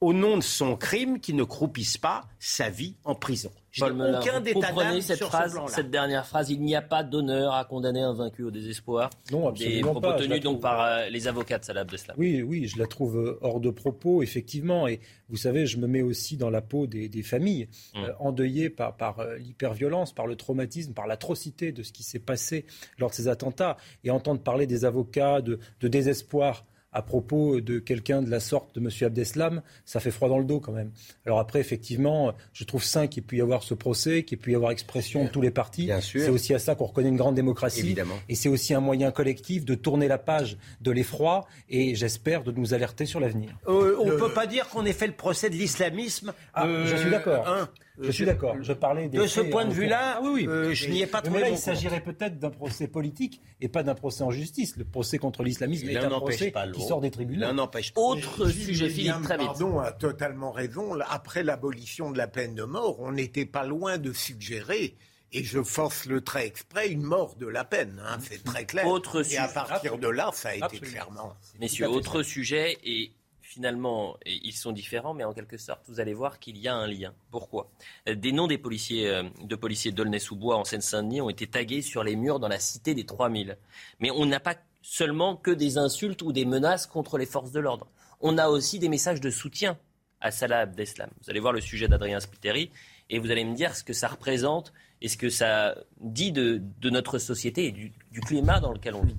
au 0.00 0.12
nom 0.12 0.36
de 0.36 0.42
son 0.42 0.76
crime, 0.76 1.18
qui 1.18 1.34
ne 1.34 1.42
croupisse 1.42 1.98
pas 1.98 2.24
sa 2.38 2.70
vie 2.70 2.94
en 3.04 3.14
prison. 3.16 3.50
Melun, 3.80 4.18
aucun 4.20 4.38
vous 4.38 4.44
d'état 4.44 4.68
comprenez 4.68 4.90
d'âme 4.92 5.00
cette 5.02 5.18
sur 5.18 5.28
phrase, 5.28 5.50
ce 5.50 5.54
plan-là. 5.56 5.72
cette 5.72 5.90
dernière 5.90 6.26
phrase. 6.26 6.50
Il 6.50 6.60
n'y 6.62 6.74
a 6.74 6.82
pas 6.82 7.04
d'honneur 7.04 7.52
à 7.54 7.64
condamner 7.64 8.00
un 8.00 8.12
vaincu 8.12 8.42
au 8.42 8.50
désespoir. 8.50 9.10
Non, 9.30 9.42
Des 9.52 9.64
absolument 9.66 9.92
propos 9.92 10.08
pas. 10.08 10.16
Tenus 10.16 10.40
donc 10.40 10.60
par 10.60 10.80
euh, 10.82 11.08
les 11.08 11.28
avocats 11.28 11.58
de 11.58 11.64
Salah 11.64 11.82
Abdeslam. 11.82 12.16
Oui, 12.18 12.42
oui, 12.42 12.66
je 12.66 12.78
la 12.78 12.86
trouve 12.86 13.18
euh, 13.18 13.38
hors 13.40 13.60
de 13.60 13.70
propos, 13.70 14.22
effectivement. 14.22 14.88
Et 14.88 15.00
vous 15.28 15.36
savez, 15.36 15.66
je 15.66 15.76
me 15.78 15.86
mets 15.86 16.02
aussi 16.02 16.36
dans 16.36 16.50
la 16.50 16.60
peau 16.62 16.86
des, 16.86 17.08
des 17.08 17.22
familles 17.22 17.68
Mm. 17.94 17.98
euh, 18.04 18.12
endeuillées 18.20 18.70
par, 18.70 18.96
par 18.96 19.20
euh, 19.20 19.36
l'hyperviolence, 19.36 20.12
par 20.12 20.26
le 20.26 20.34
traumatisme, 20.36 20.92
par 20.92 21.06
l'atrocité 21.06 21.70
de 21.72 21.82
ce 21.82 21.92
qui 21.92 22.02
s'est 22.02 22.18
passé 22.18 22.66
lors 22.98 23.10
de 23.10 23.14
ces 23.14 23.28
attentats. 23.28 23.76
Et 24.04 24.10
entendre 24.10 24.40
parler 24.40 24.66
des 24.66 24.84
avocats 24.84 25.40
de, 25.40 25.58
de 25.80 25.88
désespoir 25.88 26.64
à 26.92 27.02
propos 27.02 27.60
de 27.60 27.78
quelqu'un 27.78 28.22
de 28.22 28.30
la 28.30 28.40
sorte 28.40 28.74
de 28.74 28.80
M. 28.80 28.88
Abdeslam, 29.02 29.62
ça 29.84 30.00
fait 30.00 30.10
froid 30.10 30.28
dans 30.28 30.38
le 30.38 30.44
dos 30.44 30.58
quand 30.58 30.72
même. 30.72 30.90
Alors 31.26 31.38
après, 31.38 31.60
effectivement, 31.60 32.32
je 32.52 32.64
trouve 32.64 32.82
sain 32.82 33.06
qu'il 33.06 33.22
puisse 33.22 33.38
y 33.38 33.42
avoir 33.42 33.62
ce 33.62 33.74
procès, 33.74 34.22
qu'il 34.22 34.38
puisse 34.38 34.52
y 34.52 34.56
avoir 34.56 34.70
expression 34.70 35.24
de 35.24 35.28
tous 35.28 35.42
les 35.42 35.50
partis. 35.50 35.84
Bien 35.84 36.00
sûr. 36.00 36.22
C'est 36.22 36.30
aussi 36.30 36.54
à 36.54 36.58
ça 36.58 36.74
qu'on 36.74 36.86
reconnaît 36.86 37.10
une 37.10 37.16
grande 37.16 37.34
démocratie. 37.34 37.80
Évidemment. 37.80 38.14
Et 38.28 38.34
c'est 38.34 38.48
aussi 38.48 38.72
un 38.74 38.80
moyen 38.80 39.10
collectif 39.10 39.64
de 39.64 39.74
tourner 39.74 40.08
la 40.08 40.18
page 40.18 40.56
de 40.80 40.90
l'effroi 40.90 41.46
et 41.68 41.94
j'espère 41.94 42.42
de 42.42 42.52
nous 42.52 42.72
alerter 42.74 43.04
sur 43.06 43.20
l'avenir. 43.20 43.50
Euh, 43.68 43.96
on 44.00 44.06
ne 44.06 44.16
peut 44.16 44.32
pas 44.32 44.46
dire 44.46 44.68
qu'on 44.68 44.86
ait 44.86 44.92
fait 44.92 45.06
le 45.06 45.12
procès 45.14 45.50
de 45.50 45.54
l'islamisme. 45.56 46.32
Ah, 46.54 46.66
euh, 46.66 46.86
je 46.86 46.96
suis 46.96 47.10
d'accord. 47.10 47.46
hein. 47.46 47.68
Je 48.00 48.10
suis 48.10 48.24
d'accord. 48.24 48.56
Je 48.60 48.72
parlais 48.72 49.08
des 49.08 49.18
De 49.18 49.26
ce 49.26 49.40
point 49.40 49.64
de 49.64 49.72
vue-là. 49.72 50.14
Ah 50.16 50.20
oui, 50.22 50.30
oui. 50.32 50.46
euh, 50.48 50.74
je 50.74 50.88
n'y 50.88 51.02
ai 51.02 51.06
pas 51.06 51.18
Mais 51.22 51.28
trouvé 51.28 51.40
là, 51.40 51.48
il 51.50 51.58
s'agirait 51.58 52.02
peut-être 52.02 52.38
d'un 52.38 52.50
procès 52.50 52.86
politique 52.88 53.40
et 53.60 53.68
pas 53.68 53.82
d'un 53.82 53.94
procès 53.94 54.22
en 54.22 54.30
justice. 54.30 54.76
Le 54.76 54.84
procès 54.84 55.18
contre 55.18 55.42
l'islamisme 55.42 55.88
est 55.88 55.96
un 55.96 56.08
n'empêche 56.08 56.36
procès 56.38 56.50
pas 56.50 56.68
qui 56.68 56.82
sort 56.82 57.00
des 57.00 57.10
tribunaux. 57.10 57.40
L'un 57.40 57.54
n'empêche 57.54 57.92
pas. 57.92 58.00
Autre 58.00 58.48
sujet, 58.48 58.88
Philippe, 58.88 59.22
très 59.22 59.36
vite. 59.36 59.46
Pardon, 59.46 59.78
a 59.80 59.92
totalement 59.92 60.50
raison. 60.52 60.98
Après 61.08 61.42
l'abolition 61.42 62.10
de 62.10 62.18
la 62.18 62.28
peine 62.28 62.54
de 62.54 62.64
mort, 62.64 63.00
on 63.00 63.12
n'était 63.12 63.46
pas 63.46 63.64
loin 63.64 63.98
de 63.98 64.12
suggérer, 64.12 64.94
et 65.32 65.44
je 65.44 65.62
force 65.62 66.06
le 66.06 66.20
trait 66.22 66.46
exprès, 66.46 66.88
une 66.88 67.02
mort 67.02 67.34
de 67.36 67.46
la 67.46 67.64
peine. 67.64 68.00
hein, 68.06 68.18
c'est 68.20 68.42
très 68.44 68.64
clair. 68.64 68.86
Autre 68.86 69.16
et 69.30 69.36
à 69.36 69.48
sujet. 69.48 69.54
partir 69.54 69.98
de 69.98 70.08
là, 70.08 70.30
ça 70.32 70.50
a 70.50 70.54
été 70.54 70.64
Absolument. 70.64 70.90
clairement. 70.90 71.34
Messieurs, 71.60 71.86
à 71.86 71.90
autre 71.90 72.22
sujet, 72.22 72.78
et 72.84 73.12
finalement, 73.48 74.18
ils 74.26 74.52
sont 74.52 74.72
différents, 74.72 75.14
mais 75.14 75.24
en 75.24 75.32
quelque 75.32 75.56
sorte, 75.56 75.80
vous 75.88 76.00
allez 76.00 76.12
voir 76.12 76.38
qu'il 76.38 76.58
y 76.58 76.68
a 76.68 76.74
un 76.74 76.86
lien. 76.86 77.14
Pourquoi? 77.30 77.70
Euh, 78.06 78.14
Des 78.14 78.30
noms 78.30 78.46
des 78.46 78.58
policiers, 78.58 79.08
euh, 79.08 79.22
de 79.42 79.56
policiers 79.56 79.90
d'Aulnay-sous-Bois 79.90 80.56
en 80.56 80.64
Seine-Saint-Denis 80.64 81.22
ont 81.22 81.30
été 81.30 81.46
tagués 81.46 81.80
sur 81.80 82.04
les 82.04 82.14
murs 82.14 82.40
dans 82.40 82.48
la 82.48 82.58
cité 82.58 82.94
des 82.94 83.06
3000. 83.06 83.56
Mais 84.00 84.10
on 84.10 84.26
n'a 84.26 84.38
pas 84.38 84.56
seulement 84.82 85.34
que 85.34 85.50
des 85.50 85.78
insultes 85.78 86.20
ou 86.20 86.30
des 86.30 86.44
menaces 86.44 86.86
contre 86.86 87.16
les 87.16 87.24
forces 87.24 87.50
de 87.50 87.58
l'ordre. 87.58 87.86
On 88.20 88.36
a 88.36 88.48
aussi 88.48 88.78
des 88.78 88.90
messages 88.90 89.20
de 89.22 89.30
soutien 89.30 89.78
à 90.20 90.30
Salah 90.30 90.60
Abdeslam. 90.60 91.08
Vous 91.22 91.30
allez 91.30 91.40
voir 91.40 91.54
le 91.54 91.62
sujet 91.62 91.88
d'Adrien 91.88 92.20
Spiteri 92.20 92.70
et 93.08 93.18
vous 93.18 93.30
allez 93.30 93.44
me 93.44 93.54
dire 93.54 93.74
ce 93.74 93.82
que 93.82 93.94
ça 93.94 94.08
représente 94.08 94.74
et 95.00 95.08
ce 95.08 95.16
que 95.16 95.30
ça 95.30 95.74
dit 96.00 96.32
de, 96.32 96.60
de 96.80 96.90
notre 96.90 97.18
société 97.18 97.64
et 97.64 97.72
du, 97.72 97.92
du 98.12 98.20
climat 98.20 98.60
dans 98.60 98.72
lequel 98.72 98.94
on 98.94 99.04
vit. 99.04 99.16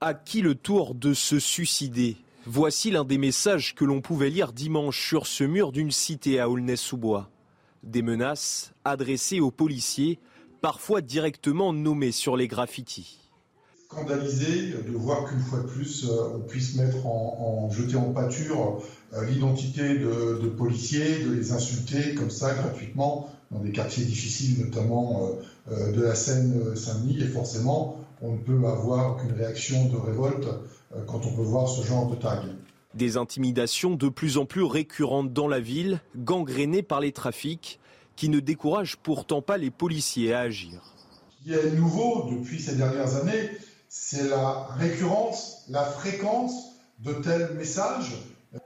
À 0.00 0.14
qui 0.14 0.42
le 0.42 0.54
tour 0.54 0.94
de 0.94 1.12
se 1.12 1.40
suicider? 1.40 2.16
Voici 2.44 2.90
l'un 2.90 3.04
des 3.04 3.18
messages 3.18 3.72
que 3.76 3.84
l'on 3.84 4.00
pouvait 4.00 4.28
lire 4.28 4.52
dimanche 4.52 5.06
sur 5.06 5.28
ce 5.28 5.44
mur 5.44 5.70
d'une 5.70 5.92
cité 5.92 6.40
à 6.40 6.48
Aulnay-sous-Bois. 6.48 7.30
Des 7.84 8.02
menaces 8.02 8.72
adressées 8.84 9.38
aux 9.38 9.52
policiers, 9.52 10.18
parfois 10.60 11.02
directement 11.02 11.72
nommés 11.72 12.10
sur 12.10 12.36
les 12.36 12.48
graffitis. 12.48 13.20
scandalisé 13.86 14.72
de 14.72 14.96
voir 14.96 15.28
qu'une 15.28 15.40
fois 15.40 15.60
de 15.60 15.66
plus, 15.66 16.04
euh, 16.08 16.36
on 16.36 16.40
puisse 16.40 16.74
mettre 16.76 17.06
en, 17.06 17.66
en 17.66 17.70
jeter 17.70 17.96
en 17.96 18.12
pâture 18.12 18.82
euh, 19.12 19.24
l'identité 19.26 19.98
de, 19.98 20.40
de 20.42 20.48
policiers, 20.48 21.24
de 21.24 21.32
les 21.32 21.52
insulter 21.52 22.14
comme 22.14 22.30
ça 22.30 22.54
gratuitement 22.54 23.30
dans 23.50 23.60
des 23.60 23.70
quartiers 23.70 24.04
difficiles, 24.04 24.64
notamment 24.64 25.28
euh, 25.70 25.92
de 25.92 26.02
la 26.02 26.14
Seine-Saint-Denis. 26.14 27.22
Et 27.22 27.28
forcément, 27.28 28.00
on 28.22 28.32
ne 28.32 28.38
peut 28.38 28.66
avoir 28.66 29.18
qu'une 29.18 29.32
réaction 29.32 29.88
de 29.88 29.96
révolte 29.96 30.48
quand 31.06 31.26
on 31.26 31.32
peut 31.32 31.42
voir 31.42 31.68
ce 31.68 31.86
genre 31.86 32.06
de 32.08 32.16
tag. 32.16 32.40
Des 32.94 33.16
intimidations 33.16 33.94
de 33.94 34.08
plus 34.08 34.36
en 34.36 34.44
plus 34.44 34.64
récurrentes 34.64 35.32
dans 35.32 35.48
la 35.48 35.60
ville, 35.60 36.00
gangrénées 36.16 36.82
par 36.82 37.00
les 37.00 37.12
trafics, 37.12 37.80
qui 38.16 38.28
ne 38.28 38.40
découragent 38.40 38.96
pourtant 38.96 39.42
pas 39.42 39.56
les 39.56 39.70
policiers 39.70 40.34
à 40.34 40.40
agir. 40.40 40.82
Ce 41.38 41.44
qui 41.44 41.54
est 41.54 41.72
nouveau 41.72 42.28
depuis 42.30 42.60
ces 42.60 42.76
dernières 42.76 43.16
années, 43.16 43.50
c'est 43.88 44.28
la 44.28 44.68
récurrence, 44.78 45.64
la 45.68 45.84
fréquence 45.84 46.72
de 47.00 47.12
tels 47.14 47.54
messages. 47.54 48.16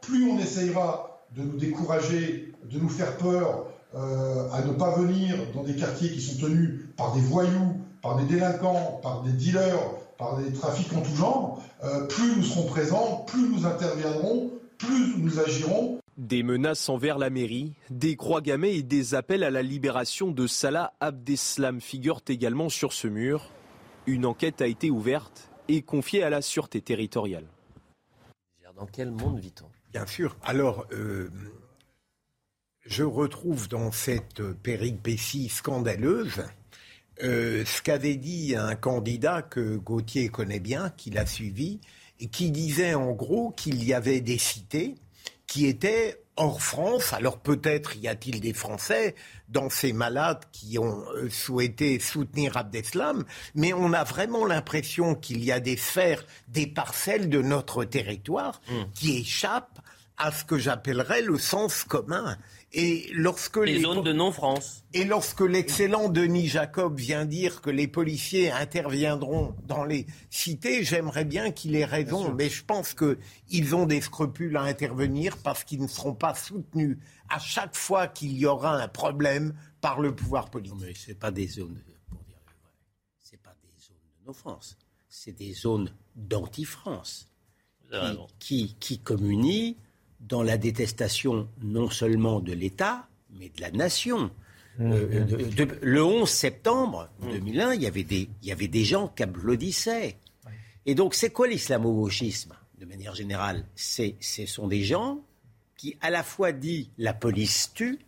Plus 0.03 0.29
on 0.31 0.39
essayera 0.39 1.23
de 1.37 1.43
nous 1.43 1.57
décourager, 1.57 2.53
de 2.65 2.79
nous 2.79 2.89
faire 2.89 3.17
peur, 3.17 3.67
euh, 3.95 4.51
à 4.51 4.63
ne 4.63 4.73
pas 4.73 4.97
venir 4.97 5.37
dans 5.55 5.63
des 5.63 5.75
quartiers 5.75 6.11
qui 6.11 6.21
sont 6.21 6.39
tenus 6.39 6.87
par 6.97 7.15
des 7.15 7.21
voyous, 7.21 7.81
par 8.03 8.17
des 8.17 8.25
délinquants, 8.25 9.01
par 9.03 9.23
des 9.23 9.33
dealers, 9.33 9.81
par 10.19 10.37
des 10.39 10.53
trafics 10.53 10.93
en 10.93 11.03
tout 11.03 11.15
genre, 11.15 11.63
euh, 11.85 12.07
plus 12.07 12.37
nous 12.37 12.43
serons 12.43 12.67
présents, 12.67 13.25
plus 13.27 13.49
nous 13.49 13.67
interviendrons, 13.67 14.53
plus 14.79 15.19
nous 15.19 15.39
agirons. 15.39 15.99
Des 16.17 16.43
menaces 16.43 16.89
envers 16.89 17.19
la 17.19 17.29
mairie, 17.29 17.75
des 17.91 18.17
croix 18.17 18.41
gammées 18.41 18.75
et 18.77 18.83
des 18.83 19.15
appels 19.15 19.45
à 19.45 19.51
la 19.51 19.63
libération 19.63 20.31
de 20.31 20.47
Salah 20.47 20.95
Abdeslam 21.01 21.81
figurent 21.81 22.23
également 22.29 22.69
sur 22.69 22.93
ce 22.93 23.07
mur. 23.09 23.51
Une 24.07 24.25
enquête 24.25 24.63
a 24.63 24.67
été 24.67 24.91
ouverte 24.91 25.51
et 25.69 25.83
confiée 25.83 26.23
à 26.23 26.31
la 26.31 26.41
sûreté 26.41 26.81
territoriale. 26.81 27.47
Dans 28.77 28.87
quel 28.87 29.11
monde 29.11 29.39
vit-on? 29.39 29.65
Bien 29.91 30.05
sûr. 30.07 30.37
Alors, 30.45 30.85
euh, 30.93 31.31
je 32.85 33.05
retrouve 33.05 33.69
dans 33.69 33.91
cette 33.91 34.43
péripétie 34.63 35.49
scandaleuse 35.49 36.45
euh, 37.23 37.65
ce 37.65 37.83
qu'avait 37.83 38.17
dit 38.17 38.55
un 38.57 38.75
candidat 38.75 39.43
que 39.43 39.77
Gauthier 39.77 40.29
connaît 40.29 40.61
bien, 40.61 40.91
qu'il 40.97 41.19
a 41.19 41.27
suivi, 41.27 41.81
et 42.21 42.29
qui 42.29 42.51
disait 42.51 42.95
en 42.95 43.13
gros 43.13 43.51
qu'il 43.51 43.83
y 43.85 43.95
avait 43.95 44.21
des 44.21 44.39
cités 44.39 44.95
qui 45.47 45.67
étaient 45.67 46.23
hors 46.37 46.61
France. 46.61 47.13
Alors 47.13 47.39
peut-être 47.39 47.97
y 47.97 48.09
a-t-il 48.09 48.41
des 48.41 48.53
Français 48.53 49.15
dans 49.49 49.71
ces 49.71 49.93
malades 49.93 50.45
qui 50.53 50.79
ont 50.79 51.05
euh, 51.15 51.31
souhaité 51.31 51.99
soutenir 51.99 52.57
Abdeslam, 52.57 53.25
mais 53.55 53.73
on 53.73 53.93
a 53.93 54.05
vraiment 54.05 54.45
l'impression 54.45 55.15
qu'il 55.15 55.43
y 55.45 55.53
a 55.53 55.61
des 55.61 55.77
sphères, 55.77 56.25
des 56.49 56.67
parcelles 56.67 57.31
de 57.31 57.41
notre 57.41 57.85
territoire 57.85 58.61
qui 58.95 59.19
échappent 59.19 59.81
à 60.19 60.33
ce 60.33 60.45
que 60.45 60.59
j'appellerais 60.59 61.23
le 61.23 61.39
sens 61.39 61.85
commun. 61.85 62.37
Et 62.79 63.11
lorsque 63.15 63.57
Les 63.57 63.81
zones 63.81 64.03
de 64.03 64.13
non-France. 64.13 64.85
et 64.93 65.05
lorsque 65.05 65.41
l'excellent 65.41 66.11
Denis 66.11 66.47
Jacob 66.47 66.99
vient 66.99 67.25
dire 67.25 67.63
que 67.63 67.71
les 67.71 67.89
policiers 67.89 68.51
interviendront 68.51 69.57
dans 69.65 69.83
les 69.83 70.07
cités, 70.29 70.85
j'aimerais 70.85 71.25
bien 71.25 71.53
qu'il 71.53 71.75
ait 71.75 71.87
raison, 71.87 72.35
mais 72.35 72.51
je 72.51 72.63
pense 72.63 72.95
qu'ils 72.95 73.75
ont 73.75 73.87
des 73.87 74.03
scrupules 74.03 74.59
à 74.59 74.63
intervenir 74.65 75.39
parce 75.39 75.65
qu'ils 75.65 75.81
ne 75.81 75.87
seront 75.87 76.13
pas 76.13 76.35
soutenus 76.35 76.99
à 77.31 77.39
chaque 77.39 77.75
fois 77.75 78.09
qu'il 78.09 78.37
y 78.37 78.45
aura 78.45 78.77
un 78.77 78.89
problème 78.89 79.55
par 79.81 79.99
le 79.99 80.15
pouvoir 80.15 80.51
politique. 80.51 80.79
mais 80.79 80.93
c'est 80.95 81.19
pas 81.19 81.31
des 81.31 81.47
zones, 81.47 81.83
pour 82.11 82.23
dire 82.25 82.37
le 82.47 82.53
vrai, 82.61 82.75
c'est 83.23 83.41
pas 83.43 83.57
des 83.63 83.83
zones 83.83 83.97
de 84.21 84.27
non-France, 84.27 84.77
c'est 85.09 85.33
des 85.33 85.55
zones 85.55 85.95
d'anti-France 86.15 87.31
raison. 87.91 88.27
qui, 88.39 88.77
qui 88.79 88.99
communient 88.99 89.77
dans 90.29 90.43
la 90.43 90.57
détestation 90.59 91.49
non 91.63 91.89
seulement 91.91 92.41
de 92.41 92.53
l'État, 92.53 93.07
mais 93.39 93.49
de 93.55 93.61
la 93.61 93.71
nation. 93.71 94.31
Euh, 94.81 95.25
de- 95.25 95.65
de- 95.65 95.79
le 95.81 96.05
11 96.05 96.29
septembre 96.29 97.09
2001, 97.23 97.75
il 97.75 97.83
y 97.83 97.87
avait 97.87 98.03
des, 98.05 98.29
il 98.43 98.49
y 98.49 98.53
avait 98.53 98.69
des 98.69 98.85
gens 98.85 99.09
qui 99.09 99.23
applaudissaient. 99.23 100.17
Et 100.85 100.95
donc, 100.95 101.15
c'est 101.15 101.31
quoi 101.31 101.47
l'islamo-gauchisme 101.49 102.53
De 102.79 102.85
manière 102.85 103.15
générale, 103.15 103.65
c'est, 103.75 104.17
ce 104.21 104.45
sont 104.47 104.69
des 104.69 104.83
gens 104.83 105.21
qui, 105.77 105.97
à 106.01 106.11
la 106.11 106.23
fois, 106.23 106.53
dit 106.53 106.91
la 106.99 107.15
police 107.15 107.73
tue, 107.75 107.99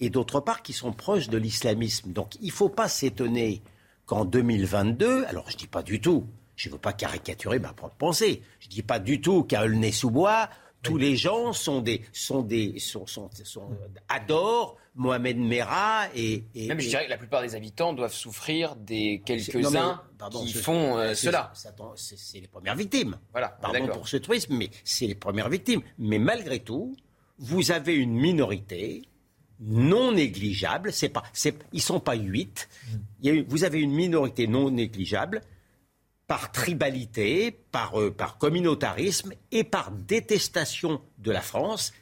et 0.00 0.08
d'autre 0.10 0.40
part, 0.40 0.62
qui 0.62 0.72
sont 0.72 0.92
proches 0.92 1.28
de 1.28 1.38
l'islamisme. 1.38 2.12
Donc, 2.12 2.34
il 2.40 2.46
ne 2.48 2.52
faut 2.52 2.68
pas 2.68 2.88
s'étonner 2.88 3.62
qu'en 4.06 4.24
2022, 4.24 5.24
alors 5.26 5.48
je 5.50 5.54
ne 5.54 5.58
dis 5.60 5.66
pas 5.66 5.82
du 5.82 6.00
tout, 6.00 6.26
je 6.56 6.68
ne 6.68 6.74
veux 6.74 6.78
pas 6.80 6.92
caricaturer 6.92 7.58
ma 7.58 7.72
propre 7.72 7.94
pensée, 7.96 8.42
je 8.60 8.66
ne 8.66 8.70
dis 8.72 8.82
pas 8.82 8.98
du 8.98 9.20
tout 9.20 9.42
qu'à 9.44 9.64
Aulnay-sous-Bois, 9.64 10.48
tous 10.82 10.96
les 10.98 11.16
gens 11.16 11.52
sont 11.52 11.80
des, 11.80 12.02
sont 12.12 12.42
des, 12.42 12.78
sont, 12.78 13.06
sont, 13.06 13.30
sont- 13.44 13.70
adorent 14.08 14.76
Mohamed 14.94 15.38
Merah 15.38 16.08
et, 16.14 16.44
et- 16.54 16.66
Même 16.68 16.80
je 16.80 16.88
dirais 16.88 17.04
que 17.06 17.10
la 17.10 17.16
plupart 17.16 17.40
des 17.42 17.54
habitants 17.54 17.92
doivent 17.92 18.12
souffrir 18.12 18.76
des 18.76 19.22
quelques-uns 19.24 20.02
qui 20.44 20.52
font 20.52 20.98
euh, 20.98 21.14
cela. 21.14 21.52
c'est- 21.96 22.40
les 22.40 22.48
premières 22.48 22.76
victimes. 22.76 23.16
Voilà, 23.32 23.48
Pardon 23.48 23.86
pour 23.88 24.08
ce 24.08 24.16
truisme, 24.18 24.56
mais 24.56 24.70
c'est 24.84 25.06
les 25.06 25.14
premières 25.14 25.48
victimes. 25.48 25.82
Mais 25.98 26.18
malgré 26.18 26.58
tout, 26.60 26.94
vous 27.38 27.70
avez 27.70 27.94
une 27.94 28.12
minorité 28.14 29.02
non 29.60 30.12
négligeable. 30.12 30.92
C'est 30.92 31.08
pas, 31.08 31.22
ils 31.72 31.80
sont 31.82 32.00
pas 32.00 32.14
huit. 32.14 32.68
vous 33.48 33.64
avez 33.64 33.80
une 33.80 33.92
minorité 33.92 34.46
non 34.46 34.70
négligeable 34.70 35.40
par 36.26 36.52
tribalité, 36.52 37.50
par, 37.50 38.00
euh, 38.00 38.10
par 38.10 38.38
communautarisme 38.38 39.32
et 39.50 39.64
par 39.64 39.90
détestation 39.90 41.00
de 41.18 41.30
la 41.30 41.40
France. 41.40 41.92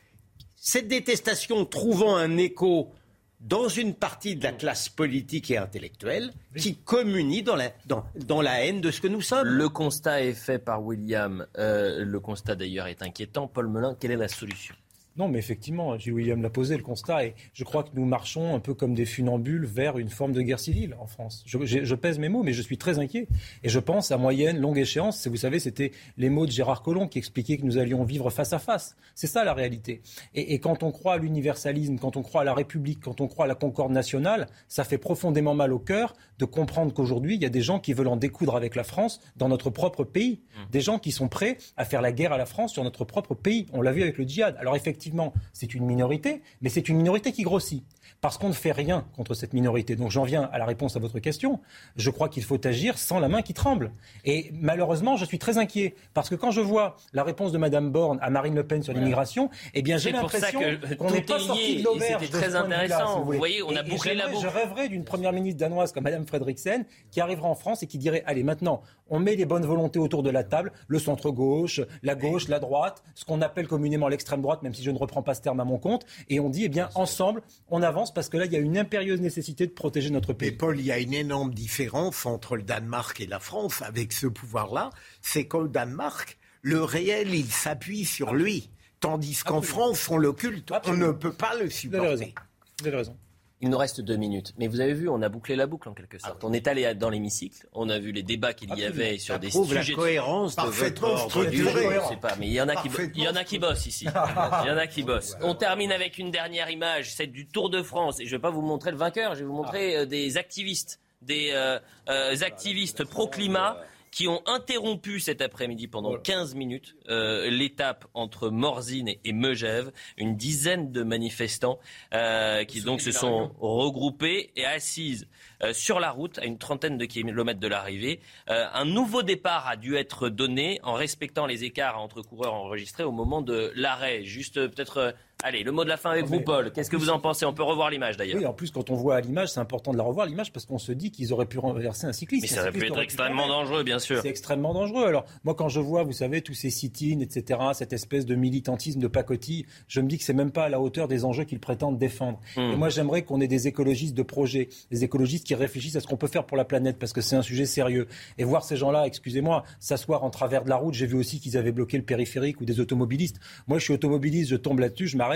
Cette 0.56 0.88
détestation 0.88 1.64
trouvant 1.64 2.16
un 2.16 2.36
écho 2.36 2.92
dans 3.40 3.68
une 3.68 3.94
partie 3.94 4.36
de 4.36 4.44
la 4.44 4.52
classe 4.52 4.88
politique 4.88 5.50
et 5.50 5.56
intellectuelle 5.56 6.32
qui 6.56 6.76
communie 6.76 7.42
dans 7.42 7.56
la, 7.56 7.72
dans, 7.86 8.04
dans 8.14 8.42
la 8.42 8.64
haine 8.64 8.82
de 8.82 8.90
ce 8.90 9.00
que 9.00 9.08
nous 9.08 9.22
sommes. 9.22 9.48
Le 9.48 9.68
constat 9.70 10.22
est 10.22 10.34
fait 10.34 10.58
par 10.58 10.84
William. 10.84 11.46
Euh, 11.56 12.04
le 12.04 12.20
constat 12.20 12.54
d'ailleurs 12.54 12.86
est 12.86 13.02
inquiétant. 13.02 13.48
Paul 13.48 13.68
Melun, 13.68 13.96
quelle 13.98 14.10
est 14.10 14.16
la 14.16 14.28
solution? 14.28 14.74
Non, 15.16 15.28
mais 15.28 15.38
effectivement, 15.38 15.98
Gilles 15.98 16.12
William 16.12 16.40
l'a 16.40 16.50
posé 16.50 16.76
le 16.76 16.82
constat, 16.82 17.26
et 17.26 17.34
je 17.52 17.64
crois 17.64 17.82
que 17.82 17.90
nous 17.94 18.04
marchons 18.04 18.54
un 18.54 18.60
peu 18.60 18.74
comme 18.74 18.94
des 18.94 19.04
funambules 19.04 19.66
vers 19.66 19.98
une 19.98 20.08
forme 20.08 20.32
de 20.32 20.40
guerre 20.40 20.60
civile 20.60 20.96
en 21.00 21.06
France. 21.06 21.42
Je, 21.46 21.94
pèse 21.94 22.18
mes 22.18 22.28
mots, 22.28 22.42
mais 22.42 22.52
je 22.52 22.62
suis 22.62 22.78
très 22.78 22.98
inquiet. 22.98 23.28
Et 23.62 23.68
je 23.68 23.78
pense 23.78 24.12
à 24.12 24.16
moyenne, 24.18 24.58
longue 24.58 24.78
échéance. 24.78 25.26
Vous 25.26 25.36
savez, 25.36 25.58
c'était 25.58 25.92
les 26.16 26.30
mots 26.30 26.46
de 26.46 26.50
Gérard 26.50 26.82
Collomb 26.82 27.08
qui 27.08 27.18
expliquaient 27.18 27.58
que 27.58 27.64
nous 27.64 27.78
allions 27.78 28.04
vivre 28.04 28.30
face 28.30 28.52
à 28.52 28.58
face. 28.58 28.96
C'est 29.14 29.26
ça 29.26 29.44
la 29.44 29.52
réalité. 29.52 30.00
Et, 30.34 30.54
et 30.54 30.60
quand 30.60 30.82
on 30.82 30.92
croit 30.92 31.14
à 31.14 31.18
l'universalisme, 31.18 31.98
quand 31.98 32.16
on 32.16 32.22
croit 32.22 32.42
à 32.42 32.44
la 32.44 32.54
République, 32.54 33.00
quand 33.00 33.20
on 33.20 33.26
croit 33.26 33.44
à 33.44 33.48
la 33.48 33.54
concorde 33.54 33.92
nationale, 33.92 34.46
ça 34.68 34.84
fait 34.84 34.98
profondément 34.98 35.54
mal 35.54 35.72
au 35.72 35.78
cœur 35.78 36.14
de 36.38 36.44
comprendre 36.44 36.94
qu'aujourd'hui, 36.94 37.34
il 37.34 37.42
y 37.42 37.46
a 37.46 37.50
des 37.50 37.60
gens 37.60 37.80
qui 37.80 37.92
veulent 37.92 38.08
en 38.08 38.16
découdre 38.16 38.56
avec 38.56 38.76
la 38.76 38.84
France 38.84 39.20
dans 39.36 39.48
notre 39.48 39.70
propre 39.70 40.04
pays. 40.04 40.40
Mmh. 40.40 40.70
Des 40.70 40.80
gens 40.80 40.98
qui 40.98 41.12
sont 41.12 41.28
prêts 41.28 41.58
à 41.76 41.84
faire 41.84 42.00
la 42.00 42.12
guerre 42.12 42.32
à 42.32 42.38
la 42.38 42.46
France 42.46 42.72
sur 42.72 42.84
notre 42.84 43.04
propre 43.04 43.34
pays. 43.34 43.66
On 43.72 43.82
l'a 43.82 43.92
vu 43.92 44.02
avec 44.02 44.16
le 44.16 44.24
djihad. 44.24 44.56
Alors 44.58 44.76
effectivement, 44.76 44.99
effectivement, 45.00 45.32
c'est 45.54 45.72
une 45.74 45.86
minorité, 45.86 46.42
mais 46.60 46.68
c'est 46.68 46.90
une 46.90 46.98
minorité 46.98 47.32
qui 47.32 47.42
grossit 47.42 47.82
parce 48.20 48.38
qu'on 48.38 48.48
ne 48.48 48.54
fait 48.54 48.72
rien 48.72 49.06
contre 49.16 49.34
cette 49.34 49.52
minorité. 49.52 49.96
Donc 49.96 50.10
j'en 50.10 50.24
viens 50.24 50.48
à 50.52 50.58
la 50.58 50.64
réponse 50.64 50.96
à 50.96 50.98
votre 50.98 51.18
question. 51.18 51.60
Je 51.96 52.10
crois 52.10 52.28
qu'il 52.28 52.42
faut 52.42 52.64
agir 52.66 52.98
sans 52.98 53.18
la 53.18 53.28
main 53.28 53.42
qui 53.42 53.54
tremble. 53.54 53.92
Et 54.24 54.50
malheureusement, 54.54 55.16
je 55.16 55.24
suis 55.24 55.38
très 55.38 55.58
inquiet 55.58 55.94
parce 56.14 56.28
que 56.28 56.34
quand 56.34 56.50
je 56.50 56.60
vois 56.60 56.96
la 57.12 57.24
réponse 57.24 57.52
de 57.52 57.58
Mme 57.58 57.90
Borne 57.90 58.18
à 58.22 58.30
Marine 58.30 58.54
Le 58.54 58.66
Pen 58.66 58.82
sur 58.82 58.92
l'immigration, 58.92 59.50
eh 59.74 59.82
bien 59.82 59.98
j'ai 59.98 60.12
l'impression 60.12 60.60
qu'on 60.98 61.10
n'est 61.10 61.22
pas 61.22 61.38
sorti 61.38 61.78
de 61.78 61.84
l'auberge. 61.84 62.24
C'était 62.24 62.38
très 62.38 62.54
intéressant. 62.54 63.22
vous, 63.22 63.32
voyez, 63.32 63.62
on 63.62 63.74
a 63.76 63.82
bouclé 63.82 64.14
la 64.14 64.28
boucle. 64.28 64.42
Je 64.42 64.48
rêverais 64.48 64.88
d'une 64.88 65.04
première 65.04 65.32
ministre 65.32 65.58
danoise 65.60 65.92
comme 65.92 66.04
Mme 66.04 66.26
Fredriksen 66.26 66.84
qui 67.10 67.20
arrivera 67.20 67.48
en 67.48 67.54
France 67.54 67.82
et 67.82 67.86
qui 67.86 67.98
dirait 67.98 68.22
allez 68.26 68.42
maintenant, 68.42 68.82
on 69.08 69.18
met 69.18 69.36
les 69.36 69.44
bonnes 69.44 69.66
volontés 69.66 69.98
autour 69.98 70.22
de 70.22 70.30
la 70.30 70.44
table, 70.44 70.72
le 70.88 70.98
centre 70.98 71.30
gauche, 71.30 71.80
la 72.02 72.14
gauche, 72.14 72.48
la 72.48 72.60
droite, 72.60 73.02
ce 73.14 73.24
qu'on 73.24 73.42
appelle 73.42 73.66
communément 73.66 74.08
l'extrême 74.08 74.40
droite, 74.40 74.62
même 74.62 74.74
si 74.74 74.82
je 74.82 74.90
ne 74.90 74.98
reprends 74.98 75.22
pas 75.22 75.34
ce 75.34 75.42
terme 75.42 75.60
à 75.60 75.64
mon 75.64 75.78
compte, 75.78 76.06
et 76.28 76.40
on 76.40 76.48
dit 76.48 76.64
eh 76.64 76.68
bien 76.68 76.88
ensemble, 76.94 77.42
on 77.70 77.82
avance 77.82 77.99
parce 78.14 78.28
que 78.28 78.38
là, 78.38 78.46
il 78.46 78.52
y 78.52 78.56
a 78.56 78.60
une 78.60 78.78
impérieuse 78.78 79.20
nécessité 79.20 79.66
de 79.66 79.72
protéger 79.72 80.10
notre 80.10 80.32
pays. 80.32 80.50
Mais 80.50 80.56
Paul, 80.56 80.80
il 80.80 80.86
y 80.86 80.92
a 80.92 80.98
une 80.98 81.12
énorme 81.12 81.52
différence 81.52 82.24
entre 82.24 82.56
le 82.56 82.62
Danemark 82.62 83.20
et 83.20 83.26
la 83.26 83.40
France 83.40 83.82
avec 83.82 84.12
ce 84.12 84.26
pouvoir-là. 84.26 84.90
C'est 85.20 85.46
qu'au 85.46 85.68
Danemark, 85.68 86.38
le 86.62 86.82
réel, 86.82 87.34
il 87.34 87.50
s'appuie 87.50 88.04
sur 88.04 88.32
lui. 88.32 88.70
Tandis 89.00 89.42
qu'en 89.44 89.62
France, 89.62 90.08
on 90.08 90.18
l'occulte. 90.18 90.72
On 90.86 90.94
ne 90.94 91.12
peut 91.12 91.32
pas 91.32 91.54
le 91.56 91.68
supporter. 91.70 92.34
Vous 92.80 92.86
avez 92.86 92.96
raison. 92.96 93.16
Il 93.62 93.68
nous 93.68 93.76
reste 93.76 94.00
deux 94.00 94.16
minutes. 94.16 94.54
Mais 94.58 94.68
vous 94.68 94.80
avez 94.80 94.94
vu, 94.94 95.08
on 95.08 95.20
a 95.20 95.28
bouclé 95.28 95.54
la 95.54 95.66
boucle 95.66 95.88
en 95.88 95.92
quelque 95.92 96.18
sorte. 96.18 96.38
Ah 96.40 96.46
on 96.46 96.52
est 96.52 96.66
allé 96.66 96.94
dans 96.94 97.10
l'hémicycle, 97.10 97.66
on 97.74 97.90
a 97.90 97.98
vu 97.98 98.10
les 98.10 98.22
débats 98.22 98.54
qu'il 98.54 98.74
y 98.74 98.84
avait 98.84 99.18
sur 99.18 99.38
des 99.38 99.50
sujets. 99.50 99.90
la 99.90 99.94
cohérence 99.94 100.56
de 100.56 100.62
parfaitement 100.62 101.16
structurée. 101.16 101.98
Je 102.02 102.08
sais 102.08 102.16
pas, 102.16 102.36
mais 102.38 102.46
il 102.46 102.54
y 102.54 102.60
en 102.60 102.68
a 102.68 102.76
qui, 102.76 102.88
il 103.14 103.22
y 103.22 103.28
en 103.28 103.36
a 103.36 103.44
qui 103.44 103.58
bossent 103.58 103.86
ici. 103.86 104.06
Il 104.06 104.68
y 104.68 104.70
en 104.70 104.78
a 104.78 104.86
qui 104.86 105.02
bossent. 105.02 105.36
On 105.42 105.54
termine 105.54 105.92
avec 105.92 106.16
une 106.16 106.30
dernière 106.30 106.70
image, 106.70 107.14
celle 107.14 107.32
du 107.32 107.46
Tour 107.46 107.68
de 107.68 107.82
France. 107.82 108.18
Et 108.20 108.24
je 108.24 108.30
vais 108.30 108.40
pas 108.40 108.50
vous 108.50 108.62
montrer 108.62 108.92
le 108.92 108.96
vainqueur, 108.96 109.34
je 109.34 109.40
vais 109.40 109.46
vous 109.46 109.52
montrer 109.52 109.96
euh, 109.96 110.06
des 110.06 110.38
activistes, 110.38 111.00
des 111.20 111.50
euh, 111.52 111.78
euh, 112.08 112.36
activistes 112.40 113.04
pro-climat 113.04 113.76
qui 114.10 114.26
ont 114.28 114.42
interrompu 114.46 115.20
cet 115.20 115.40
après-midi 115.40 115.86
pendant 115.86 116.16
15 116.16 116.54
minutes 116.54 116.96
euh, 117.08 117.48
l'étape 117.48 118.06
entre 118.14 118.50
Morzine 118.50 119.10
et 119.24 119.32
Megève. 119.32 119.92
Une 120.16 120.36
dizaine 120.36 120.90
de 120.90 121.02
manifestants 121.02 121.78
euh, 122.12 122.64
qui 122.64 122.82
donc 122.82 123.00
se 123.00 123.12
sont 123.12 123.52
regroupés 123.60 124.50
et 124.56 124.66
assises 124.66 125.28
euh, 125.62 125.72
sur 125.72 126.00
la 126.00 126.10
route 126.10 126.38
à 126.38 126.44
une 126.44 126.58
trentaine 126.58 126.98
de 126.98 127.04
kilomètres 127.04 127.60
de 127.60 127.68
l'arrivée. 127.68 128.20
un 128.48 128.84
nouveau 128.84 129.22
départ 129.22 129.68
a 129.68 129.76
dû 129.76 129.96
être 129.96 130.28
donné 130.28 130.80
en 130.82 130.94
respectant 130.94 131.46
les 131.46 131.64
écarts 131.64 132.00
entre 132.00 132.22
coureurs 132.22 132.54
enregistrés 132.54 133.04
au 133.04 133.12
moment 133.12 133.42
de 133.42 133.72
l'arrêt. 133.76 134.24
Juste 134.24 134.54
peut-être 134.54 135.14
Allez, 135.42 135.62
le 135.62 135.72
mot 135.72 135.84
de 135.84 135.88
la 135.88 135.96
fin 135.96 136.10
avec 136.10 136.26
vous, 136.26 136.40
Paul. 136.40 136.70
Qu'est-ce 136.72 136.90
que 136.90 136.96
vous 136.96 137.10
en 137.10 137.18
pensez? 137.18 137.46
On 137.46 137.52
peut 137.52 137.62
revoir 137.62 137.90
l'image 137.90 138.16
d'ailleurs. 138.16 138.38
Oui, 138.38 138.46
en 138.46 138.52
plus, 138.52 138.70
quand 138.70 138.90
on 138.90 138.94
voit 138.94 139.20
l'image, 139.20 139.48
c'est 139.48 139.60
important 139.60 139.92
de 139.92 139.96
la 139.96 140.02
revoir, 140.02 140.26
l'image, 140.26 140.52
parce 140.52 140.66
qu'on 140.66 140.78
se 140.78 140.92
dit 140.92 141.10
qu'ils 141.10 141.32
auraient 141.32 141.46
pu 141.46 141.58
renverser 141.58 142.06
un 142.06 142.12
cycliste. 142.12 142.42
Mais 142.42 142.48
ça 142.48 142.62
aurait 142.62 142.72
pu 142.72 142.86
être 142.86 143.00
extrêmement 143.00 143.48
dangereux, 143.48 143.82
bien 143.82 143.98
sûr. 143.98 144.20
C'est 144.20 144.28
extrêmement 144.28 144.74
dangereux. 144.74 145.06
Alors, 145.06 145.24
moi, 145.44 145.54
quand 145.54 145.68
je 145.68 145.80
vois, 145.80 146.02
vous 146.02 146.12
savez, 146.12 146.42
tous 146.42 146.54
ces 146.54 146.70
sit-ins, 146.70 147.20
etc., 147.20 147.60
cette 147.74 147.92
espèce 147.92 148.26
de 148.26 148.34
militantisme 148.34 149.00
de 149.00 149.08
pacotille, 149.08 149.66
je 149.88 150.00
me 150.00 150.08
dis 150.08 150.18
que 150.18 150.24
c'est 150.24 150.34
même 150.34 150.50
pas 150.50 150.64
à 150.64 150.68
la 150.68 150.80
hauteur 150.80 151.08
des 151.08 151.24
enjeux 151.24 151.44
qu'ils 151.44 151.60
prétendent 151.60 151.98
défendre. 151.98 152.40
Hmm. 152.56 152.72
Et 152.72 152.76
moi, 152.76 152.88
j'aimerais 152.90 153.22
qu'on 153.22 153.40
ait 153.40 153.48
des 153.48 153.66
écologistes 153.66 154.14
de 154.14 154.22
projet, 154.22 154.68
des 154.90 155.04
écologistes 155.04 155.46
qui 155.46 155.54
réfléchissent 155.54 155.96
à 155.96 156.00
ce 156.00 156.06
qu'on 156.06 156.16
peut 156.16 156.28
faire 156.28 156.44
pour 156.44 156.56
la 156.56 156.64
planète, 156.64 156.98
parce 156.98 157.12
que 157.12 157.20
c'est 157.20 157.36
un 157.36 157.42
sujet 157.42 157.66
sérieux. 157.66 158.08
Et 158.38 158.44
voir 158.44 158.64
ces 158.64 158.76
gens-là, 158.76 159.06
excusez-moi, 159.06 159.64
s'asseoir 159.78 160.22
en 160.22 160.30
travers 160.30 160.64
de 160.64 160.68
la 160.68 160.76
route, 160.76 160.94
j'ai 160.94 161.06
vu 161.06 161.16
aussi 161.16 161.40
qu'ils 161.40 161.56
avaient 161.56 161.72
bloqué 161.72 161.96
le 161.96 162.04
périphérique 162.04 162.60
ou 162.60 162.64
des 162.64 162.80
automobilistes. 162.80 163.40
Moi, 163.68 163.78
je 163.78 163.84
suis 163.84 163.94
automobiliste, 163.94 164.50
je 164.50 164.56
tombe 164.56 164.80
là-dessus, 164.80 165.08
je 165.08 165.16
m'arrête 165.16 165.29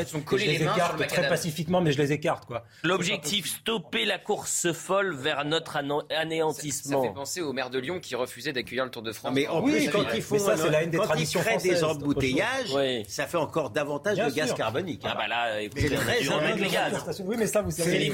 très 1.09 1.29
pacifiquement, 1.29 1.81
mais 1.81 1.93
je 1.93 1.99
les 1.99 2.13
écarte. 2.13 2.47
quoi. 2.47 2.65
L'objectif, 2.83 3.47
stopper 3.47 4.05
la 4.05 4.19
course 4.19 4.73
folle 4.73 5.15
vers 5.15 5.45
notre 5.45 5.79
anéantissement. 6.11 7.03
Ça, 7.03 7.09
fait 7.09 7.15
penser 7.15 7.41
au 7.43 7.53
maire 7.53 7.71
de 7.71 7.79
Lyon 7.79 8.01
qui 8.01 8.15
refusait 8.15 8.53
d'accueillir 8.53 8.85
le 8.85 8.91
Tour 8.91 9.03
de 9.03 9.13
France. 9.13 9.33
mais 9.35 9.47
en 9.49 9.63
plus, 9.63 9.89
quand 9.91 10.05
ils 10.15 10.23
font 10.23 10.39
ça, 10.39 10.57
c'est 10.57 10.71
la 10.71 10.83
haine 10.83 10.91
des 10.91 10.99
traditions 10.99 11.41
créent 11.41 11.59
des 11.59 11.85
embouteillages, 11.85 12.75
ça 13.09 13.27
fait 13.27 13.37
encore 13.37 13.71
davantage 13.71 14.19
de 14.19 14.31
gaz 14.31 14.55
carbonique. 14.55 15.03
Ah 15.05 15.15
bah 15.15 15.29
là, 15.29 15.69
très 15.69 15.89
les 15.89 16.69
gaz. 16.69 17.21
Oui, 17.25 17.37
mais 17.39 17.47
ça, 17.47 17.63
vous 17.63 17.71
savez, 17.71 18.13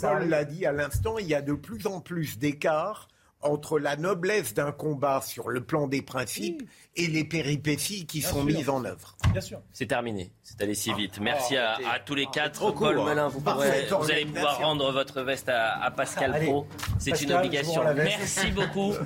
Paul 0.00 0.28
l'a 0.28 0.44
dit 0.44 0.66
à 0.66 0.72
l'instant, 0.72 1.18
il 1.18 1.26
y 1.26 1.34
a 1.34 1.42
de 1.42 1.54
plus 1.54 1.86
en 1.86 2.00
plus 2.00 2.38
d'écarts 2.38 3.08
entre 3.44 3.78
la 3.78 3.96
noblesse 3.96 4.54
d'un 4.54 4.72
combat 4.72 5.20
sur 5.20 5.48
le 5.48 5.62
plan 5.62 5.86
des 5.86 6.02
principes 6.02 6.62
et 6.96 7.06
les 7.06 7.24
péripéties 7.24 8.06
qui 8.06 8.22
sont 8.22 8.42
mises 8.44 8.68
en 8.68 8.84
œuvre. 8.84 9.16
Bien 9.32 9.40
sûr. 9.40 9.60
C'est 9.72 9.86
terminé. 9.86 10.32
C'est 10.42 10.60
allé 10.62 10.74
si 10.74 10.92
vite. 10.94 11.20
Merci 11.20 11.56
à, 11.56 11.76
tous 12.04 12.14
les 12.14 12.26
quatre. 12.26 12.72
Paul 12.72 13.04
Melun, 13.04 13.28
vous, 13.28 13.40
vous 13.40 14.10
allez 14.10 14.26
pouvoir 14.26 14.58
rendre 14.58 14.90
votre 14.92 15.22
veste 15.22 15.48
à, 15.48 15.90
Pascal 15.90 16.44
Pro. 16.44 16.66
C'est 16.98 17.20
une 17.22 17.32
obligation. 17.32 17.82
Merci 17.94 18.50
beaucoup. 18.50 18.94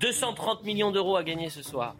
230 0.00 0.64
millions 0.64 0.90
d'euros 0.90 1.16
à 1.16 1.22
gagner 1.22 1.50
ce 1.50 1.62
soir. 1.62 1.94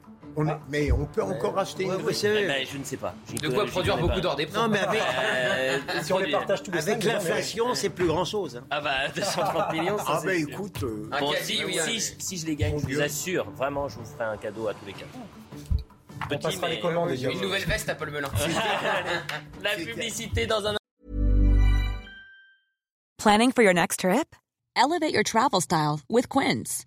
Mais 0.68 0.92
on 0.92 1.06
peut 1.06 1.22
encore 1.22 1.58
acheter 1.58 1.84
une 1.84 1.92
eh 1.92 2.02
ben, 2.02 2.66
Je 2.70 2.78
ne 2.78 2.84
sais 2.84 2.96
pas. 2.96 3.14
de 3.40 3.48
quoi 3.48 3.66
produire 3.66 3.98
beaucoup 3.98 4.20
d'or 4.20 4.36
des 4.36 4.46
Non, 4.46 4.68
mais 4.68 4.78
avec, 4.78 5.00
euh, 5.00 5.78
si 6.02 6.12
on 6.12 6.18
les 6.18 6.30
partage 6.30 6.62
tous 6.62 6.70
les 6.70 6.88
Avec 6.88 7.04
l'inflation, 7.04 7.74
c'est 7.74 7.90
plus 7.90 8.06
grand 8.06 8.24
chose. 8.24 8.56
Hein. 8.56 8.64
Ah 8.70 8.80
bah 8.80 9.08
230 9.14 9.72
millions, 9.72 9.98
ça 9.98 10.04
Ah 10.08 10.20
bah 10.24 10.34
écoute. 10.34 10.82
Euh, 10.82 11.08
si, 11.42 12.00
si, 12.18 12.38
je 12.38 12.46
les 12.46 12.56
gagne, 12.56 12.78
je 12.78 12.94
vous 12.94 13.00
assure, 13.00 13.50
vraiment, 13.50 13.88
je 13.88 13.98
vous 13.98 14.04
ferai 14.04 14.24
un 14.24 14.36
cadeau 14.36 14.68
à 14.68 14.74
tous 14.74 14.86
les 14.86 14.92
quatre. 14.92 15.08
Petit, 16.28 16.58
mais... 16.60 16.68
les 16.70 16.80
commandes, 16.80 17.10
Une 17.10 17.40
nouvelle 17.40 17.64
veste 17.64 17.88
à 17.88 17.94
Paul 17.94 18.10
Melun. 18.10 18.28
La 19.62 19.70
publicité 19.70 20.46
dans 20.46 20.66
un. 20.66 20.76
Planning 23.18 23.52
for 23.52 23.62
your 23.62 23.74
next 23.74 24.00
trip? 24.00 24.36
Elevate 24.76 25.12
your 25.12 25.24
travel 25.24 25.60
style 25.60 26.00
with 26.08 26.28
Quince. 26.28 26.86